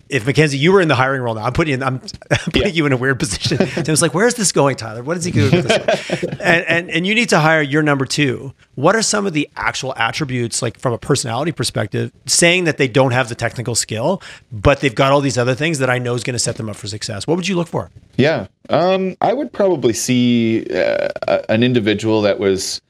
if 0.09 0.27
Mackenzie, 0.27 0.59
you 0.59 0.73
were 0.73 0.81
in 0.81 0.89
the 0.89 0.95
hiring 0.95 1.23
role 1.23 1.35
now, 1.35 1.45
I'm 1.45 1.53
putting 1.53 1.83
I'm, 1.83 1.95
I'm 1.95 2.01
putting 2.45 2.63
yeah. 2.63 2.69
you 2.69 2.87
in 2.87 2.93
a 2.93 2.97
weird 2.97 3.19
position. 3.19 3.59
Tim 3.85 3.85
was 3.89 4.03
like, 4.03 4.15
"Where's 4.15 4.35
this 4.35 4.53
going, 4.53 4.77
Tyler? 4.77 5.03
What 5.03 5.17
is 5.17 5.25
he 5.25 5.31
doing 5.31 5.51
with 5.51 5.67
this?" 5.67 6.25
and, 6.41 6.65
and 6.67 6.91
and 6.91 7.07
you 7.07 7.15
need 7.15 7.31
to 7.31 7.39
hire 7.39 7.63
your 7.63 7.83
number 7.83 8.05
two. 8.05 8.53
What 8.75 8.97
are 8.97 9.03
some 9.03 9.27
of 9.27 9.33
the 9.33 9.49
actual 9.57 9.95
attributes, 9.97 10.63
like 10.63 10.79
from 10.79 10.93
a 10.93 10.99
personality 10.99 11.53
perspective, 11.53 12.13
saying 12.27 12.65
that 12.65 12.77
they 12.79 12.89
don't 12.89 13.13
have 13.13 13.29
the 13.29 13.35
technical 13.35 13.75
skill, 13.75 14.21
but 14.53 14.81
they've 14.81 14.95
got 14.95 15.13
all 15.13 15.21
these 15.21 15.39
other 15.39 15.55
things 15.55 15.79
that 15.79 15.89
I 15.89 15.99
know 15.99 16.15
is 16.15 16.23
going 16.23 16.35
to 16.35 16.39
set 16.39 16.57
them 16.57 16.69
up 16.69 16.77
for 16.77 16.87
success? 16.87 17.27
What 17.27 17.37
would 17.37 17.49
you 17.49 17.57
look 17.57 17.69
for? 17.69 17.91
Yeah, 18.17 18.47
um, 18.69 19.17
I 19.21 19.33
would 19.33 19.53
probably 19.53 19.95
see 19.95 20.67
uh, 20.71 21.09
an 21.49 21.63
individual 21.63 22.23
that 22.23 22.39
was 22.39 22.81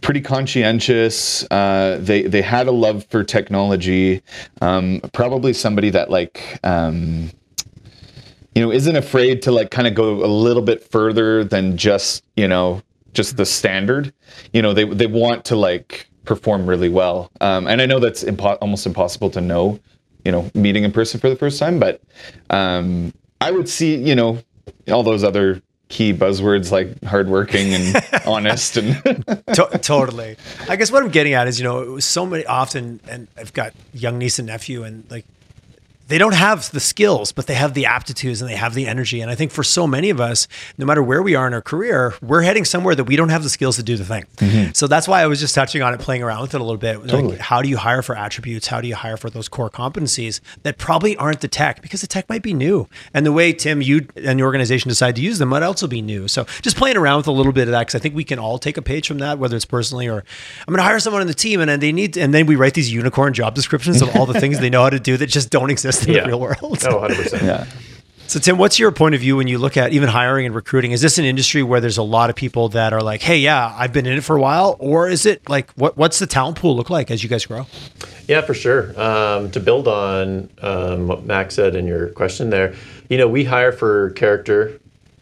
pretty 0.00 0.20
conscientious. 0.20 1.44
Uh, 1.50 1.98
they 2.00 2.22
they 2.22 2.42
had 2.42 2.66
a 2.66 2.72
love 2.72 3.04
for 3.06 3.24
technology. 3.24 4.22
Um, 4.60 5.00
probably 5.12 5.52
somebody 5.52 5.90
that 5.90 6.10
like 6.10 6.58
um, 6.64 7.30
you 8.54 8.62
know 8.62 8.70
isn't 8.70 8.96
afraid 8.96 9.42
to 9.42 9.52
like 9.52 9.70
kind 9.70 9.86
of 9.86 9.94
go 9.94 10.24
a 10.24 10.26
little 10.26 10.62
bit 10.62 10.82
further 10.90 11.44
than 11.44 11.76
just 11.76 12.24
you 12.36 12.48
know 12.48 12.82
just 13.12 13.36
the 13.36 13.46
standard. 13.46 14.12
You 14.52 14.62
know 14.62 14.72
they 14.72 14.84
they 14.84 15.06
want 15.06 15.44
to 15.46 15.56
like 15.56 16.08
perform 16.24 16.66
really 16.66 16.88
well. 16.88 17.30
Um, 17.40 17.66
and 17.66 17.80
I 17.80 17.86
know 17.86 18.00
that's 18.00 18.24
impo- 18.24 18.58
almost 18.60 18.86
impossible 18.86 19.30
to 19.30 19.40
know. 19.40 19.80
You 20.24 20.32
know, 20.32 20.50
meeting 20.54 20.84
in 20.84 20.92
person 20.92 21.20
for 21.20 21.28
the 21.28 21.36
first 21.36 21.58
time, 21.58 21.78
but 21.78 22.00
um, 22.48 23.12
I 23.42 23.50
would 23.50 23.68
see 23.68 23.96
you 23.96 24.14
know 24.14 24.38
all 24.90 25.02
those 25.02 25.22
other 25.22 25.60
key 25.88 26.12
buzzwords 26.12 26.72
like 26.72 27.02
hardworking 27.04 27.74
and 27.74 27.96
honest 28.26 28.76
and 28.76 28.96
to- 29.54 29.78
totally. 29.82 30.36
I 30.68 30.76
guess 30.76 30.90
what 30.90 31.02
I'm 31.02 31.10
getting 31.10 31.34
at 31.34 31.46
is, 31.46 31.58
you 31.58 31.64
know, 31.64 31.80
it 31.82 31.88
was 31.90 32.04
so 32.04 32.26
many 32.26 32.44
often, 32.46 33.00
and 33.08 33.28
I've 33.36 33.52
got 33.52 33.72
young 33.92 34.18
niece 34.18 34.38
and 34.38 34.46
nephew, 34.46 34.82
and 34.82 35.04
like 35.10 35.24
they 36.06 36.18
don't 36.18 36.34
have 36.34 36.70
the 36.70 36.80
skills, 36.80 37.32
but 37.32 37.46
they 37.46 37.54
have 37.54 37.74
the 37.74 37.86
aptitudes 37.86 38.42
and 38.42 38.50
they 38.50 38.56
have 38.56 38.74
the 38.74 38.86
energy. 38.86 39.20
And 39.20 39.30
I 39.30 39.34
think 39.34 39.50
for 39.50 39.64
so 39.64 39.86
many 39.86 40.10
of 40.10 40.20
us, 40.20 40.46
no 40.76 40.84
matter 40.84 41.02
where 41.02 41.22
we 41.22 41.34
are 41.34 41.46
in 41.46 41.54
our 41.54 41.62
career, 41.62 42.14
we're 42.20 42.42
heading 42.42 42.64
somewhere 42.64 42.94
that 42.94 43.04
we 43.04 43.16
don't 43.16 43.30
have 43.30 43.42
the 43.42 43.48
skills 43.48 43.76
to 43.76 43.82
do 43.82 43.96
the 43.96 44.04
thing. 44.04 44.24
Mm-hmm. 44.36 44.72
So 44.72 44.86
that's 44.86 45.08
why 45.08 45.22
I 45.22 45.26
was 45.26 45.40
just 45.40 45.54
touching 45.54 45.82
on 45.82 45.94
it, 45.94 46.00
playing 46.00 46.22
around 46.22 46.42
with 46.42 46.54
it 46.54 46.60
a 46.60 46.64
little 46.64 46.78
bit. 46.78 46.94
Totally. 46.94 47.22
Like, 47.32 47.38
how 47.40 47.62
do 47.62 47.68
you 47.68 47.76
hire 47.76 48.02
for 48.02 48.16
attributes? 48.16 48.66
How 48.66 48.80
do 48.80 48.88
you 48.88 48.94
hire 48.94 49.16
for 49.16 49.30
those 49.30 49.48
core 49.48 49.70
competencies 49.70 50.40
that 50.62 50.78
probably 50.78 51.16
aren't 51.16 51.40
the 51.40 51.48
tech 51.48 51.80
because 51.80 52.00
the 52.00 52.06
tech 52.06 52.28
might 52.28 52.42
be 52.42 52.52
new. 52.52 52.88
And 53.14 53.24
the 53.24 53.32
way 53.32 53.52
Tim, 53.52 53.80
you 53.80 54.06
and 54.16 54.38
your 54.38 54.46
organization 54.46 54.88
decide 54.88 55.16
to 55.16 55.22
use 55.22 55.38
them 55.38 55.48
might 55.48 55.62
also 55.62 55.86
be 55.86 56.02
new. 56.02 56.28
So 56.28 56.44
just 56.62 56.76
playing 56.76 56.96
around 56.96 57.18
with 57.18 57.28
a 57.28 57.32
little 57.32 57.52
bit 57.52 57.68
of 57.68 57.72
that 57.72 57.80
because 57.80 57.94
I 57.94 57.98
think 57.98 58.14
we 58.14 58.24
can 58.24 58.38
all 58.38 58.58
take 58.58 58.76
a 58.76 58.82
page 58.82 59.08
from 59.08 59.18
that, 59.18 59.38
whether 59.38 59.56
it's 59.56 59.64
personally 59.64 60.08
or 60.08 60.24
I'm 60.66 60.74
going 60.74 60.78
to 60.78 60.82
hire 60.82 61.00
someone 61.00 61.22
on 61.22 61.28
the 61.28 61.34
team 61.34 61.60
and 61.60 61.68
then 61.68 61.80
they 61.80 61.92
need, 61.92 62.14
to, 62.14 62.20
and 62.20 62.34
then 62.34 62.46
we 62.46 62.56
write 62.56 62.74
these 62.74 62.92
unicorn 62.92 63.32
job 63.32 63.54
descriptions 63.54 64.02
of 64.02 64.14
all 64.16 64.26
the 64.26 64.38
things 64.38 64.58
they 64.58 64.70
know 64.70 64.82
how 64.82 64.90
to 64.90 65.00
do 65.00 65.16
that 65.16 65.26
just 65.26 65.50
don't 65.50 65.70
exist 65.70 65.93
in 66.02 66.14
yeah. 66.14 66.22
the 66.22 66.28
real 66.28 66.40
world. 66.40 66.58
Oh, 66.62 67.06
100%. 67.08 67.42
yeah. 67.42 67.66
So, 68.26 68.40
Tim, 68.40 68.56
what's 68.56 68.78
your 68.78 68.90
point 68.90 69.14
of 69.14 69.20
view 69.20 69.36
when 69.36 69.48
you 69.48 69.58
look 69.58 69.76
at 69.76 69.92
even 69.92 70.08
hiring 70.08 70.46
and 70.46 70.54
recruiting? 70.54 70.92
Is 70.92 71.02
this 71.02 71.18
an 71.18 71.24
industry 71.26 71.62
where 71.62 71.80
there's 71.80 71.98
a 71.98 72.02
lot 72.02 72.30
of 72.30 72.36
people 72.36 72.70
that 72.70 72.92
are 72.94 73.02
like, 73.02 73.20
"Hey, 73.20 73.38
yeah, 73.38 73.74
I've 73.78 73.92
been 73.92 74.06
in 74.06 74.16
it 74.16 74.24
for 74.24 74.34
a 74.34 74.40
while," 74.40 74.76
or 74.78 75.08
is 75.08 75.26
it 75.26 75.46
like, 75.48 75.70
what 75.72 75.96
what's 75.98 76.18
the 76.18 76.26
talent 76.26 76.56
pool 76.56 76.74
look 76.74 76.88
like 76.88 77.10
as 77.10 77.22
you 77.22 77.28
guys 77.28 77.44
grow? 77.44 77.66
Yeah, 78.26 78.40
for 78.40 78.54
sure. 78.54 78.98
Um, 78.98 79.50
to 79.50 79.60
build 79.60 79.86
on 79.86 80.48
um, 80.62 81.06
what 81.06 81.24
Max 81.24 81.54
said 81.54 81.76
in 81.76 81.86
your 81.86 82.08
question 82.08 82.48
there, 82.48 82.74
you 83.10 83.18
know, 83.18 83.28
we 83.28 83.44
hire 83.44 83.72
for 83.72 84.10
character, 84.10 84.80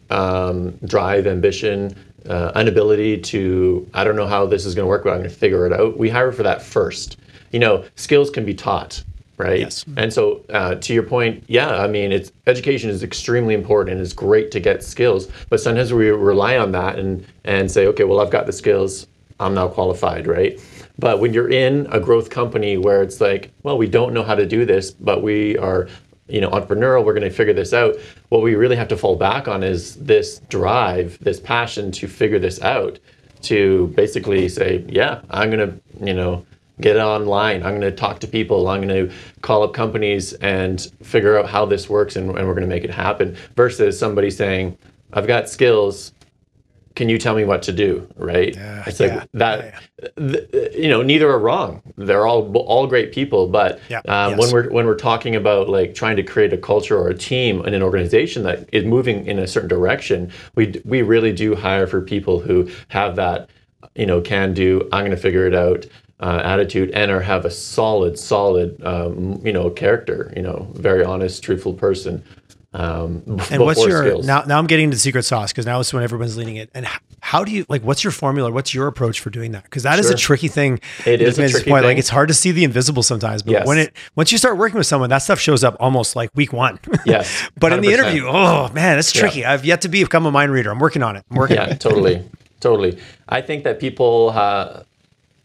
um, 0.09 0.71
drive, 0.85 1.27
ambition, 1.27 1.95
uh, 2.29 2.53
an 2.55 2.69
ability 2.69 3.19
to. 3.19 3.87
I 3.93 4.05
don't 4.05 4.15
know 4.15 4.27
how 4.27 4.45
this 4.45 4.65
is 4.65 4.75
going 4.75 4.85
to 4.85 4.89
work, 4.89 5.03
but 5.03 5.11
I'm 5.11 5.19
going 5.19 5.29
to 5.29 5.35
figure 5.35 5.67
it 5.67 5.73
out. 5.73 5.97
We 5.97 6.09
hire 6.09 6.31
for 6.31 6.43
that 6.43 6.61
first. 6.61 7.17
You 7.51 7.59
know, 7.59 7.83
skills 7.95 8.29
can 8.29 8.45
be 8.45 8.53
taught 8.53 9.03
right? 9.37 9.59
Yes. 9.59 9.85
And 9.97 10.13
so, 10.13 10.43
uh, 10.49 10.75
to 10.75 10.93
your 10.93 11.03
point, 11.03 11.43
yeah, 11.47 11.81
I 11.81 11.87
mean, 11.87 12.11
it's 12.11 12.31
education 12.47 12.89
is 12.89 13.03
extremely 13.03 13.53
important, 13.53 13.97
and 13.97 14.01
it's 14.01 14.13
great 14.13 14.51
to 14.51 14.59
get 14.59 14.83
skills, 14.83 15.27
but 15.49 15.59
sometimes 15.59 15.93
we 15.93 16.09
rely 16.09 16.57
on 16.57 16.71
that 16.73 16.99
and 16.99 17.25
and 17.43 17.69
say, 17.69 17.87
okay, 17.87 18.03
well, 18.03 18.19
I've 18.19 18.31
got 18.31 18.45
the 18.45 18.53
skills, 18.53 19.07
I'm 19.39 19.53
now 19.53 19.67
qualified, 19.67 20.27
right? 20.27 20.59
But 20.99 21.19
when 21.19 21.33
you're 21.33 21.49
in 21.49 21.87
a 21.91 21.99
growth 21.99 22.29
company 22.29 22.77
where 22.77 23.01
it's 23.01 23.19
like, 23.19 23.51
well, 23.63 23.77
we 23.77 23.87
don't 23.87 24.13
know 24.13 24.23
how 24.23 24.35
to 24.35 24.45
do 24.45 24.65
this, 24.65 24.91
but 24.91 25.23
we 25.23 25.57
are, 25.57 25.87
you 26.27 26.39
know, 26.39 26.49
entrepreneurial, 26.51 27.03
we're 27.03 27.13
going 27.13 27.27
to 27.27 27.31
figure 27.31 27.53
this 27.53 27.73
out. 27.73 27.95
What 28.29 28.43
we 28.43 28.55
really 28.55 28.75
have 28.75 28.87
to 28.89 28.97
fall 28.97 29.15
back 29.15 29.47
on 29.47 29.63
is 29.63 29.95
this 29.95 30.39
drive, 30.49 31.17
this 31.19 31.39
passion 31.39 31.91
to 31.93 32.07
figure 32.07 32.39
this 32.39 32.61
out, 32.61 32.99
to 33.43 33.87
basically 33.95 34.47
say, 34.47 34.85
yeah, 34.87 35.21
I'm 35.31 35.49
going 35.49 35.71
to, 35.71 36.05
you 36.05 36.13
know 36.13 36.45
get 36.81 36.97
online. 36.97 37.63
I'm 37.63 37.79
going 37.79 37.81
to 37.81 37.91
talk 37.91 38.19
to 38.21 38.27
people. 38.27 38.67
I'm 38.67 38.81
going 38.81 39.07
to 39.07 39.15
call 39.41 39.63
up 39.63 39.73
companies 39.73 40.33
and 40.33 40.81
figure 41.01 41.37
out 41.37 41.47
how 41.47 41.65
this 41.65 41.89
works 41.89 42.15
and, 42.15 42.29
and 42.37 42.47
we're 42.47 42.53
going 42.53 42.67
to 42.67 42.73
make 42.73 42.83
it 42.83 42.89
happen 42.89 43.35
versus 43.55 43.97
somebody 43.97 44.31
saying, 44.31 44.77
I've 45.13 45.27
got 45.27 45.49
skills. 45.49 46.13
Can 46.95 47.09
you 47.09 47.17
tell 47.17 47.33
me 47.33 47.43
what 47.43 47.63
to 47.63 47.71
do? 47.71 48.07
Right? 48.17 48.55
Yeah, 48.55 48.83
it's 48.85 48.99
like 48.99 49.11
yeah, 49.11 49.25
that. 49.33 49.81
Yeah, 49.99 50.09
th- 50.15 50.75
you 50.75 50.89
know, 50.89 51.01
neither 51.01 51.27
are 51.27 51.39
wrong. 51.39 51.81
They're 51.97 52.27
all 52.27 52.55
all 52.55 52.85
great 52.85 53.11
people, 53.11 53.47
but 53.47 53.79
um, 54.05 54.31
yes. 54.31 54.39
when 54.39 54.51
we're 54.51 54.69
when 54.69 54.85
we're 54.85 54.95
talking 54.95 55.35
about 55.35 55.69
like 55.69 55.95
trying 55.95 56.17
to 56.17 56.23
create 56.23 56.53
a 56.53 56.57
culture 56.57 56.95
or 56.95 57.07
a 57.07 57.17
team 57.17 57.65
in 57.65 57.73
an 57.73 57.81
organization 57.81 58.43
that 58.43 58.69
is 58.71 58.85
moving 58.85 59.25
in 59.25 59.39
a 59.39 59.47
certain 59.47 59.69
direction, 59.69 60.31
we 60.53 60.79
we 60.85 61.01
really 61.01 61.33
do 61.33 61.55
hire 61.55 61.87
for 61.87 61.99
people 61.99 62.39
who 62.39 62.69
have 62.89 63.15
that 63.15 63.49
you 63.95 64.05
know 64.05 64.21
can 64.21 64.53
do. 64.53 64.87
I'm 64.91 65.01
going 65.01 65.11
to 65.11 65.17
figure 65.17 65.47
it 65.47 65.55
out 65.55 65.87
uh, 66.19 66.41
attitude 66.43 66.91
and 66.91 67.11
or 67.11 67.19
have 67.21 67.45
a 67.45 67.51
solid, 67.51 68.17
solid, 68.17 68.81
um, 68.83 69.41
you 69.45 69.51
know, 69.53 69.69
character. 69.69 70.31
You 70.35 70.41
know, 70.43 70.67
very 70.73 71.03
honest, 71.03 71.43
truthful 71.43 71.73
person. 71.73 72.23
Um, 72.75 73.21
and 73.51 73.61
what's 73.63 73.85
your 73.85 74.03
skills. 74.03 74.25
now? 74.25 74.41
Now 74.47 74.57
I'm 74.57 74.65
getting 74.65 74.85
into 74.85 74.95
the 74.95 74.99
secret 75.01 75.23
sauce 75.23 75.51
because 75.51 75.65
now 75.67 75.79
it's 75.79 75.93
when 75.93 76.01
everyone's 76.01 76.35
leaning 76.37 76.55
it. 76.55 76.71
And 76.73 76.87
how 77.19 77.43
do 77.43 77.51
you 77.51 77.65
like? 77.69 77.83
What's 77.83 78.03
your 78.03 78.09
formula? 78.11 78.51
What's 78.51 78.73
your 78.73 78.87
approach 78.87 79.19
for 79.19 79.29
doing 79.29 79.51
that? 79.51 79.63
Because 79.63 79.83
that 79.83 79.99
is 79.99 80.09
a 80.09 80.15
tricky 80.15 80.47
thing. 80.47 80.79
It 81.05 81.21
is 81.21 81.37
a 81.37 81.49
tricky 81.49 81.69
Like 81.69 81.83
thing. 81.83 81.97
it's 81.99 82.09
hard 82.09 82.29
to 82.29 82.33
see 82.33 82.51
the 82.51 82.63
invisible 82.63 83.03
sometimes. 83.03 83.43
But 83.43 83.51
Yes. 83.51 83.67
when 83.67 83.77
it 83.77 83.93
once 84.15 84.31
you 84.31 84.37
start 84.39 84.57
working 84.57 84.77
with 84.77 84.87
someone, 84.87 85.09
that 85.11 85.19
stuff 85.19 85.39
shows 85.39 85.63
up 85.63 85.77
almost 85.79 86.15
like 86.15 86.31
week 86.35 86.51
one. 86.51 86.79
Yes, 87.05 87.47
but 87.59 87.73
in 87.73 87.81
the 87.81 87.91
interview, 87.93 88.25
oh 88.27 88.69
man, 88.73 88.97
it's 88.97 89.11
tricky. 89.11 89.45
I've 89.45 89.65
yet 89.65 89.81
to 89.81 89.89
become 89.89 90.25
a 90.25 90.31
mind 90.31 90.51
reader. 90.51 90.71
I'm 90.71 90.79
working 90.79 91.03
on 91.03 91.15
it. 91.15 91.23
I'm 91.29 91.37
working 91.37 91.59
on 91.59 91.67
yeah 91.67 91.73
it. 91.73 91.79
totally 91.79 92.23
totally 92.59 92.97
i 93.27 93.41
think 93.41 93.65
that 93.65 93.77
people 93.77 94.29
uh, 94.33 94.83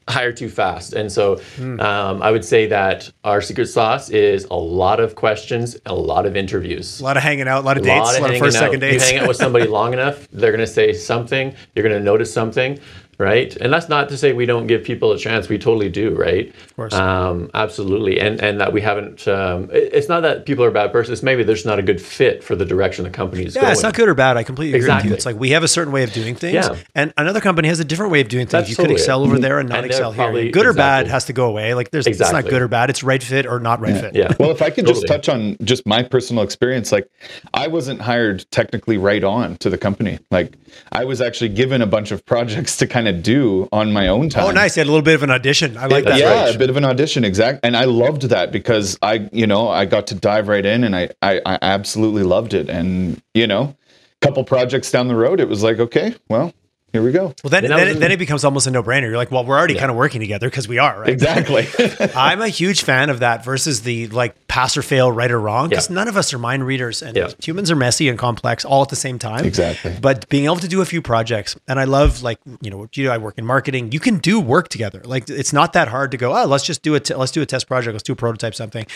hire 0.08 0.32
too 0.32 0.48
fast 0.48 0.92
and 0.94 1.10
so 1.12 1.36
Hmm. 1.56 1.78
um, 1.80 2.22
i 2.22 2.30
would 2.30 2.44
say 2.44 2.66
that 2.68 3.10
our 3.24 3.40
secret 3.40 3.66
sauce 3.66 4.08
is 4.10 4.44
a 4.50 4.54
lot 4.56 5.00
of 5.00 5.14
questions 5.14 5.76
a 5.86 5.94
lot 5.94 6.24
of 6.26 6.36
interviews 6.36 7.00
A 7.00 7.04
lot 7.04 7.16
of 7.16 7.22
hanging 7.22 7.46
out, 7.48 7.62
a 7.62 7.66
lot 7.66 7.76
of 7.76 7.82
a 7.82 7.86
dates, 7.86 8.04
lot 8.06 8.18
a 8.18 8.22
lot 8.22 8.30
of 8.32 8.38
first, 8.38 8.56
out. 8.56 8.60
second 8.60 8.80
dates. 8.80 9.04
You 9.08 9.12
hang 9.14 9.22
out 9.22 9.28
with 9.28 9.36
somebody 9.36 9.66
long 9.66 9.92
enough, 9.92 10.26
they're 10.32 10.50
going 10.52 10.60
to 10.60 10.66
say 10.80 10.92
something. 10.92 11.54
You're 11.74 11.82
going 11.86 11.98
to 11.98 12.04
notice 12.04 12.32
something, 12.32 12.78
right? 13.18 13.54
And 13.56 13.72
that's 13.72 13.88
not 13.88 14.08
to 14.10 14.16
say 14.16 14.32
we 14.32 14.46
don't 14.46 14.66
give 14.66 14.84
people 14.84 15.12
a 15.12 15.18
chance. 15.18 15.48
We 15.48 15.58
totally 15.58 15.88
do, 15.88 16.14
right? 16.14 16.48
Of 16.64 16.76
course. 16.76 16.94
Um, 16.94 17.50
absolutely. 17.54 18.20
And 18.20 18.40
and 18.40 18.60
that 18.60 18.72
we 18.72 18.80
haven't. 18.80 19.26
Um, 19.28 19.64
it- 19.72 19.88
it's 19.98 20.08
not 20.08 20.20
that 20.22 20.46
people 20.46 20.64
are 20.64 20.70
bad 20.70 20.92
persons. 20.92 21.22
Maybe 21.22 21.42
there's 21.42 21.64
not 21.64 21.78
a 21.78 21.82
good 21.82 22.00
fit 22.00 22.44
for 22.44 22.54
the 22.54 22.64
direction 22.64 23.04
the 23.04 23.10
company 23.10 23.44
is 23.44 23.54
Yeah, 23.56 23.62
going. 23.62 23.72
it's 23.72 23.82
not 23.82 23.94
good 23.94 24.08
or 24.08 24.14
bad. 24.14 24.36
I 24.36 24.42
completely 24.44 24.78
agree 24.78 24.86
with 24.86 24.90
Exactly. 24.90 25.08
you. 25.10 25.14
It's 25.16 25.26
like 25.26 25.36
we 25.38 25.50
have 25.50 25.62
a 25.64 25.68
certain 25.68 25.92
way 25.92 26.04
of 26.04 26.12
doing 26.12 26.34
things, 26.36 26.54
Yeah. 26.54 26.76
and 26.94 27.12
another 27.16 27.40
company 27.40 27.68
has 27.68 27.80
a 27.80 27.84
different 27.84 28.12
way 28.12 28.20
of 28.20 28.28
doing 28.28 28.44
things. 28.46 28.52
That's 28.52 28.70
you 28.70 28.76
could 28.76 28.90
excel 28.90 29.22
it. 29.22 29.26
over 29.26 29.38
there 29.38 29.58
and 29.58 29.68
not 29.68 29.78
And 29.78 29.86
excel 29.86 30.12
probably- 30.12 30.42
here. 30.44 30.52
Good 30.52 30.66
or 30.66 30.72
bad 30.72 31.06
has 31.08 31.24
to 31.26 31.32
go 31.32 31.46
away. 31.46 31.74
Like 31.74 31.90
there's 31.90 32.06
it's 32.06 32.20
not 32.20 32.44
good 32.44 32.62
or 32.62 32.68
bad. 32.68 32.90
It's 32.90 33.02
right 33.02 33.22
fit 33.22 33.46
or 33.46 33.58
not 33.58 33.80
right 33.80 33.96
fit. 33.96 34.14
Yeah. 34.14 34.32
Well, 34.38 34.50
if 34.50 34.62
I 34.62 34.70
could 34.70 34.86
just 34.86 35.06
touch 35.06 35.28
on 35.28 35.56
just 35.64 35.86
my 35.86 36.02
personal 36.02 36.42
experience, 36.44 36.92
like 36.92 37.08
I 37.54 37.66
wasn't 37.66 38.00
hired 38.00 38.44
technically 38.50 38.98
right 38.98 39.24
on 39.24 39.56
to 39.58 39.70
the 39.70 39.78
company. 39.78 40.18
Like 40.30 40.52
I 40.92 41.04
was 41.04 41.20
actually 41.20 41.48
given 41.50 41.82
a 41.82 41.86
bunch 41.86 42.10
of 42.12 42.24
projects 42.26 42.76
to 42.76 42.86
kind 42.86 43.07
of 43.07 43.07
do 43.12 43.68
on 43.72 43.92
my 43.92 44.08
own 44.08 44.26
oh, 44.26 44.28
time. 44.28 44.44
Oh, 44.44 44.50
nice. 44.50 44.76
You 44.76 44.80
had 44.80 44.86
a 44.86 44.90
little 44.90 45.04
bit 45.04 45.14
of 45.14 45.22
an 45.22 45.30
audition. 45.30 45.76
I 45.76 45.86
like 45.86 46.04
that. 46.04 46.18
Yeah, 46.18 46.44
right. 46.44 46.54
a 46.54 46.58
bit 46.58 46.70
of 46.70 46.76
an 46.76 46.84
audition, 46.84 47.24
exact. 47.24 47.60
And 47.64 47.76
I 47.76 47.84
loved 47.84 48.22
that 48.22 48.52
because 48.52 48.98
I, 49.02 49.28
you 49.32 49.46
know, 49.46 49.68
I 49.68 49.84
got 49.84 50.06
to 50.08 50.14
dive 50.14 50.48
right 50.48 50.64
in, 50.64 50.84
and 50.84 50.94
I, 50.94 51.10
I, 51.22 51.40
I 51.44 51.58
absolutely 51.62 52.22
loved 52.22 52.54
it. 52.54 52.68
And 52.68 53.22
you 53.34 53.46
know, 53.46 53.76
a 54.20 54.26
couple 54.26 54.44
projects 54.44 54.90
down 54.90 55.08
the 55.08 55.16
road, 55.16 55.40
it 55.40 55.48
was 55.48 55.62
like, 55.62 55.78
okay, 55.78 56.14
well, 56.28 56.52
here 56.92 57.02
we 57.02 57.12
go. 57.12 57.34
Well, 57.44 57.50
then, 57.50 57.64
And 57.66 57.72
then, 57.74 57.88
it, 57.88 57.94
then 58.00 58.12
it 58.12 58.18
becomes 58.18 58.44
almost 58.44 58.66
a 58.66 58.70
no-brainer. 58.70 59.02
You're 59.02 59.16
like, 59.16 59.30
well, 59.30 59.44
we're 59.44 59.58
already 59.58 59.74
kind 59.74 59.90
of 59.90 59.96
working 59.96 60.20
together 60.20 60.48
because 60.48 60.66
we 60.66 60.78
are, 60.78 61.00
right? 61.00 61.10
Exactly. 61.10 61.66
I'm 62.16 62.40
a 62.40 62.48
huge 62.48 62.82
fan 62.82 63.10
of 63.10 63.20
that 63.20 63.44
versus 63.44 63.82
the 63.82 64.06
like 64.08 64.48
pass 64.48 64.76
or 64.76 64.82
fail, 64.82 65.12
right 65.12 65.30
or 65.30 65.38
wrong, 65.38 65.68
because 65.68 65.90
Yeah. 65.90 65.94
none 65.96 66.08
of 66.08 66.16
us 66.16 66.32
are 66.32 66.38
mind 66.38 66.64
readers 66.66 67.02
and 67.02 67.16
Yeah. 67.16 67.28
humans 67.42 67.70
are 67.70 67.76
messy 67.76 68.08
and 68.08 68.18
complex 68.18 68.64
all 68.64 68.82
at 68.82 68.88
the 68.88 68.96
same 68.96 69.18
time. 69.18 69.44
Exactly. 69.44 69.94
But 70.00 70.28
being 70.30 70.46
able 70.46 70.56
to 70.56 70.68
do 70.68 70.80
a 70.80 70.86
few 70.86 71.02
projects, 71.02 71.56
and 71.68 71.78
I 71.78 71.84
love 71.84 72.22
like 72.22 72.38
you 72.62 72.70
know, 72.70 72.78
what 72.78 72.96
you 72.96 73.04
do, 73.04 73.10
I 73.10 73.18
work 73.18 73.36
in 73.38 73.44
marketing. 73.44 73.92
You 73.92 74.00
can 74.00 74.18
do 74.18 74.40
work 74.40 74.68
together. 74.68 75.02
Like 75.04 75.28
it's 75.28 75.52
not 75.52 75.74
that 75.74 75.88
hard 75.88 76.10
to 76.12 76.16
go. 76.16 76.34
Oh, 76.34 76.46
let's 76.46 76.64
just 76.64 76.82
do 76.82 76.94
it. 76.94 77.10
Let's 77.10 77.32
do 77.32 77.42
a 77.42 77.46
test 77.46 77.66
project. 77.66 77.92
Let's 77.92 78.02
do 78.04 78.14
a 78.14 78.16
prototype 78.16 78.54
something 78.54 78.86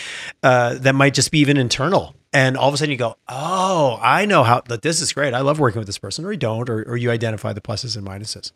uh, 0.41 0.75
that 0.79 0.95
might 0.95 1.13
just 1.13 1.31
be 1.31 1.39
even 1.39 1.57
internal. 1.57 2.15
And 2.33 2.57
all 2.57 2.67
of 2.67 2.73
a 2.73 2.77
sudden 2.77 2.91
you 2.91 2.97
go, 2.97 3.15
oh, 3.29 3.99
I 4.01 4.25
know 4.25 4.43
how 4.43 4.61
that 4.67 4.81
this 4.81 5.01
is 5.01 5.13
great. 5.13 5.35
I 5.35 5.41
love 5.41 5.59
working 5.59 5.79
with 5.79 5.87
this 5.87 5.99
person, 5.99 6.25
or 6.25 6.31
you 6.31 6.37
don't, 6.37 6.67
or, 6.67 6.81
or 6.83 6.97
you 6.97 7.11
identify 7.11 7.53
the 7.53 7.61
pluses 7.61 7.95
and 7.95 8.05
minuses. 8.05 8.51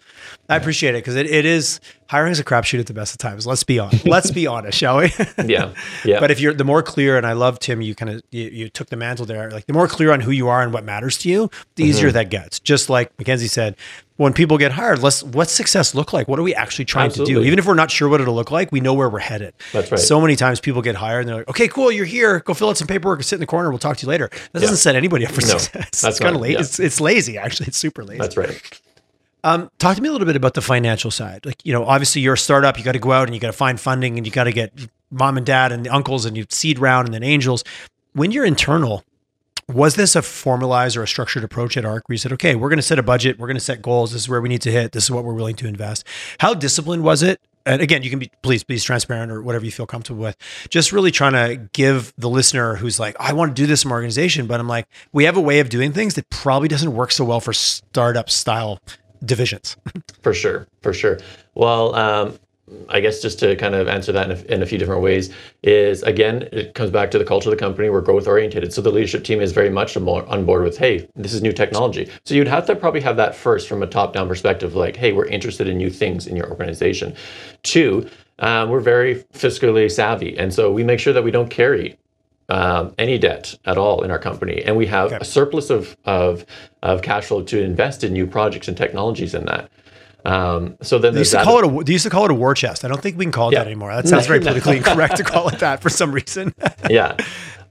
I 0.50 0.56
appreciate 0.56 0.96
it 0.96 1.04
because 1.04 1.16
it, 1.16 1.28
it 1.28 1.46
is 1.46 1.80
hiring 2.10 2.32
is 2.32 2.40
a 2.40 2.44
crapshoot 2.44 2.80
at 2.80 2.88
the 2.88 2.94
best 2.94 3.14
of 3.14 3.18
times. 3.20 3.46
Let's 3.48 3.64
be 3.64 3.80
on. 3.80 3.92
Let's 4.06 4.32
be 4.32 4.48
honest, 4.48 4.78
shall 4.78 4.98
we? 4.98 5.14
Yeah. 5.46 5.74
Yeah. 6.04 6.20
But 6.20 6.32
if 6.32 6.40
you're 6.40 6.54
the 6.54 6.64
more 6.64 6.82
clear, 6.84 7.18
and 7.18 7.26
I 7.26 7.34
love 7.34 7.60
Tim, 7.60 7.82
you 7.82 7.96
kind 7.96 8.12
of 8.12 8.22
you, 8.32 8.50
you 8.50 8.70
took 8.70 8.90
the 8.90 8.96
mantle 8.98 9.26
there. 9.26 9.50
Like 9.52 9.66
the 9.66 9.74
more 9.74 9.88
clear 9.88 10.12
on 10.12 10.20
who 10.22 10.32
you 10.32 10.48
are 10.48 10.62
and 10.62 10.74
what 10.74 10.84
matters 10.84 11.18
to 11.20 11.30
you, 11.30 11.50
the 11.76 11.84
Mm-hmm. 11.84 11.90
easier 11.90 12.12
that 12.12 12.30
gets. 12.30 12.60
Just 12.60 12.90
like 12.90 13.18
Mackenzie 13.18 13.48
said, 13.48 13.76
when 14.18 14.34
people 14.34 14.58
get 14.58 14.72
hired, 14.72 15.00
let's 15.00 15.22
what's 15.24 15.52
success 15.52 15.94
look 15.94 16.12
like? 16.12 16.28
What 16.28 16.40
are 16.40 16.44
we 16.44 16.56
actually 16.56 16.86
trying 16.86 17.12
to 17.12 17.24
do? 17.24 17.44
Even 17.44 17.60
if 17.60 17.66
we're 17.68 17.76
not 17.76 17.92
sure 17.92 18.10
what 18.10 18.20
it'll 18.20 18.34
look 18.34 18.50
like, 18.52 18.72
we 18.72 18.80
know 18.80 18.94
where 18.96 19.10
we're 19.10 19.20
headed. 19.20 19.54
That's 19.74 19.92
right. 19.92 20.00
So 20.00 20.20
many 20.20 20.36
times 20.36 20.60
people 20.60 20.82
get 20.82 20.96
hired 20.96 21.20
and 21.22 21.30
they're 21.30 21.36
like, 21.38 21.50
"Okay, 21.50 21.68
cool, 21.68 21.92
you're 21.92 22.06
here. 22.06 22.40
Go 22.40 22.54
fill 22.56 22.70
out 22.70 22.78
some 22.78 22.88
paperwork 22.88 23.20
and 23.20 23.26
sit 23.26 23.36
in 23.36 23.42
the 23.42 23.46
corner. 23.48 23.70
We'll 23.70 23.78
talk 23.80 23.98
to 23.98 24.06
you 24.06 24.10
later." 24.10 24.30
That 24.54 24.62
doesn't 24.62 24.78
set 24.78 24.96
anybody 24.96 25.26
up 25.26 25.34
for 25.34 25.42
No, 25.42 25.48
success. 25.60 25.72
that's 25.74 26.04
it's 26.04 26.20
kind 26.20 26.36
of 26.36 26.42
late. 26.42 26.54
yeah. 26.54 26.62
It's, 26.62 26.80
it's 26.80 27.00
lazy 27.00 27.38
actually. 27.38 27.68
It's 27.68 27.78
super 27.78 28.04
lazy. 28.04 28.20
That's 28.20 28.36
right. 28.38 28.82
Um, 29.44 29.70
talk 29.78 29.96
to 29.96 30.02
me 30.02 30.10
a 30.10 30.12
little 30.12 30.28
bit 30.28 30.36
about 30.36 30.56
the 30.56 30.62
financial 30.62 31.12
side. 31.12 31.46
Like, 31.46 31.66
you 31.66 31.72
know, 31.72 31.86
obviously 31.86 32.22
you're 32.22 32.34
a 32.34 32.38
startup, 32.38 32.78
you 32.78 32.84
got 32.84 32.94
to 32.94 33.00
go 33.00 33.12
out 33.12 33.28
and 33.28 33.36
you 33.36 33.40
got 33.40 33.48
to 33.48 33.54
find 33.54 33.80
funding 33.80 34.18
and 34.18 34.26
you 34.26 34.32
got 34.32 34.46
to 34.46 34.52
get 34.52 34.74
mom 35.12 35.38
and 35.38 35.46
dad 35.46 35.72
and 35.72 35.86
the 35.86 35.90
uncles 35.90 36.26
and 36.26 36.36
you 36.36 36.46
seed 36.50 36.80
round 36.80 37.08
and 37.08 37.14
then 37.14 37.24
angels. 37.24 37.64
When 38.14 38.32
you're 38.32 38.46
internal, 38.46 39.04
was 39.70 39.96
this 39.96 40.16
a 40.16 40.22
formalized 40.22 40.96
or 40.96 41.04
a 41.04 41.08
structured 41.08 41.44
approach 41.44 41.76
at 41.78 41.86
ARC 41.86 42.08
where 42.08 42.14
you 42.14 42.18
said, 42.18 42.32
okay, 42.34 42.56
we're 42.56 42.70
going 42.70 42.78
to 42.78 42.84
set 42.84 43.00
a 43.00 43.04
budget, 43.04 43.38
we're 43.38 43.48
going 43.48 43.58
to 43.58 43.64
set 43.64 43.82
goals, 43.82 44.14
this 44.14 44.24
is 44.24 44.30
where 44.30 44.42
we 44.42 44.50
need 44.50 44.62
to 44.62 44.72
hit, 44.72 44.94
this 44.94 45.04
is 45.04 45.12
what 45.12 45.24
we're 45.24 45.34
willing 45.34 45.56
to 45.58 45.68
invest? 45.68 46.06
How 46.40 46.54
disciplined 46.54 47.04
was 47.04 47.22
it? 47.22 47.42
And 47.66 47.82
again, 47.82 48.02
you 48.02 48.10
can 48.10 48.20
be 48.20 48.32
please 48.42 48.64
be 48.64 48.80
transparent 48.80 49.30
or 49.30 49.42
whatever 49.42 49.66
you 49.66 49.72
feel 49.72 49.86
comfortable 49.86 50.24
with. 50.24 50.38
Just 50.70 50.94
really 50.94 51.12
trying 51.12 51.34
to 51.34 51.70
give 51.74 52.14
the 52.18 52.30
listener 52.30 52.76
who's 52.76 52.98
like, 52.98 53.18
I 53.20 53.34
want 53.34 53.58
to 53.58 53.62
do 53.62 53.68
this 53.68 53.84
in 53.84 53.90
my 53.90 53.96
organization, 53.96 54.48
but 54.48 54.62
I'm 54.62 54.70
like, 54.70 54.88
we 55.12 55.26
have 55.26 55.36
a 55.36 55.42
way 55.42 55.60
of 55.60 55.68
doing 55.68 55.92
things 55.92 56.14
that 56.14 56.30
probably 56.30 56.70
doesn't 56.70 56.94
work 56.94 57.12
so 57.12 57.26
well 57.26 57.42
for 57.42 57.52
startup 57.52 58.30
style 58.30 58.80
divisions. 59.26 59.78
For 60.22 60.34
sure, 60.34 60.68
for 60.82 60.94
sure. 60.94 61.20
Well, 61.56 61.96
um, 61.96 62.38
I 62.90 63.00
guess 63.00 63.22
just 63.22 63.40
to 63.40 63.56
kind 63.56 63.76
of 63.76 63.88
answer 63.88 64.12
that 64.12 64.30
in 64.30 64.38
a, 64.38 64.54
in 64.54 64.62
a 64.62 64.66
few 64.66 64.78
different 64.78 65.02
ways 65.02 65.34
is 65.64 66.04
again, 66.04 66.50
it 66.52 66.74
comes 66.74 66.92
back 66.92 67.12
to 67.12 67.18
the 67.18 67.24
culture 67.24 67.50
of 67.50 67.56
the 67.56 67.60
company. 67.60 67.90
We're 67.90 68.02
growth 68.02 68.28
oriented, 68.28 68.74
so 68.74 68.82
the 68.82 68.92
leadership 68.92 69.24
team 69.24 69.40
is 69.40 69.54
very 69.54 69.70
much 69.70 69.96
on 69.96 70.04
board- 70.04 70.64
with, 70.64 70.78
hey, 70.78 71.08
this 71.16 71.34
is 71.34 71.42
new 71.42 71.54
technology. 71.54 72.10
So 72.26 72.36
you'd 72.36 72.48
have 72.48 72.66
to 72.68 72.76
probably 72.76 73.02
have 73.02 73.16
that 73.18 73.36
first 73.36 73.70
from 73.70 73.84
a 73.84 73.88
top 73.88 74.14
down 74.14 74.28
perspective, 74.28 74.76
like, 74.76 74.98
hey, 74.98 75.14
we're 75.14 75.28
interested 75.28 75.68
in 75.68 75.78
new 75.78 75.90
things 75.90 76.28
in 76.28 76.36
your 76.36 76.50
organization. 76.50 77.16
Two, 77.64 78.10
um, 78.40 78.70
we're 78.70 78.82
very 78.82 79.24
fiscally 79.34 79.90
savvy, 79.90 80.38
and 80.38 80.54
so 80.54 80.72
we 80.72 80.84
make 80.84 81.00
sure 81.00 81.14
that 81.14 81.24
we 81.24 81.32
don't 81.32 81.50
carry 81.50 81.98
um, 82.50 82.94
any 82.98 83.18
debt 83.18 83.56
at 83.66 83.78
all 83.78 84.04
in 84.04 84.12
our 84.12 84.20
company, 84.20 84.64
and 84.64 84.76
we 84.78 84.88
have 84.88 85.12
a 85.12 85.26
surplus 85.26 85.70
of, 85.70 85.98
of 86.06 86.46
of 86.82 87.02
cash 87.02 87.26
flow 87.26 87.42
to 87.44 87.62
invest 87.62 88.04
in 88.04 88.14
new 88.14 88.26
projects 88.28 88.68
and 88.68 88.78
technologies 88.78 89.34
in 89.34 89.46
that. 89.46 89.70
Um, 90.26 90.78
so 90.82 90.98
then 91.00 91.14
They 91.14 91.20
used 91.22 91.32
to 91.32 91.44
call 91.44 91.60
it 91.60 91.66
a 91.66 91.84
they 91.84 91.94
used 91.94 92.04
to 92.04 92.10
call 92.10 92.26
it 92.26 92.32
a 92.32 92.34
war 92.34 92.54
chest. 92.54 92.84
I 92.84 92.88
don't 92.90 93.02
think 93.02 93.18
we 93.18 93.26
can 93.26 93.32
call 93.32 93.50
it 93.50 93.54
Yeah. 93.54 93.60
that 93.60 93.68
anymore. 93.68 93.94
That 93.96 94.08
sounds 94.08 94.28
very 94.34 94.40
politically 94.40 94.78
incorrect 94.78 95.18
to 95.18 95.24
call 95.24 95.48
it 95.50 95.60
that 95.60 95.82
for 95.82 95.90
some 95.90 96.12
reason. 96.12 96.54
yeah. 96.90 97.16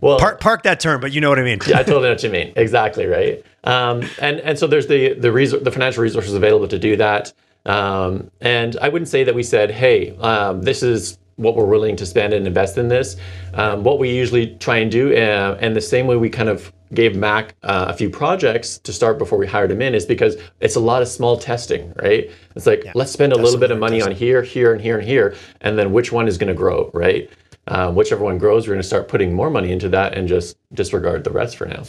Well, 0.01 0.19
park 0.19 0.41
park 0.41 0.62
that 0.65 0.79
term, 0.81 1.01
but 1.01 1.12
you 1.12 1.21
know 1.21 1.29
what 1.31 1.39
I 1.39 1.43
mean. 1.43 1.59
yeah, 1.67 1.79
I 1.79 1.83
totally 1.83 2.05
know 2.05 2.11
what 2.11 2.23
you 2.23 2.31
mean. 2.31 2.53
Exactly 2.57 3.07
right. 3.07 3.45
Um, 3.65 4.03
and 4.21 4.41
and 4.41 4.59
so 4.59 4.67
there's 4.67 4.87
the 4.87 5.15
the 5.15 5.29
resor- 5.29 5.62
the 5.65 5.71
financial 5.71 6.03
resources 6.03 6.35
available 6.35 6.69
to 6.69 6.79
do 6.79 6.97
that. 6.97 7.33
Um, 7.65 8.31
and 8.41 8.77
I 8.81 8.89
wouldn't 8.91 9.09
say 9.09 9.25
that 9.25 9.35
we 9.35 9.43
said, 9.43 9.71
hey, 9.73 10.17
um, 10.19 10.62
this 10.62 10.83
is 10.83 11.19
what 11.37 11.55
we're 11.55 11.66
willing 11.66 11.96
to 11.96 12.07
spend 12.07 12.33
and 12.33 12.46
invest 12.46 12.79
in 12.79 12.88
this. 12.88 13.16
Um, 13.55 13.85
what 13.85 13.99
we 13.99 14.11
usually 14.11 14.57
try 14.57 14.79
and 14.79 14.90
do, 14.90 15.14
uh, 15.14 15.59
and 15.61 15.77
the 15.77 15.81
same 15.81 16.07
way 16.07 16.16
we 16.16 16.31
kind 16.31 16.49
of 16.49 16.72
gave 16.94 17.16
Mac 17.16 17.55
uh, 17.62 17.87
a 17.88 17.92
few 17.92 18.09
projects 18.09 18.79
to 18.79 18.92
start 18.92 19.18
before 19.18 19.38
we 19.38 19.46
hired 19.46 19.70
him 19.70 19.83
in, 19.83 19.94
is 19.94 20.07
because 20.07 20.37
it's 20.61 20.77
a 20.77 20.81
lot 20.81 21.03
of 21.03 21.09
small 21.09 21.37
testing, 21.37 21.92
right? 21.96 22.31
It's 22.55 22.66
like 22.66 22.87
let's 22.94 23.12
spend 23.12 23.33
a 23.33 23.37
little 23.37 23.59
bit 23.59 23.70
of 23.70 23.79
money 23.79 24.01
on 24.01 24.12
here, 24.12 24.42
here, 24.42 24.72
and 24.72 24.81
here, 24.81 24.99
and 24.99 25.07
here, 25.07 25.35
and 25.61 25.79
then 25.79 25.92
which 25.92 26.12
one 26.12 26.29
is 26.29 26.38
going 26.38 26.49
to 26.49 26.55
grow, 26.55 26.90
right? 26.94 27.29
Um, 27.68 27.96
whichever 27.96 28.22
one 28.22 28.38
grows, 28.38 28.66
we're 28.66 28.75
going 28.75 28.83
to 28.83 28.87
start 28.87 29.09
putting 29.09 29.35
more 29.35 29.51
money 29.51 29.72
into 29.72 29.88
that 29.88 30.16
and 30.16 30.29
just 30.29 30.57
disregard 30.72 31.25
the 31.25 31.31
rest 31.31 31.57
for 31.57 31.66
now. 31.66 31.83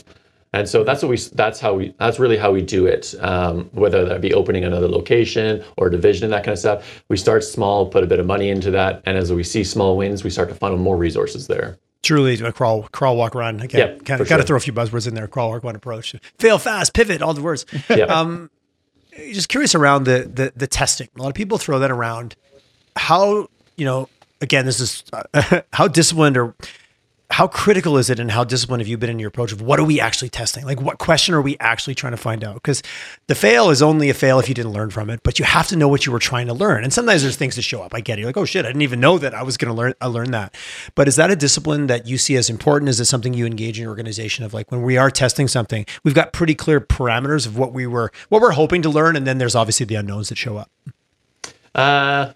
And 0.57 0.67
so 0.67 0.83
that's 0.83 1.03
what 1.03 1.09
we. 1.09 1.17
That's 1.33 1.59
how 1.59 1.73
we. 1.75 1.93
That's 1.99 2.19
really 2.19 2.37
how 2.37 2.51
we 2.51 2.61
do 2.61 2.85
it. 2.87 3.13
Um, 3.19 3.69
whether 3.73 4.05
that 4.05 4.21
be 4.21 4.33
opening 4.33 4.63
another 4.63 4.87
location 4.87 5.63
or 5.77 5.89
division 5.89 6.23
and 6.25 6.33
that 6.33 6.43
kind 6.43 6.53
of 6.53 6.59
stuff. 6.59 7.03
We 7.09 7.17
start 7.17 7.43
small, 7.43 7.85
put 7.87 8.03
a 8.03 8.07
bit 8.07 8.19
of 8.19 8.25
money 8.25 8.49
into 8.49 8.71
that, 8.71 9.03
and 9.05 9.17
as 9.17 9.31
we 9.31 9.43
see 9.43 9.63
small 9.63 9.97
wins, 9.97 10.23
we 10.23 10.29
start 10.29 10.49
to 10.49 10.55
funnel 10.55 10.77
more 10.77 10.97
resources 10.97 11.47
there. 11.47 11.77
Truly 12.03 12.35
a 12.35 12.51
crawl, 12.51 12.83
crawl, 12.91 13.17
walk, 13.17 13.35
run. 13.35 13.59
Again, 13.59 13.79
Yeah, 13.79 13.87
kind 14.03 14.17
for 14.17 14.23
of 14.23 14.29
got 14.29 14.37
to 14.37 14.41
sure. 14.41 14.47
throw 14.47 14.57
a 14.57 14.59
few 14.61 14.73
buzzwords 14.73 15.07
in 15.07 15.13
there. 15.15 15.27
Crawl, 15.27 15.49
walk, 15.49 15.63
run 15.63 15.75
approach. 15.75 16.15
Fail 16.39 16.57
fast, 16.57 16.93
pivot, 16.93 17.21
all 17.21 17.33
the 17.33 17.41
words. 17.41 17.65
Yeah. 17.89 18.05
Um, 18.05 18.49
just 19.31 19.49
curious 19.49 19.75
around 19.75 20.03
the, 20.05 20.29
the 20.31 20.53
the 20.55 20.67
testing. 20.67 21.09
A 21.17 21.21
lot 21.21 21.27
of 21.29 21.33
people 21.33 21.57
throw 21.57 21.79
that 21.79 21.91
around. 21.91 22.35
How 22.95 23.47
you 23.75 23.85
know? 23.85 24.09
Again, 24.41 24.65
this 24.67 24.79
is 24.79 25.03
uh, 25.11 25.61
how 25.73 25.87
disciplined 25.87 26.37
or 26.37 26.53
how 27.29 27.45
critical 27.45 27.97
is 27.97 28.09
it, 28.09 28.19
and 28.19 28.31
how 28.31 28.43
disciplined 28.43 28.81
have 28.81 28.87
you 28.87 28.97
been 28.97 29.09
in 29.09 29.19
your 29.19 29.27
approach 29.27 29.51
of 29.51 29.61
what 29.61 29.79
are 29.79 29.83
we 29.83 29.99
actually 29.99 30.29
testing? 30.29 30.65
Like, 30.65 30.79
what 30.79 30.97
question 30.97 31.35
are 31.35 31.41
we 31.41 31.57
actually 31.59 31.93
trying 31.93 32.11
to 32.11 32.17
find 32.17 32.41
out? 32.43 32.55
Because 32.55 32.81
the 33.27 33.35
fail 33.35 33.69
is 33.69 33.81
only 33.81 34.09
a 34.09 34.13
fail 34.13 34.39
if 34.39 34.47
you 34.47 34.55
didn't 34.55 34.71
learn 34.71 34.91
from 34.91 35.09
it, 35.09 35.21
but 35.23 35.37
you 35.37 35.43
have 35.43 35.67
to 35.67 35.75
know 35.75 35.89
what 35.89 36.05
you 36.05 36.11
were 36.11 36.19
trying 36.19 36.47
to 36.47 36.53
learn. 36.53 36.83
And 36.83 36.93
sometimes 36.93 37.23
there's 37.23 37.35
things 37.35 37.57
that 37.57 37.63
show 37.63 37.81
up. 37.81 37.93
I 37.93 37.99
get 37.99 38.17
it. 38.17 38.21
You're 38.21 38.29
like, 38.29 38.37
oh 38.37 38.45
shit, 38.45 38.63
I 38.63 38.69
didn't 38.69 38.81
even 38.81 39.01
know 39.01 39.17
that 39.17 39.33
I 39.33 39.43
was 39.43 39.57
going 39.57 39.69
to 39.69 39.77
learn. 39.77 39.93
I 39.99 40.07
learned 40.07 40.33
that. 40.33 40.55
But 40.95 41.09
is 41.09 41.17
that 41.17 41.29
a 41.29 41.35
discipline 41.35 41.87
that 41.87 42.07
you 42.07 42.17
see 42.17 42.37
as 42.37 42.49
important? 42.49 42.89
Is 42.89 42.99
it 42.99 43.05
something 43.05 43.33
you 43.33 43.45
engage 43.45 43.77
in 43.77 43.83
your 43.83 43.91
organization 43.91 44.45
of 44.45 44.53
like 44.53 44.71
when 44.71 44.81
we 44.81 44.97
are 44.97 45.12
testing 45.12 45.49
something, 45.49 45.85
we've 46.06 46.15
got 46.15 46.31
pretty 46.31 46.56
clear 46.56 46.79
parameters 46.79 47.45
of 47.45 47.58
what 47.58 47.73
we 47.73 47.85
were, 47.85 48.12
what 48.29 48.41
we're 48.41 48.52
hoping 48.52 48.81
to 48.83 48.89
learn, 48.89 49.17
and 49.17 49.27
then 49.27 49.37
there's 49.37 49.56
obviously 49.56 49.85
the 49.85 49.95
unknowns 49.95 50.29
that 50.29 50.37
show 50.37 50.58
up. 50.58 50.71
Uh, 51.75 52.33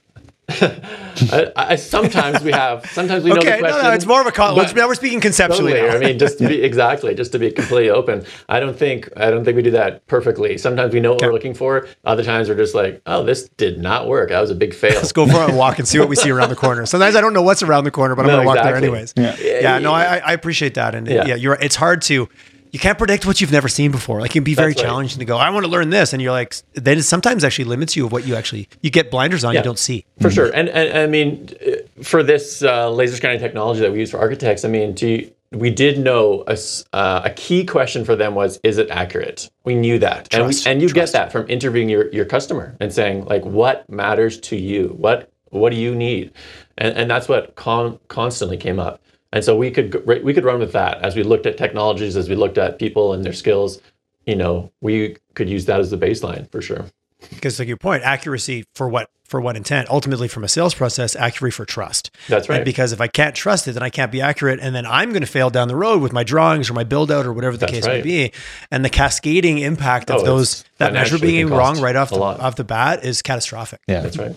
I, 1.31 1.51
I, 1.55 1.75
sometimes 1.75 2.43
we 2.43 2.51
have. 2.51 2.85
Sometimes 2.87 3.23
we 3.23 3.31
know 3.31 3.37
okay, 3.37 3.51
the 3.53 3.59
question. 3.59 3.81
no, 3.81 3.89
no, 3.89 3.93
it's 3.93 4.05
more 4.05 4.21
of 4.21 4.27
a. 4.27 4.31
Con- 4.31 4.55
but- 4.55 4.75
now 4.75 4.87
we're 4.87 4.95
speaking 4.95 5.19
conceptually. 5.19 5.73
Totally. 5.73 5.89
now. 5.89 5.95
I 5.95 5.99
mean, 5.99 6.19
just 6.19 6.37
to 6.39 6.47
be 6.47 6.61
exactly, 6.63 7.13
just 7.15 7.31
to 7.33 7.39
be 7.39 7.51
completely 7.51 7.89
open. 7.89 8.25
I 8.49 8.59
don't 8.59 8.77
think 8.77 9.09
I 9.17 9.29
don't 9.29 9.43
think 9.43 9.55
we 9.55 9.61
do 9.61 9.71
that 9.71 10.05
perfectly. 10.07 10.57
Sometimes 10.57 10.93
we 10.93 10.99
know 10.99 11.13
what 11.13 11.21
we're 11.21 11.33
looking 11.33 11.53
for. 11.53 11.87
Other 12.05 12.23
times 12.23 12.49
we're 12.49 12.55
just 12.55 12.75
like, 12.75 13.01
oh, 13.05 13.23
this 13.23 13.49
did 13.49 13.79
not 13.79 14.07
work. 14.07 14.29
That 14.29 14.41
was 14.41 14.49
a 14.49 14.55
big 14.55 14.73
fail. 14.73 14.95
Let's 14.95 15.11
go 15.11 15.27
for 15.27 15.41
a 15.51 15.55
walk 15.55 15.79
and 15.79 15.87
see 15.87 15.99
what 15.99 16.09
we 16.09 16.15
see 16.15 16.31
around 16.31 16.49
the 16.49 16.55
corner. 16.55 16.85
Sometimes 16.85 17.15
I 17.15 17.21
don't 17.21 17.33
know 17.33 17.43
what's 17.43 17.63
around 17.63 17.83
the 17.83 17.91
corner, 17.91 18.15
but 18.15 18.23
I'm 18.23 18.27
No, 18.27 18.35
going 18.37 18.43
to 18.43 18.47
walk 18.47 18.55
there 18.63 18.77
exactly. 18.77 18.87
anyways. 18.87 19.13
Yeah. 19.41 19.61
Yeah, 19.61 19.79
no, 19.79 19.91
I, 19.93 20.17
I 20.17 20.33
appreciate 20.33 20.73
that, 20.75 20.95
and 20.95 21.07
yeah. 21.07 21.25
Yeah. 21.25 21.35
you're. 21.35 21.53
It's 21.55 21.75
hard 21.75 22.01
to. 22.03 22.27
You 22.71 22.79
can't 22.79 22.97
predict 22.97 23.25
what 23.25 23.41
you've 23.41 23.51
never 23.51 23.67
seen 23.67 23.91
before. 23.91 24.21
Like 24.21 24.31
it 24.31 24.33
can 24.33 24.43
be 24.43 24.55
very 24.55 24.71
That's 24.71 24.83
right. 24.83 24.89
challenging 24.89 25.19
to 25.19 25.25
go. 25.25 25.37
I 25.37 25.49
want 25.49 25.65
to 25.65 25.71
learn 25.71 25.89
this, 25.89 26.13
and 26.13 26.21
you're 26.21 26.31
like, 26.31 26.55
then 26.73 26.97
it 26.97 27.03
sometimes 27.03 27.43
actually 27.43 27.65
limits 27.65 27.95
you 27.95 28.05
of 28.05 28.11
what 28.11 28.25
you 28.25 28.35
actually. 28.35 28.69
You 28.81 28.89
get 28.89 29.11
blinders 29.11 29.43
on. 29.43 29.53
You 29.55 29.61
don't 29.61 29.79
see. 29.79 30.05
For 30.21 30.31
sure. 30.31 30.49
And, 30.53 30.69
and 30.69 30.97
I 30.97 31.07
mean, 31.07 31.49
uh, 31.65 32.03
for 32.03 32.23
this 32.23 32.63
uh, 32.63 32.89
laser 32.89 33.17
scanning 33.17 33.39
technology 33.39 33.81
that 33.81 33.91
we 33.91 33.99
use 33.99 34.11
for 34.11 34.19
architects, 34.19 34.63
I 34.63 34.69
mean, 34.69 34.93
do 34.93 35.07
you, 35.07 35.31
we 35.51 35.69
did 35.69 35.99
know 35.99 36.45
a, 36.47 36.57
uh, 36.93 37.23
a 37.25 37.29
key 37.31 37.65
question 37.65 38.05
for 38.05 38.15
them 38.15 38.35
was, 38.35 38.57
is 38.63 38.77
it 38.77 38.89
accurate? 38.89 39.49
We 39.65 39.75
knew 39.75 39.99
that. 39.99 40.29
Trust, 40.29 40.33
and, 40.33 40.47
we, 40.47 40.71
and 40.71 40.81
you 40.81 40.87
trust. 40.87 41.13
get 41.13 41.19
that 41.19 41.31
from 41.33 41.49
interviewing 41.49 41.89
your, 41.89 42.09
your 42.13 42.23
customer 42.23 42.77
and 42.79 42.93
saying, 42.93 43.25
like, 43.25 43.43
what 43.43 43.89
matters 43.89 44.39
to 44.41 44.55
you? 44.55 44.95
What 44.97 45.27
what 45.49 45.71
do 45.71 45.75
you 45.75 45.93
need? 45.93 46.31
And, 46.77 46.95
and 46.95 47.11
that's 47.11 47.27
what 47.27 47.55
con- 47.55 47.99
constantly 48.07 48.55
came 48.55 48.79
up. 48.79 49.00
And 49.33 49.43
so 49.43 49.55
we 49.55 49.71
could 49.71 50.05
we 50.23 50.33
could 50.33 50.43
run 50.43 50.59
with 50.59 50.73
that 50.73 51.01
as 51.01 51.15
we 51.15 51.23
looked 51.23 51.45
at 51.45 51.57
technologies, 51.57 52.17
as 52.17 52.27
we 52.27 52.35
looked 52.35 52.57
at 52.57 52.79
people 52.79 53.13
and 53.13 53.23
their 53.23 53.33
skills. 53.33 53.79
You 54.25 54.35
know, 54.35 54.71
we 54.81 55.17
could 55.33 55.49
use 55.49 55.65
that 55.65 55.79
as 55.79 55.89
the 55.89 55.97
baseline 55.97 56.51
for 56.51 56.61
sure. 56.61 56.85
Because 57.29 57.57
like 57.59 57.67
your 57.67 57.77
point, 57.77 58.03
accuracy 58.03 58.65
for 58.75 58.89
what 58.89 59.09
for 59.23 59.39
what 59.39 59.55
intent? 59.55 59.89
Ultimately, 59.89 60.27
from 60.27 60.43
a 60.43 60.47
sales 60.47 60.73
process, 60.73 61.15
accuracy 61.15 61.55
for 61.55 61.65
trust. 61.65 62.11
That's 62.27 62.49
right. 62.49 62.57
And 62.57 62.65
because 62.65 62.91
if 62.91 62.99
I 62.99 63.07
can't 63.07 63.33
trust 63.33 63.67
it, 63.67 63.73
then 63.73 63.83
I 63.83 63.89
can't 63.89 64.11
be 64.11 64.19
accurate, 64.21 64.59
and 64.59 64.75
then 64.75 64.85
I'm 64.85 65.09
going 65.11 65.21
to 65.21 65.27
fail 65.27 65.49
down 65.49 65.69
the 65.69 65.75
road 65.75 66.01
with 66.01 66.11
my 66.11 66.23
drawings 66.23 66.69
or 66.69 66.73
my 66.73 66.83
build 66.83 67.09
out 67.11 67.25
or 67.25 67.31
whatever 67.31 67.55
the 67.55 67.67
That's 67.67 67.71
case 67.71 67.85
may 67.85 68.01
be. 68.01 68.33
And 68.69 68.83
the 68.83 68.89
cascading 68.89 69.59
impact 69.59 70.11
Oh, 70.11 70.17
of 70.17 70.25
those 70.25 70.65
that 70.79 70.91
measure 70.93 71.17
being 71.17 71.49
wrong 71.49 71.79
right 71.79 71.95
off 71.95 72.09
the, 72.09 72.17
lot. 72.17 72.39
off 72.41 72.57
the 72.57 72.65
bat 72.65 73.05
is 73.05 73.21
catastrophic. 73.21 73.79
Yeah. 73.87 74.01
That's 74.01 74.17
right. 74.17 74.35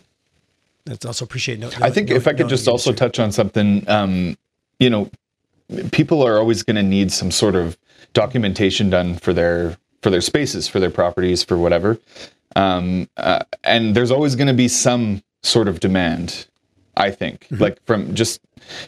That's 0.85 1.05
also 1.05 1.25
appreciate. 1.25 1.59
No, 1.59 1.71
I 1.81 1.91
think 1.91 2.11
if 2.11 2.29
I 2.29 2.35
could 2.35 2.49
just 2.49 2.69
also 2.69 2.93
touch 2.93 3.19
on 3.19 3.33
something, 3.33 3.89
um, 3.89 4.37
you 4.79 4.91
know, 4.91 5.11
people 5.93 6.23
are 6.23 6.39
always 6.39 6.63
going 6.63 6.77
to 6.77 6.83
need 6.83 7.13
some 7.13 7.31
sort 7.31 7.55
of 7.55 7.77
documentation 8.13 8.91
done 8.91 9.17
for 9.17 9.33
their 9.33 9.77
for 10.03 10.11
their 10.11 10.21
spaces, 10.21 10.69
for 10.69 10.81
their 10.81 10.91
properties, 10.91 11.43
for 11.43 11.57
whatever, 11.57 11.99
um, 12.57 13.09
uh, 13.17 13.43
and 13.65 13.95
there's 13.95 14.11
always 14.11 14.37
going 14.37 14.49
to 14.49 14.55
be 14.55 14.69
some 14.69 15.23
sort 15.43 15.69
of 15.69 15.81
demand. 15.81 16.47
I 16.97 17.11
think, 17.11 17.49
like 17.51 17.85
from 17.87 18.15
just 18.15 18.41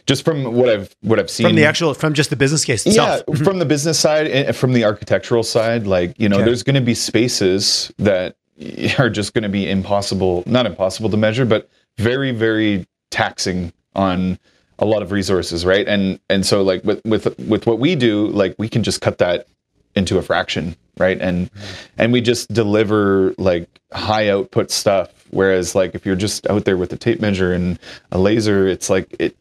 just 0.05 0.23
from 0.23 0.53
what 0.53 0.69
I've 0.69 0.95
what 1.01 1.19
I've 1.19 1.29
seen 1.29 1.47
from 1.47 1.55
the 1.57 1.65
actual 1.65 1.93
from 1.93 2.13
just 2.13 2.29
the 2.29 2.37
business 2.37 2.63
case 2.63 2.85
itself. 2.85 3.23
yeah, 3.27 3.35
from 3.43 3.59
the 3.59 3.65
business 3.65 3.99
side, 3.99 4.55
from 4.55 4.71
the 4.71 4.85
architectural 4.85 5.43
side, 5.43 5.85
like 5.87 6.17
you 6.17 6.29
know, 6.29 6.37
Okay. 6.37 6.45
there's 6.45 6.63
going 6.63 6.75
to 6.75 6.81
be 6.81 6.93
spaces 6.93 7.91
that 7.97 8.37
are 8.99 9.09
just 9.09 9.33
going 9.33 9.43
to 9.43 9.49
be 9.49 9.69
impossible, 9.69 10.43
not 10.45 10.65
impossible 10.65 11.09
to 11.09 11.17
measure, 11.17 11.45
but 11.45 11.69
very, 11.97 12.31
very 12.31 12.87
taxing 13.11 13.73
on 13.93 14.39
a 14.79 14.85
lot 14.85 15.01
of 15.01 15.11
resources, 15.11 15.65
right? 15.65 15.87
And 15.87 16.19
and 16.29 16.45
so 16.45 16.61
like 16.61 16.83
with 16.83 17.03
with 17.05 17.37
with 17.39 17.65
what 17.65 17.79
we 17.79 17.95
do, 17.95 18.27
like 18.27 18.55
we 18.57 18.69
can 18.69 18.83
just 18.83 19.01
cut 19.01 19.17
that 19.19 19.47
into 19.95 20.17
a 20.17 20.21
fraction, 20.21 20.75
right? 20.97 21.19
And 21.19 21.49
and 21.97 22.13
we 22.13 22.21
just 22.21 22.53
deliver 22.53 23.33
like 23.37 23.67
high 23.91 24.29
output 24.29 24.71
stuff. 24.71 25.11
Whereas 25.31 25.75
like 25.75 25.95
if 25.95 26.05
you're 26.05 26.15
just 26.15 26.47
out 26.47 26.65
there 26.65 26.77
with 26.77 26.93
a 26.93 26.97
tape 26.97 27.19
measure 27.19 27.53
and 27.53 27.79
a 28.11 28.19
laser, 28.19 28.67
it's 28.67 28.89
like 28.89 29.15
it 29.19 29.35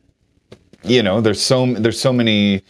you 0.82 1.02
know 1.02 1.20
there's 1.20 1.40
so 1.40 1.72
there's 1.74 2.00
so 2.00 2.12
many 2.12 2.62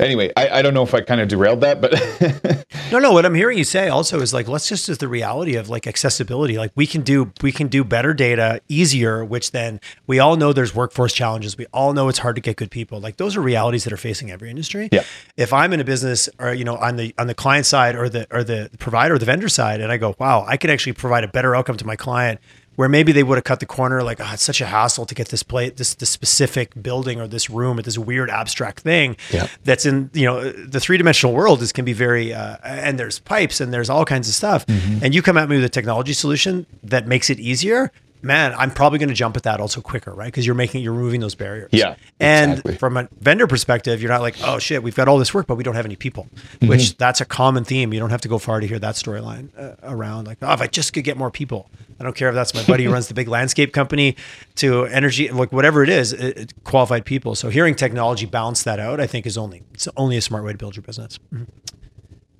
anyway 0.00 0.32
i, 0.36 0.58
I 0.58 0.62
don't 0.62 0.74
know 0.74 0.82
if 0.82 0.94
i 0.94 1.00
kind 1.00 1.20
of 1.20 1.28
derailed 1.28 1.60
that 1.60 1.80
but 1.80 2.66
No, 2.90 2.98
no. 2.98 3.12
What 3.12 3.26
I'm 3.26 3.34
hearing 3.34 3.58
you 3.58 3.64
say 3.64 3.88
also 3.88 4.20
is 4.20 4.32
like, 4.32 4.48
let's 4.48 4.66
just 4.66 4.88
is 4.88 4.98
the 4.98 5.08
reality 5.08 5.56
of 5.56 5.68
like 5.68 5.86
accessibility. 5.86 6.56
Like 6.56 6.72
we 6.74 6.86
can 6.86 7.02
do 7.02 7.32
we 7.42 7.52
can 7.52 7.68
do 7.68 7.84
better 7.84 8.14
data 8.14 8.62
easier, 8.68 9.24
which 9.24 9.50
then 9.50 9.80
we 10.06 10.18
all 10.18 10.36
know 10.36 10.52
there's 10.52 10.74
workforce 10.74 11.12
challenges. 11.12 11.58
We 11.58 11.66
all 11.66 11.92
know 11.92 12.08
it's 12.08 12.18
hard 12.18 12.36
to 12.36 12.42
get 12.42 12.56
good 12.56 12.70
people. 12.70 12.98
Like 13.00 13.18
those 13.18 13.36
are 13.36 13.42
realities 13.42 13.84
that 13.84 13.92
are 13.92 13.98
facing 13.98 14.30
every 14.30 14.48
industry. 14.48 14.88
Yeah. 14.90 15.04
If 15.36 15.52
I'm 15.52 15.72
in 15.72 15.80
a 15.80 15.84
business 15.84 16.28
or 16.38 16.54
you 16.54 16.64
know 16.64 16.76
on 16.76 16.96
the 16.96 17.14
on 17.18 17.26
the 17.26 17.34
client 17.34 17.66
side 17.66 17.94
or 17.94 18.08
the 18.08 18.26
or 18.30 18.42
the 18.42 18.70
provider 18.78 19.14
or 19.14 19.18
the 19.18 19.26
vendor 19.26 19.48
side, 19.48 19.80
and 19.80 19.92
I 19.92 19.98
go, 19.98 20.14
wow, 20.18 20.44
I 20.46 20.56
could 20.56 20.70
actually 20.70 20.94
provide 20.94 21.24
a 21.24 21.28
better 21.28 21.54
outcome 21.54 21.76
to 21.76 21.86
my 21.86 21.96
client. 21.96 22.40
Where 22.78 22.88
maybe 22.88 23.10
they 23.10 23.24
would 23.24 23.34
have 23.38 23.42
cut 23.44 23.58
the 23.58 23.66
corner, 23.66 24.04
like, 24.04 24.20
oh, 24.20 24.30
it's 24.32 24.42
such 24.44 24.60
a 24.60 24.66
hassle 24.66 25.04
to 25.06 25.14
get 25.14 25.28
this 25.30 25.42
plate, 25.42 25.78
this 25.78 25.94
this 25.94 26.10
specific 26.10 26.80
building 26.80 27.20
or 27.20 27.26
this 27.26 27.50
room 27.50 27.76
or 27.78 27.82
this 27.82 27.98
weird 27.98 28.30
abstract 28.30 28.80
thing 28.80 29.16
Yeah. 29.32 29.48
that's 29.64 29.84
in 29.84 30.10
you 30.14 30.26
know 30.26 30.52
the 30.52 30.78
three 30.78 30.96
dimensional 30.96 31.34
world 31.34 31.60
is 31.60 31.72
can 31.72 31.84
be 31.84 31.92
very 31.92 32.32
uh, 32.32 32.56
and 32.62 32.96
there's 32.96 33.18
pipes 33.18 33.60
and 33.60 33.72
there's 33.74 33.90
all 33.90 34.04
kinds 34.04 34.28
of 34.28 34.34
stuff 34.34 34.64
Mm-hmm. 34.66 35.04
and 35.04 35.12
you 35.14 35.22
come 35.22 35.36
at 35.36 35.48
me 35.48 35.56
with 35.56 35.64
a 35.64 35.68
technology 35.68 36.12
solution 36.12 36.66
that 36.84 37.06
makes 37.08 37.30
it 37.30 37.40
easier 37.40 37.90
man 38.22 38.54
i'm 38.58 38.70
probably 38.70 38.98
going 38.98 39.08
to 39.08 39.14
jump 39.14 39.36
at 39.36 39.42
that 39.44 39.60
also 39.60 39.80
quicker 39.80 40.12
right? 40.12 40.26
Because 40.26 40.44
you're 40.46 40.54
making 40.54 40.82
you're 40.82 40.92
removing 40.92 41.20
those 41.20 41.34
barriers. 41.34 41.68
Yeah, 41.72 41.94
and 42.20 42.52
exactly. 42.52 42.76
from 42.76 42.96
a 42.96 43.08
vendor 43.20 43.46
perspective 43.46 44.00
you're 44.02 44.10
not 44.10 44.20
like 44.22 44.36
oh 44.44 44.58
shit 44.58 44.82
we've 44.82 44.94
got 44.96 45.08
all 45.08 45.18
this 45.18 45.32
work 45.32 45.46
but 45.46 45.54
we 45.56 45.62
don't 45.64 45.74
have 45.76 45.84
any 45.86 45.96
people 45.96 46.26
Mm-hmm. 46.38 46.68
which 46.68 46.96
that's 46.96 47.20
a 47.20 47.24
common 47.24 47.64
theme. 47.64 47.92
You 47.92 48.00
don't 48.00 48.10
have 48.10 48.20
to 48.22 48.28
go 48.28 48.38
far 48.38 48.60
to 48.60 48.66
hear 48.66 48.78
that 48.80 48.94
storyline 48.96 49.48
uh, 49.58 49.74
around 49.82 50.26
like 50.26 50.38
oh 50.42 50.52
if 50.52 50.60
i 50.60 50.66
just 50.66 50.92
could 50.92 51.04
get 51.04 51.16
more 51.16 51.30
people 51.30 51.70
i 52.00 52.02
don't 52.04 52.16
care 52.16 52.28
if 52.28 52.34
that's 52.34 52.52
my 52.54 52.64
buddy 52.64 52.84
who 52.84 52.92
runs 52.92 53.08
the 53.08 53.14
big 53.14 53.28
landscape 53.28 53.72
company 53.72 54.16
to 54.56 54.84
energy 54.86 55.28
like 55.30 55.52
whatever 55.52 55.82
it 55.82 55.88
is 55.88 56.12
it, 56.12 56.38
it- 56.38 56.64
qualified 56.64 57.04
people. 57.04 57.34
So 57.34 57.48
hearing 57.48 57.74
technology 57.74 58.26
balance 58.26 58.62
that 58.64 58.78
out 58.80 59.00
i 59.00 59.06
think 59.06 59.26
is 59.26 59.38
only 59.38 59.62
it's 59.74 59.88
only 59.96 60.16
a 60.16 60.20
smart 60.22 60.44
way 60.44 60.52
to 60.52 60.58
build 60.58 60.74
your 60.76 60.82
business 60.82 61.18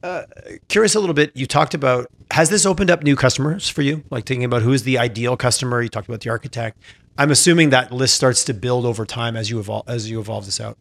Uh, 0.03 0.23
curious 0.69 0.95
a 0.95 1.01
little 1.01 1.15
bit 1.15 1.33
you 1.35 1.45
talked 1.47 1.75
about 1.75 2.07
has 2.31 2.51
this 2.51 2.65
opened 2.65 2.89
up 2.91 3.03
new 3.03 3.17
customers 3.17 3.69
for 3.69 3.83
you 3.83 4.05
like 4.11 4.25
thinking 4.27 4.45
about 4.45 4.63
who's 4.63 4.85
the 4.85 4.97
ideal 4.97 5.37
customer 5.37 5.83
you 5.83 5.89
talked 5.89 6.07
about 6.09 6.21
the 6.21 6.31
architect 6.31 6.79
i'm 7.19 7.33
assuming 7.33 7.71
that 7.71 7.91
list 7.91 8.15
starts 8.15 8.45
to 8.45 8.55
build 8.55 8.85
over 8.87 9.05
time 9.05 9.37
as 9.37 9.51
you 9.51 9.59
evolve 9.59 9.83
as 9.89 10.09
you 10.09 10.21
evolve 10.21 10.45
this 10.45 10.61
out 10.61 10.79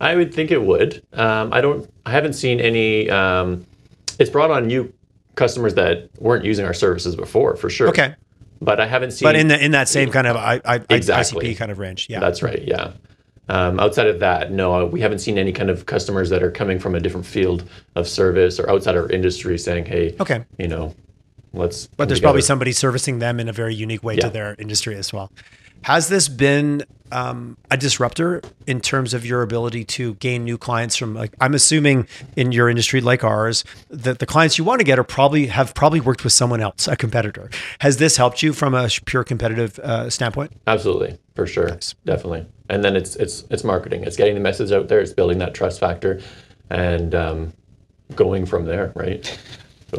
I 0.00 0.14
would 0.14 0.32
think 0.32 0.50
it 0.50 0.62
would. 0.62 1.02
Um, 1.12 1.52
I 1.52 1.60
don't. 1.60 1.90
I 2.06 2.10
haven't 2.12 2.32
seen 2.32 2.60
any. 2.60 3.10
Um, 3.10 3.66
it's 4.18 4.30
brought 4.30 4.50
on 4.50 4.66
new 4.66 4.90
customers 5.34 5.74
that 5.74 6.08
weren't 6.18 6.46
using 6.46 6.64
our 6.64 6.72
services 6.72 7.14
before, 7.14 7.56
for 7.56 7.68
sure. 7.68 7.88
okay 7.88 8.14
But 8.62 8.80
I 8.80 8.86
haven't 8.86 9.10
seen. 9.10 9.26
but 9.26 9.36
in 9.36 9.48
the 9.48 9.62
in 9.62 9.72
that 9.72 9.88
same 9.88 10.10
kind 10.10 10.26
of 10.26 10.36
I, 10.36 10.62
I, 10.64 10.80
Exactly. 10.88 11.52
ICP 11.52 11.58
kind 11.58 11.70
of 11.70 11.78
range 11.78 12.06
yeah 12.08 12.20
That's 12.20 12.42
right. 12.42 12.62
Yeah. 12.66 12.92
Um, 13.48 13.78
outside 13.78 14.08
of 14.08 14.20
that, 14.20 14.50
no, 14.50 14.86
we 14.86 15.00
haven't 15.00 15.20
seen 15.20 15.38
any 15.38 15.52
kind 15.52 15.70
of 15.70 15.86
customers 15.86 16.30
that 16.30 16.42
are 16.42 16.50
coming 16.50 16.78
from 16.78 16.94
a 16.94 17.00
different 17.00 17.26
field 17.26 17.68
of 17.94 18.08
service 18.08 18.58
or 18.58 18.68
outside 18.68 18.96
our 18.96 19.08
industry 19.10 19.58
saying, 19.58 19.86
"Hey, 19.86 20.16
okay 20.20 20.44
you 20.58 20.68
know, 20.68 20.94
let's." 21.52 21.86
but 21.96 22.08
there's 22.08 22.20
probably 22.20 22.42
somebody 22.42 22.72
servicing 22.72 23.18
them 23.20 23.38
in 23.38 23.48
a 23.48 23.52
very 23.52 23.74
unique 23.74 24.02
way 24.02 24.16
to 24.16 24.30
their 24.30 24.56
industry 24.58 24.96
as 24.96 25.12
well. 25.12 25.30
Has 25.82 26.08
this 26.08 26.28
been 26.28 26.84
um, 27.12 27.56
a 27.70 27.76
disruptor 27.76 28.42
in 28.66 28.80
terms 28.80 29.14
of 29.14 29.24
your 29.24 29.42
ability 29.42 29.84
to 29.84 30.14
gain 30.14 30.44
new 30.44 30.58
clients 30.58 30.96
from 30.96 31.14
like 31.14 31.32
I'm 31.40 31.54
assuming 31.54 32.08
in 32.34 32.52
your 32.52 32.68
industry 32.68 33.00
like 33.00 33.22
ours 33.22 33.64
that 33.90 34.18
the 34.18 34.26
clients 34.26 34.58
you 34.58 34.64
want 34.64 34.80
to 34.80 34.84
get 34.84 34.98
are 34.98 35.04
probably 35.04 35.46
have 35.46 35.74
probably 35.74 36.00
worked 36.00 36.24
with 36.24 36.32
someone 36.32 36.60
else, 36.60 36.88
a 36.88 36.96
competitor. 36.96 37.50
Has 37.80 37.98
this 37.98 38.16
helped 38.16 38.42
you 38.42 38.52
from 38.52 38.74
a 38.74 38.88
pure 39.04 39.24
competitive 39.24 39.78
uh, 39.78 40.10
standpoint? 40.10 40.52
Absolutely, 40.66 41.18
for 41.36 41.46
sure, 41.46 41.78
definitely. 42.04 42.46
And 42.68 42.82
then 42.82 42.96
it's 42.96 43.14
it's 43.16 43.44
it's 43.50 43.62
marketing. 43.62 44.02
It's 44.02 44.16
getting 44.16 44.34
the 44.34 44.40
message 44.40 44.72
out 44.72 44.88
there. 44.88 45.00
It's 45.00 45.12
building 45.12 45.38
that 45.38 45.54
trust 45.54 45.78
factor, 45.78 46.20
and 46.70 47.14
um, 47.14 47.52
going 48.14 48.46
from 48.46 48.64
there. 48.64 48.92
Right. 48.96 49.38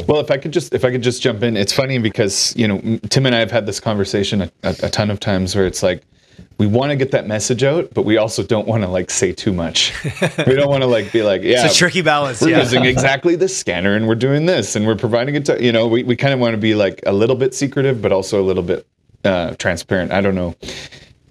well 0.06 0.20
if 0.20 0.30
i 0.30 0.38
could 0.38 0.52
just 0.52 0.74
if 0.74 0.84
i 0.84 0.92
could 0.92 1.02
just 1.02 1.22
jump 1.22 1.42
in 1.44 1.56
it's 1.56 1.72
funny 1.72 1.98
because 1.98 2.54
you 2.58 2.68
know 2.68 3.00
tim 3.10 3.26
and 3.26 3.34
i 3.34 3.40
have 3.40 3.50
had 3.50 3.66
this 3.66 3.80
conversation 3.80 4.42
a, 4.42 4.52
a, 4.64 4.76
a 4.84 4.90
ton 4.90 5.10
of 5.10 5.18
times 5.18 5.56
where 5.56 5.66
it's 5.66 5.82
like 5.82 6.04
we 6.58 6.68
want 6.68 6.90
to 6.90 6.96
get 6.98 7.12
that 7.12 7.26
message 7.26 7.64
out 7.64 7.94
but 7.94 8.04
we 8.04 8.18
also 8.18 8.44
don't 8.44 8.68
want 8.68 8.84
to 8.84 8.90
like 8.90 9.10
say 9.10 9.32
too 9.32 9.54
much 9.54 9.94
we 10.46 10.56
don't 10.56 10.70
want 10.70 10.84
to 10.84 10.88
like 10.88 11.10
be 11.14 11.24
like 11.24 11.42
yeah 11.42 11.64
It's 11.66 11.76
a 11.76 11.78
tricky 11.78 12.02
balance. 12.02 12.42
we're 12.42 12.50
yeah. 12.50 12.60
using 12.60 12.84
exactly 12.84 13.38
this 13.38 13.58
scanner 13.58 13.96
and 13.96 14.10
we're 14.10 14.16
doing 14.16 14.46
this 14.46 14.76
and 14.76 14.86
we're 14.86 14.98
providing 14.98 15.36
it 15.36 15.46
to 15.46 15.64
you 15.64 15.72
know 15.72 15.88
we, 15.88 16.04
we 16.04 16.18
kind 16.18 16.34
of 16.34 16.42
want 16.42 16.52
to 16.52 16.58
be 16.58 16.76
like 16.76 17.02
a 17.06 17.14
little 17.14 17.38
bit 17.38 17.56
secretive 17.56 18.02
but 18.02 18.12
also 18.12 18.42
a 18.42 18.46
little 18.46 18.64
bit 18.64 18.86
uh, 19.24 19.56
transparent 19.56 20.12
i 20.12 20.20
don't 20.20 20.36
know 20.36 20.54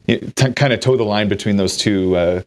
t- 0.06 0.52
kind 0.52 0.72
of 0.72 0.80
toe 0.80 0.96
the 0.96 1.04
line 1.04 1.28
between 1.28 1.56
those 1.56 1.76
two 1.76 2.16
uh, 2.16 2.42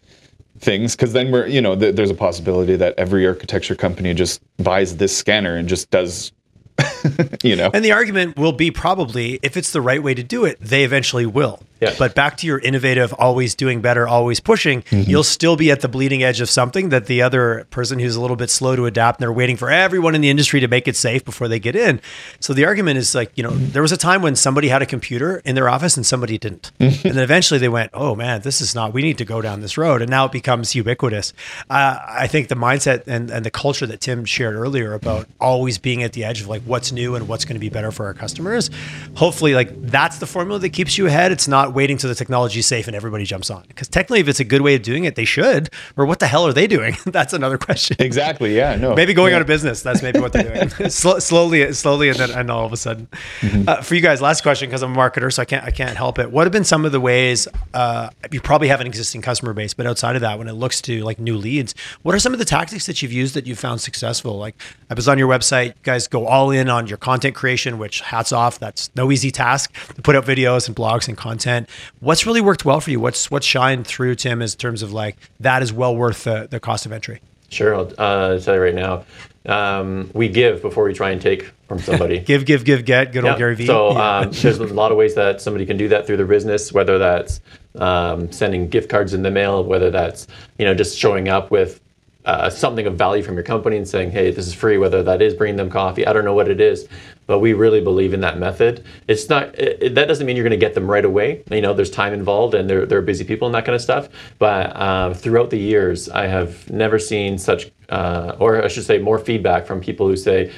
things 0.59 0.95
because 0.95 1.13
then 1.13 1.31
we're 1.31 1.47
you 1.47 1.61
know 1.61 1.75
th- 1.75 1.95
there's 1.95 2.09
a 2.09 2.15
possibility 2.15 2.75
that 2.75 2.93
every 2.97 3.25
architecture 3.25 3.75
company 3.75 4.13
just 4.13 4.41
buys 4.57 4.97
this 4.97 5.15
scanner 5.15 5.55
and 5.55 5.69
just 5.69 5.89
does 5.89 6.31
you 7.43 7.55
know 7.55 7.69
And 7.73 7.83
the 7.83 7.91
argument 7.91 8.37
will 8.37 8.53
be 8.53 8.71
probably 8.71 9.39
if 9.43 9.57
it's 9.57 9.71
the 9.71 9.81
right 9.81 10.01
way 10.01 10.13
to 10.13 10.23
do 10.23 10.45
it, 10.45 10.57
they 10.61 10.83
eventually 10.83 11.25
will. 11.25 11.61
Yeah. 11.79 11.95
But 11.97 12.15
back 12.15 12.37
to 12.37 12.47
your 12.47 12.59
innovative, 12.59 13.13
always 13.13 13.55
doing 13.55 13.81
better, 13.81 14.07
always 14.07 14.39
pushing, 14.39 14.83
you'll 14.91 15.23
still 15.23 15.55
be 15.55 15.71
at 15.71 15.81
the 15.81 15.87
bleeding 15.87 16.23
edge 16.23 16.41
of 16.41 16.49
something 16.49 16.89
that 16.89 17.05
the 17.05 17.21
other 17.21 17.65
person 17.69 17.99
who's 17.99 18.15
a 18.15 18.21
little 18.21 18.35
bit 18.35 18.49
slow 18.49 18.75
to 18.75 18.85
adapt 18.85 19.19
and 19.19 19.23
they're 19.23 19.33
waiting 19.33 19.57
for 19.57 19.69
everyone 19.69 20.15
in 20.15 20.21
the 20.21 20.29
industry 20.29 20.59
to 20.59 20.67
make 20.67 20.87
it 20.87 20.95
safe 20.95 21.23
before 21.23 21.47
they 21.47 21.59
get 21.59 21.75
in. 21.75 22.01
So 22.39 22.53
the 22.53 22.65
argument 22.65 22.97
is 22.97 23.15
like, 23.15 23.31
you 23.35 23.43
know, 23.43 23.51
there 23.51 23.81
was 23.81 23.91
a 23.91 23.97
time 23.97 24.21
when 24.21 24.35
somebody 24.35 24.67
had 24.67 24.81
a 24.81 24.85
computer 24.85 25.37
in 25.45 25.55
their 25.55 25.69
office 25.69 25.95
and 25.95 26.05
somebody 26.05 26.37
didn't. 26.37 26.71
and 26.79 26.93
then 26.93 27.19
eventually 27.19 27.59
they 27.59 27.69
went, 27.69 27.91
oh 27.93 28.15
man, 28.15 28.41
this 28.41 28.61
is 28.61 28.75
not, 28.75 28.93
we 28.93 29.01
need 29.01 29.17
to 29.17 29.25
go 29.25 29.41
down 29.41 29.61
this 29.61 29.77
road. 29.77 30.01
And 30.01 30.09
now 30.09 30.25
it 30.25 30.31
becomes 30.31 30.75
ubiquitous. 30.75 31.33
Uh, 31.69 31.97
I 32.07 32.27
think 32.27 32.49
the 32.49 32.55
mindset 32.55 33.03
and, 33.07 33.31
and 33.31 33.45
the 33.45 33.51
culture 33.51 33.85
that 33.85 34.01
Tim 34.01 34.25
shared 34.25 34.55
earlier 34.55 34.93
about 34.93 35.27
always 35.39 35.77
being 35.77 36.03
at 36.03 36.13
the 36.13 36.23
edge 36.23 36.41
of 36.41 36.47
like 36.47 36.61
what's 36.63 36.91
new 36.91 37.15
and 37.15 37.27
what's 37.27 37.45
going 37.45 37.55
to 37.55 37.59
be 37.59 37.69
better 37.69 37.91
for 37.91 38.05
our 38.05 38.13
customers, 38.13 38.69
hopefully 39.15 39.53
like 39.53 39.69
that's 39.83 40.19
the 40.19 40.27
formula 40.27 40.59
that 40.59 40.69
keeps 40.69 40.97
you 40.97 41.07
ahead. 41.07 41.31
It's 41.31 41.47
not 41.47 41.68
waiting 41.73 41.97
till 41.97 42.09
the 42.09 42.15
technology 42.15 42.59
is 42.59 42.67
safe 42.67 42.87
and 42.87 42.95
everybody 42.95 43.25
jumps 43.25 43.49
on. 43.49 43.63
Because 43.67 43.87
technically, 43.87 44.19
if 44.19 44.27
it's 44.27 44.39
a 44.39 44.43
good 44.43 44.61
way 44.61 44.75
of 44.75 44.81
doing 44.81 45.03
it, 45.05 45.15
they 45.15 45.25
should. 45.25 45.69
Or 45.97 46.05
what 46.05 46.19
the 46.19 46.27
hell 46.27 46.45
are 46.47 46.53
they 46.53 46.67
doing? 46.67 46.95
that's 47.05 47.33
another 47.33 47.57
question. 47.57 47.97
Exactly. 47.99 48.55
Yeah. 48.55 48.75
No. 48.75 48.95
Maybe 48.95 49.13
going 49.13 49.31
yeah. 49.31 49.37
out 49.37 49.41
of 49.41 49.47
business. 49.47 49.81
That's 49.81 50.01
maybe 50.01 50.19
what 50.19 50.33
they're 50.33 50.69
doing. 50.69 50.69
Sl- 50.89 51.19
slowly, 51.19 51.71
slowly, 51.73 52.09
and 52.09 52.17
then 52.17 52.31
and 52.31 52.51
all 52.51 52.65
of 52.65 52.73
a 52.73 52.77
sudden. 52.77 53.07
Mm-hmm. 53.41 53.67
Uh, 53.67 53.81
for 53.81 53.95
you 53.95 54.01
guys, 54.01 54.21
last 54.21 54.41
question 54.41 54.69
because 54.69 54.83
I'm 54.83 54.93
a 54.93 54.97
marketer, 54.97 55.31
so 55.31 55.41
I 55.41 55.45
can't 55.45 55.63
I 55.63 55.71
can't 55.71 55.97
help 55.97 56.19
it. 56.19 56.31
What 56.31 56.45
have 56.45 56.51
been 56.51 56.63
some 56.63 56.85
of 56.85 56.91
the 56.91 56.99
ways 56.99 57.47
uh, 57.73 58.09
you 58.31 58.41
probably 58.41 58.67
have 58.67 58.81
an 58.81 58.87
existing 58.87 59.21
customer 59.21 59.53
base, 59.53 59.73
but 59.73 59.85
outside 59.85 60.15
of 60.15 60.21
that, 60.21 60.37
when 60.37 60.47
it 60.47 60.53
looks 60.53 60.81
to 60.81 61.03
like 61.03 61.19
new 61.19 61.37
leads, 61.37 61.75
what 62.01 62.15
are 62.15 62.19
some 62.19 62.33
of 62.33 62.39
the 62.39 62.45
tactics 62.45 62.85
that 62.85 63.01
you've 63.01 63.13
used 63.13 63.33
that 63.35 63.47
you've 63.47 63.59
found 63.59 63.81
successful? 63.81 64.37
Like 64.37 64.55
I 64.89 64.93
was 64.93 65.07
on 65.07 65.17
your 65.17 65.29
website, 65.29 65.67
you 65.67 65.73
guys 65.83 66.07
go 66.07 66.25
all 66.27 66.51
in 66.51 66.69
on 66.69 66.87
your 66.87 66.97
content 66.97 67.35
creation, 67.35 67.77
which 67.77 68.01
hats 68.01 68.31
off. 68.31 68.59
That's 68.59 68.89
no 68.95 69.11
easy 69.11 69.31
task 69.31 69.73
to 69.95 70.01
put 70.01 70.15
out 70.15 70.25
videos 70.25 70.67
and 70.67 70.75
blogs 70.75 71.07
and 71.07 71.17
content. 71.17 71.58
What's 71.99 72.25
really 72.25 72.41
worked 72.41 72.65
well 72.65 72.79
for 72.79 72.91
you? 72.91 72.99
What's 72.99 73.29
what's 73.31 73.45
shined 73.45 73.87
through 73.87 74.15
Tim 74.15 74.41
in 74.41 74.47
terms 74.49 74.81
of 74.81 74.93
like 74.93 75.17
that 75.39 75.61
is 75.61 75.71
well 75.73 75.95
worth 75.95 76.23
the, 76.23 76.47
the 76.49 76.59
cost 76.59 76.85
of 76.85 76.91
entry? 76.91 77.21
Sure, 77.49 77.75
I'll 77.75 77.93
uh, 77.97 78.39
tell 78.39 78.55
you 78.55 78.61
right 78.61 78.75
now. 78.75 79.05
Um, 79.45 80.11
we 80.13 80.27
give 80.29 80.61
before 80.61 80.83
we 80.83 80.93
try 80.93 81.11
and 81.11 81.21
take 81.21 81.51
from 81.67 81.79
somebody. 81.79 82.19
give, 82.31 82.45
give, 82.45 82.63
give, 82.65 82.85
get. 82.85 83.11
Good 83.11 83.25
old 83.25 83.37
Gary 83.37 83.55
Vee. 83.55 83.65
So 83.65 83.93
Yeah. 83.93 84.17
um, 84.19 84.31
there's 84.31 84.59
a 84.59 84.65
lot 84.65 84.91
of 84.91 84.97
ways 84.97 85.15
that 85.15 85.41
somebody 85.41 85.65
can 85.65 85.77
do 85.77 85.87
that 85.87 86.05
through 86.05 86.17
their 86.17 86.27
business, 86.27 86.71
whether 86.71 86.97
that's 86.99 87.41
um, 87.75 88.31
sending 88.31 88.67
gift 88.67 88.89
cards 88.89 89.13
in 89.13 89.23
the 89.23 89.31
mail, 89.31 89.63
whether 89.63 89.89
that's 89.89 90.27
you 90.57 90.65
know 90.65 90.73
just 90.75 90.97
showing 90.97 91.29
up 91.29 91.49
with 91.49 91.79
uh, 92.25 92.49
something 92.49 92.85
of 92.85 92.95
value 92.95 93.23
from 93.23 93.35
your 93.35 93.43
company 93.43 93.77
and 93.77 93.87
saying, 93.87 94.11
hey, 94.11 94.29
this 94.29 94.45
is 94.45 94.53
free. 94.53 94.77
Whether 94.77 95.01
that 95.03 95.21
is 95.21 95.33
bringing 95.33 95.55
them 95.55 95.69
coffee, 95.69 96.05
I 96.05 96.13
don't 96.13 96.25
know 96.25 96.33
what 96.35 96.49
it 96.49 96.59
is, 96.61 96.87
but 97.29 97.37
we 97.41 97.53
really 97.53 97.79
believe 97.79 98.15
in 98.15 98.21
that 98.21 98.39
method. 98.39 98.83
It's 99.07 99.29
not 99.29 99.53
it, 99.53 99.93
that 99.93 100.07
doesn't 100.07 100.25
mean 100.25 100.35
you're 100.35 100.43
going 100.43 100.59
to 100.59 100.65
get 100.65 100.73
them 100.73 100.89
right 100.89 101.05
away. 101.05 101.43
You 101.51 101.61
know, 101.61 101.75
there's 101.75 101.91
time 101.91 102.11
involved 102.11 102.55
and 102.55 102.67
they're 102.67 102.87
they're 102.87 103.03
busy 103.03 103.23
people 103.23 103.47
and 103.47 103.53
that 103.53 103.65
kind 103.65 103.75
of 103.75 103.83
stuff. 103.83 104.09
But 104.39 104.75
um, 104.75 105.13
throughout 105.13 105.51
the 105.51 105.59
years, 105.59 106.09
I 106.09 106.25
have 106.25 106.67
never 106.71 106.97
seen 106.97 107.37
such, 107.37 107.69
uh, 107.89 108.35
or 108.39 108.63
I 108.63 108.67
should 108.67 108.83
say, 108.83 108.97
more 108.97 109.19
feedback 109.19 109.67
from 109.67 109.79
people 109.79 110.07
who 110.07 110.17
say, 110.17 110.51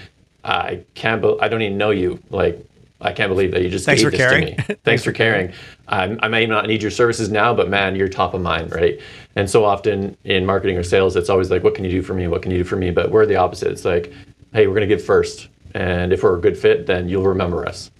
I 0.45 0.81
can't. 0.95 1.21
Be- 1.21 1.35
I 1.41 1.49
don't 1.49 1.61
even 1.61 1.77
know 1.77 1.89
you. 1.89 2.23
Like, 2.29 2.65
I 3.01 3.11
can't 3.11 3.29
believe 3.29 3.51
that 3.51 3.63
you 3.63 3.69
just 3.69 3.85
Thanks 3.85 4.01
gave 4.01 4.11
this 4.11 4.21
caring. 4.21 4.55
to 4.55 4.69
me. 4.69 4.75
Thanks 4.85 5.03
for 5.03 5.11
caring. 5.11 5.51
Um, 5.89 6.21
I 6.23 6.29
may 6.29 6.45
not 6.45 6.67
need 6.67 6.81
your 6.81 6.91
services 6.91 7.29
now, 7.29 7.53
but 7.53 7.67
man, 7.67 7.97
you're 7.97 8.07
top 8.07 8.33
of 8.33 8.39
mind, 8.41 8.71
right? 8.71 8.97
And 9.35 9.49
so 9.49 9.65
often 9.65 10.15
in 10.23 10.45
marketing 10.45 10.77
or 10.77 10.83
sales, 10.83 11.17
it's 11.17 11.29
always 11.29 11.51
like, 11.51 11.65
what 11.65 11.75
can 11.75 11.83
you 11.83 11.91
do 11.91 12.01
for 12.01 12.13
me? 12.13 12.29
What 12.29 12.41
can 12.41 12.51
you 12.51 12.59
do 12.59 12.63
for 12.63 12.77
me? 12.77 12.91
But 12.91 13.11
we're 13.11 13.25
the 13.25 13.35
opposite. 13.35 13.73
It's 13.73 13.83
like, 13.83 14.13
hey, 14.53 14.67
we're 14.67 14.75
going 14.75 14.87
to 14.87 14.95
give 14.95 15.03
first. 15.03 15.49
And 15.75 16.13
if 16.13 16.23
we're 16.23 16.37
a 16.37 16.41
good 16.41 16.57
fit, 16.57 16.87
then 16.87 17.09
you'll 17.09 17.27
remember 17.27 17.65
us. 17.67 17.91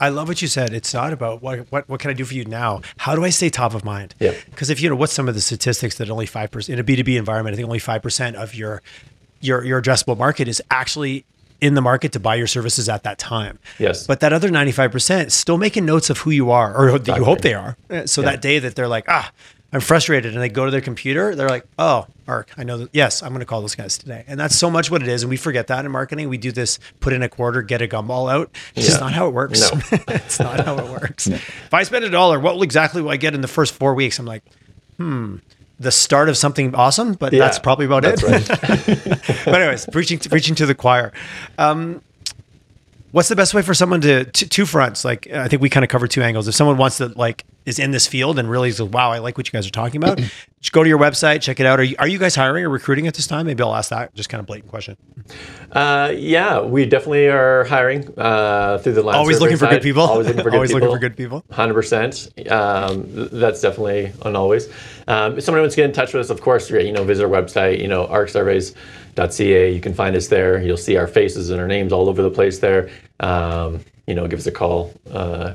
I 0.00 0.08
love 0.08 0.26
what 0.26 0.42
you 0.42 0.48
said. 0.48 0.72
It's 0.72 0.92
not 0.92 1.12
about 1.12 1.42
what 1.42 1.60
what 1.70 1.88
what 1.88 2.00
can 2.00 2.10
I 2.10 2.14
do 2.14 2.24
for 2.24 2.34
you 2.34 2.44
now. 2.44 2.80
How 2.96 3.14
do 3.14 3.24
I 3.24 3.30
stay 3.30 3.50
top 3.50 3.72
of 3.72 3.84
mind? 3.84 4.16
Yep. 4.18 4.36
Because 4.50 4.68
if 4.68 4.80
you 4.80 4.88
know 4.88 4.96
what's 4.96 5.12
some 5.12 5.28
of 5.28 5.34
the 5.34 5.40
statistics 5.40 5.96
that 5.98 6.10
only 6.10 6.26
five 6.26 6.50
percent 6.50 6.74
in 6.74 6.80
a 6.80 6.84
B 6.84 6.96
two 6.96 7.04
B 7.04 7.16
environment, 7.16 7.54
I 7.54 7.56
think 7.56 7.66
only 7.66 7.78
five 7.78 8.02
percent 8.02 8.34
of 8.34 8.52
your 8.54 8.82
your 9.40 9.64
your 9.64 9.80
addressable 9.80 10.18
market 10.18 10.48
is 10.48 10.60
actually 10.72 11.24
in 11.60 11.74
the 11.74 11.80
market 11.80 12.10
to 12.12 12.18
buy 12.18 12.34
your 12.34 12.48
services 12.48 12.88
at 12.88 13.04
that 13.04 13.20
time. 13.20 13.60
Yes. 13.78 14.04
But 14.04 14.18
that 14.20 14.32
other 14.32 14.50
ninety 14.50 14.72
five 14.72 14.90
percent 14.90 15.30
still 15.30 15.58
making 15.58 15.86
notes 15.86 16.10
of 16.10 16.18
who 16.18 16.32
you 16.32 16.50
are 16.50 16.76
or 16.76 16.98
that 16.98 17.16
you 17.16 17.24
hope 17.24 17.42
they 17.42 17.54
are. 17.54 17.76
So 18.06 18.22
that 18.22 18.42
day 18.42 18.58
that 18.58 18.74
they're 18.74 18.88
like, 18.88 19.04
ah, 19.06 19.30
I'm 19.72 19.80
frustrated, 19.80 20.34
and 20.34 20.42
they 20.42 20.50
go 20.50 20.66
to 20.66 20.70
their 20.70 20.82
computer, 20.82 21.34
they're 21.34 21.48
like, 21.48 21.64
oh, 21.78 22.06
Arc, 22.28 22.50
I 22.58 22.64
know 22.64 22.76
that. 22.78 22.90
Yes, 22.92 23.22
I'm 23.22 23.30
going 23.30 23.40
to 23.40 23.46
call 23.46 23.62
those 23.62 23.74
guys 23.74 23.96
today, 23.96 24.22
and 24.26 24.38
that's 24.38 24.54
so 24.54 24.70
much 24.70 24.90
what 24.90 25.00
it 25.02 25.08
is. 25.08 25.22
And 25.22 25.30
we 25.30 25.36
forget 25.38 25.68
that 25.68 25.84
in 25.86 25.90
marketing. 25.90 26.28
We 26.28 26.36
do 26.36 26.52
this: 26.52 26.78
put 27.00 27.12
in 27.14 27.22
a 27.22 27.28
quarter, 27.28 27.62
get 27.62 27.80
a 27.80 27.88
gumball 27.88 28.30
out. 28.30 28.50
It's 28.74 28.86
just 28.86 28.98
Yeah. 29.00 29.06
not 29.06 29.12
how 29.14 29.28
it 29.28 29.34
works. 29.34 29.60
No. 29.72 29.80
it's 30.08 30.38
not 30.38 30.60
how 30.64 30.76
it 30.78 30.90
works. 30.90 31.26
If 31.26 31.72
I 31.72 31.82
spend 31.84 32.04
a 32.04 32.10
dollar, 32.10 32.38
what 32.38 32.54
will 32.56 32.62
exactly 32.62 33.00
will 33.00 33.10
I 33.10 33.16
get 33.16 33.34
in 33.34 33.40
the 33.40 33.48
first 33.48 33.74
four 33.74 33.94
weeks? 33.94 34.18
I'm 34.18 34.26
like, 34.26 34.44
hmm, 34.98 35.36
the 35.80 35.90
start 35.90 36.28
of 36.28 36.36
something 36.36 36.74
awesome, 36.74 37.14
but 37.14 37.32
Yeah, 37.32 37.40
that's 37.40 37.58
probably 37.58 37.86
about 37.86 38.02
that's 38.02 38.22
it. 38.22 38.48
right. 38.48 39.42
but 39.46 39.54
anyways, 39.54 39.86
preaching 39.90 40.18
to, 40.20 40.28
preaching 40.28 40.54
to 40.56 40.66
the 40.66 40.74
choir. 40.74 41.12
Um, 41.58 42.02
what's 43.12 43.28
the 43.28 43.36
best 43.36 43.54
way 43.54 43.62
for 43.62 43.74
someone 43.74 44.00
to 44.00 44.24
t- 44.24 44.46
two 44.46 44.66
fronts? 44.66 45.04
Like 45.04 45.30
I 45.30 45.46
think 45.48 45.62
we 45.62 45.70
kind 45.70 45.84
of 45.84 45.90
cover 45.90 46.08
two 46.08 46.22
angles. 46.22 46.48
If 46.48 46.54
someone 46.54 46.76
wants 46.76 46.96
to 46.98 47.08
like 47.08 47.44
is 47.64 47.78
in 47.78 47.92
this 47.92 48.06
field 48.06 48.38
and 48.38 48.50
really 48.50 48.70
says, 48.72 48.82
"Wow, 48.82 49.12
I 49.12 49.18
like 49.18 49.38
what 49.38 49.46
you 49.46 49.52
guys 49.52 49.66
are 49.66 49.70
talking 49.70 50.02
about," 50.02 50.20
just 50.62 50.72
go 50.72 50.84
to 50.84 50.88
your 50.88 50.98
website, 50.98 51.42
check 51.42 51.58
it 51.58 51.66
out. 51.66 51.80
Are 51.80 51.82
you, 51.82 51.96
are 51.98 52.06
you 52.06 52.20
guys 52.20 52.36
hiring 52.36 52.64
or 52.64 52.70
recruiting 52.70 53.08
at 53.08 53.14
this 53.14 53.26
time? 53.26 53.46
Maybe 53.46 53.64
I'll 53.64 53.74
ask 53.74 53.90
that. 53.90 54.14
Just 54.14 54.28
kind 54.28 54.38
of 54.38 54.46
blatant 54.46 54.70
question. 54.70 54.96
Uh, 55.72 56.12
yeah, 56.14 56.60
we 56.60 56.86
definitely 56.86 57.26
are 57.26 57.64
hiring 57.64 58.08
uh, 58.16 58.78
through 58.78 58.92
the 58.92 59.02
line. 59.02 59.16
Always 59.16 59.40
looking 59.40 59.56
for 59.56 59.66
good 59.66 59.82
people. 59.82 60.02
Always 60.02 60.28
looking 60.28 60.44
for 60.44 60.50
good 60.50 60.56
Always 60.56 60.70
people. 60.70 60.88
looking 60.88 60.94
for 60.96 61.00
good 61.00 61.16
people. 61.16 61.44
Hundred 61.50 61.74
percent. 61.74 62.28
Um, 62.48 63.02
th- 63.12 63.30
that's 63.32 63.60
definitely 63.60 64.12
on 64.22 64.36
always. 64.36 64.68
Um, 65.08 65.36
if 65.36 65.42
someone 65.42 65.62
wants 65.62 65.74
to 65.74 65.80
get 65.80 65.86
in 65.86 65.92
touch 65.92 66.14
with 66.14 66.20
us, 66.20 66.30
of 66.30 66.40
course, 66.40 66.70
you 66.70 66.92
know, 66.92 67.02
visit 67.02 67.24
our 67.24 67.30
website. 67.30 67.80
You 67.80 67.88
know, 67.88 68.06
arcsurveys.ca. 68.06 69.72
You 69.74 69.80
can 69.80 69.94
find 69.94 70.14
us 70.14 70.28
there. 70.28 70.62
You'll 70.62 70.76
see 70.76 70.96
our 70.96 71.08
faces 71.08 71.50
and 71.50 71.60
our 71.60 71.66
names 71.66 71.92
all 71.92 72.08
over 72.08 72.22
the 72.22 72.30
place 72.30 72.60
there. 72.60 72.88
Um, 73.18 73.80
you 74.06 74.14
know, 74.14 74.26
give 74.26 74.38
us 74.38 74.46
a 74.46 74.52
call 74.52 74.92
uh, 75.12 75.54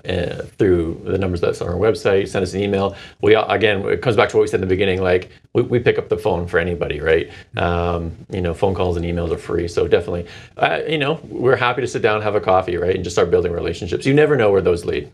through 0.57 1.01
the 1.03 1.17
numbers 1.17 1.41
that's 1.41 1.61
on 1.61 1.67
our 1.67 1.75
website. 1.75 2.29
Send 2.29 2.43
us 2.43 2.53
an 2.53 2.61
email. 2.61 2.95
We 3.21 3.35
again, 3.35 3.81
it 3.87 4.01
comes 4.01 4.15
back 4.15 4.29
to 4.29 4.37
what 4.37 4.41
we 4.41 4.47
said 4.47 4.61
in 4.61 4.61
the 4.61 4.73
beginning. 4.73 5.01
Like 5.01 5.29
we, 5.53 5.63
we 5.63 5.79
pick 5.79 5.97
up 5.97 6.07
the 6.09 6.17
phone 6.17 6.47
for 6.47 6.57
anybody, 6.57 7.01
right? 7.01 7.29
Um, 7.57 8.15
you 8.29 8.41
know, 8.41 8.53
phone 8.53 8.73
calls 8.73 8.95
and 8.95 9.05
emails 9.05 9.31
are 9.31 9.37
free. 9.37 9.67
So 9.67 9.87
definitely, 9.87 10.27
uh, 10.57 10.79
you 10.87 10.97
know, 10.97 11.19
we're 11.23 11.57
happy 11.57 11.81
to 11.81 11.87
sit 11.87 12.01
down, 12.01 12.21
have 12.21 12.35
a 12.35 12.41
coffee, 12.41 12.77
right, 12.77 12.95
and 12.95 13.03
just 13.03 13.15
start 13.15 13.29
building 13.29 13.51
relationships. 13.51 14.05
You 14.05 14.13
never 14.13 14.37
know 14.37 14.51
where 14.51 14.61
those 14.61 14.85
lead. 14.85 15.11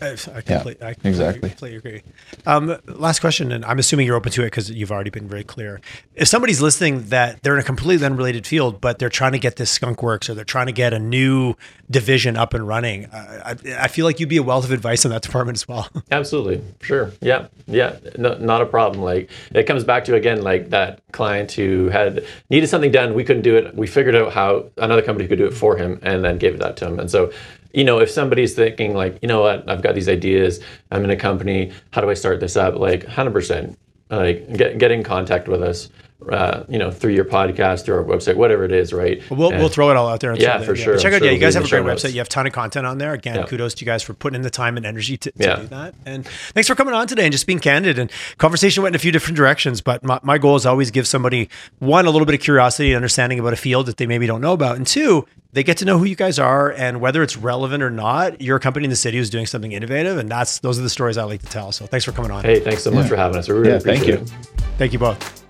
I, 0.00 0.12
I 0.12 0.14
completely, 0.16 0.76
I 0.82 0.94
completely, 0.94 1.10
exactly. 1.10 1.48
completely 1.50 1.76
agree. 1.76 2.02
Um, 2.46 2.76
last 2.86 3.20
question, 3.20 3.52
and 3.52 3.64
I'm 3.64 3.78
assuming 3.78 4.06
you're 4.06 4.16
open 4.16 4.32
to 4.32 4.42
it 4.42 4.46
because 4.46 4.70
you've 4.70 4.92
already 4.92 5.10
been 5.10 5.28
very 5.28 5.44
clear. 5.44 5.80
If 6.14 6.28
somebody's 6.28 6.60
listening 6.60 7.04
that 7.08 7.42
they're 7.42 7.54
in 7.54 7.60
a 7.60 7.64
completely 7.64 8.06
unrelated 8.06 8.46
field, 8.46 8.80
but 8.80 8.98
they're 8.98 9.08
trying 9.08 9.32
to 9.32 9.38
get 9.38 9.56
this 9.56 9.70
skunk 9.70 10.02
works 10.02 10.28
or 10.28 10.34
they're 10.34 10.44
trying 10.44 10.66
to 10.66 10.72
get 10.72 10.92
a 10.92 10.98
new 10.98 11.54
division 11.90 12.36
up 12.36 12.54
and 12.54 12.66
running, 12.66 13.06
uh, 13.06 13.42
I, 13.44 13.84
I 13.84 13.88
feel 13.88 14.04
like 14.04 14.20
you'd 14.20 14.28
be 14.28 14.36
a 14.36 14.42
wealth 14.42 14.64
of 14.64 14.72
advice 14.72 15.04
in 15.04 15.10
that 15.10 15.22
department 15.28 15.56
as 15.58 15.66
well. 15.66 15.88
Absolutely, 16.10 16.62
sure, 16.80 17.12
yeah, 17.20 17.48
yeah, 17.66 17.96
no, 18.16 18.36
not 18.38 18.62
a 18.62 18.66
problem. 18.66 19.02
Like 19.02 19.30
it 19.52 19.64
comes 19.64 19.84
back 19.84 20.04
to 20.04 20.14
again, 20.14 20.42
like 20.42 20.70
that 20.70 21.00
client 21.12 21.52
who 21.52 21.88
had 21.88 22.24
needed 22.50 22.68
something 22.68 22.92
done, 22.92 23.14
we 23.14 23.24
couldn't 23.24 23.42
do 23.42 23.56
it. 23.56 23.74
We 23.74 23.86
figured 23.86 24.14
out 24.14 24.32
how 24.32 24.66
another 24.76 25.02
company 25.02 25.28
could 25.28 25.38
do 25.38 25.46
it 25.46 25.54
for 25.54 25.76
him, 25.76 25.98
and 26.02 26.24
then 26.24 26.38
gave 26.38 26.58
that 26.58 26.76
to 26.78 26.86
him. 26.86 26.98
And 27.00 27.10
so, 27.10 27.32
you 27.72 27.84
know, 27.84 27.98
if 27.98 28.10
somebody's 28.10 28.54
thinking 28.54 28.94
like, 28.94 29.18
you 29.22 29.28
know 29.28 29.40
what, 29.40 29.68
I've 29.68 29.82
got 29.82 29.94
these 29.94 30.08
ideas, 30.08 30.60
I'm 30.90 31.04
in 31.04 31.10
a 31.10 31.16
company, 31.16 31.72
how 31.92 32.00
do 32.00 32.10
I 32.10 32.14
start 32.14 32.40
this 32.40 32.56
up? 32.56 32.76
Like, 32.76 33.04
hundred 33.04 33.32
percent, 33.32 33.78
like 34.10 34.56
get 34.56 34.78
get 34.78 34.90
in 34.90 35.02
contact 35.02 35.48
with 35.48 35.62
us. 35.62 35.90
Uh, 36.28 36.64
you 36.68 36.78
know, 36.80 36.90
through 36.90 37.12
your 37.12 37.24
podcast, 37.24 37.84
through 37.84 37.94
our 37.96 38.02
website, 38.02 38.34
whatever 38.34 38.64
it 38.64 38.72
is, 38.72 38.92
right? 38.92 39.22
We'll, 39.30 39.50
And- 39.50 39.60
we'll 39.60 39.68
throw 39.68 39.90
it 39.90 39.96
all 39.96 40.08
out 40.08 40.18
there. 40.18 40.32
and 40.32 40.40
Yeah, 40.40 40.58
for 40.60 40.72
the- 40.72 40.76
sure. 40.76 40.94
But 40.94 41.00
check 41.02 41.12
I'm 41.12 41.14
out, 41.14 41.18
sure 41.20 41.26
yeah, 41.28 41.32
you 41.32 41.38
guys 41.38 41.54
have 41.54 41.64
a 41.64 41.68
great 41.68 41.78
show 41.78 41.86
notes. 41.86 42.02
website. 42.02 42.10
You 42.12 42.18
have 42.18 42.26
a 42.26 42.30
ton 42.30 42.46
of 42.48 42.52
content 42.52 42.86
on 42.86 42.98
there. 42.98 43.12
Again, 43.12 43.36
Yeah. 43.36 43.42
kudos 43.44 43.74
to 43.74 43.84
you 43.84 43.86
guys 43.86 44.02
for 44.02 44.14
putting 44.14 44.34
in 44.34 44.42
the 44.42 44.50
time 44.50 44.76
and 44.76 44.84
energy 44.84 45.16
to, 45.16 45.30
to 45.30 45.36
Yeah. 45.38 45.56
do 45.56 45.66
that. 45.68 45.94
And 46.04 46.26
thanks 46.26 46.66
for 46.66 46.74
coming 46.74 46.92
on 46.92 47.06
today 47.06 47.22
and 47.22 47.30
just 47.30 47.46
being 47.46 47.60
candid. 47.60 48.00
And 48.00 48.10
conversation 48.36 48.82
went 48.82 48.94
in 48.94 48.96
a 48.96 48.98
few 48.98 49.12
different 49.12 49.36
directions, 49.36 49.80
but 49.80 50.02
my, 50.02 50.18
my 50.24 50.38
goal 50.38 50.56
is 50.56 50.66
always 50.66 50.90
give 50.90 51.06
somebody 51.06 51.48
one 51.78 52.04
a 52.04 52.10
little 52.10 52.26
bit 52.26 52.34
of 52.34 52.40
curiosity 52.40 52.88
and 52.90 52.96
understanding 52.96 53.38
about 53.38 53.52
a 53.52 53.56
field 53.56 53.86
that 53.86 53.96
they 53.98 54.06
maybe 54.06 54.26
don't 54.26 54.40
know 54.40 54.52
about, 54.54 54.74
and 54.76 54.88
two, 54.88 55.24
they 55.52 55.62
get 55.62 55.76
to 55.78 55.84
know 55.84 55.98
who 55.98 56.04
you 56.04 56.16
guys 56.16 56.36
are 56.40 56.72
and 56.72 57.00
whether 57.00 57.22
it's 57.22 57.36
relevant 57.36 57.80
or 57.80 57.90
not. 57.90 58.40
You're 58.42 58.56
a 58.56 58.60
company 58.60 58.84
in 58.84 58.90
the 58.90 58.96
city 58.96 59.18
who's 59.18 59.30
doing 59.30 59.46
something 59.46 59.70
innovative, 59.70 60.18
and 60.18 60.28
that's 60.28 60.58
those 60.58 60.80
are 60.80 60.82
the 60.82 60.90
stories 60.90 61.16
I 61.16 61.22
like 61.22 61.42
to 61.42 61.48
tell. 61.48 61.70
So 61.70 61.86
thanks 61.86 62.04
for 62.04 62.10
coming 62.12 62.32
on. 62.32 62.42
Hey, 62.42 62.58
thanks 62.58 62.82
so 62.82 62.90
much 62.90 63.06
for 63.08 63.14
having 63.14 63.38
us. 63.38 63.46
We 63.48 63.54
really 63.54 63.68
Yeah, 63.70 63.76
appreciate 63.76 64.18
thank 64.18 64.30
you. 64.30 64.34
it. 64.54 64.66
Thank 64.78 64.92
you 64.92 64.98
both. 64.98 65.47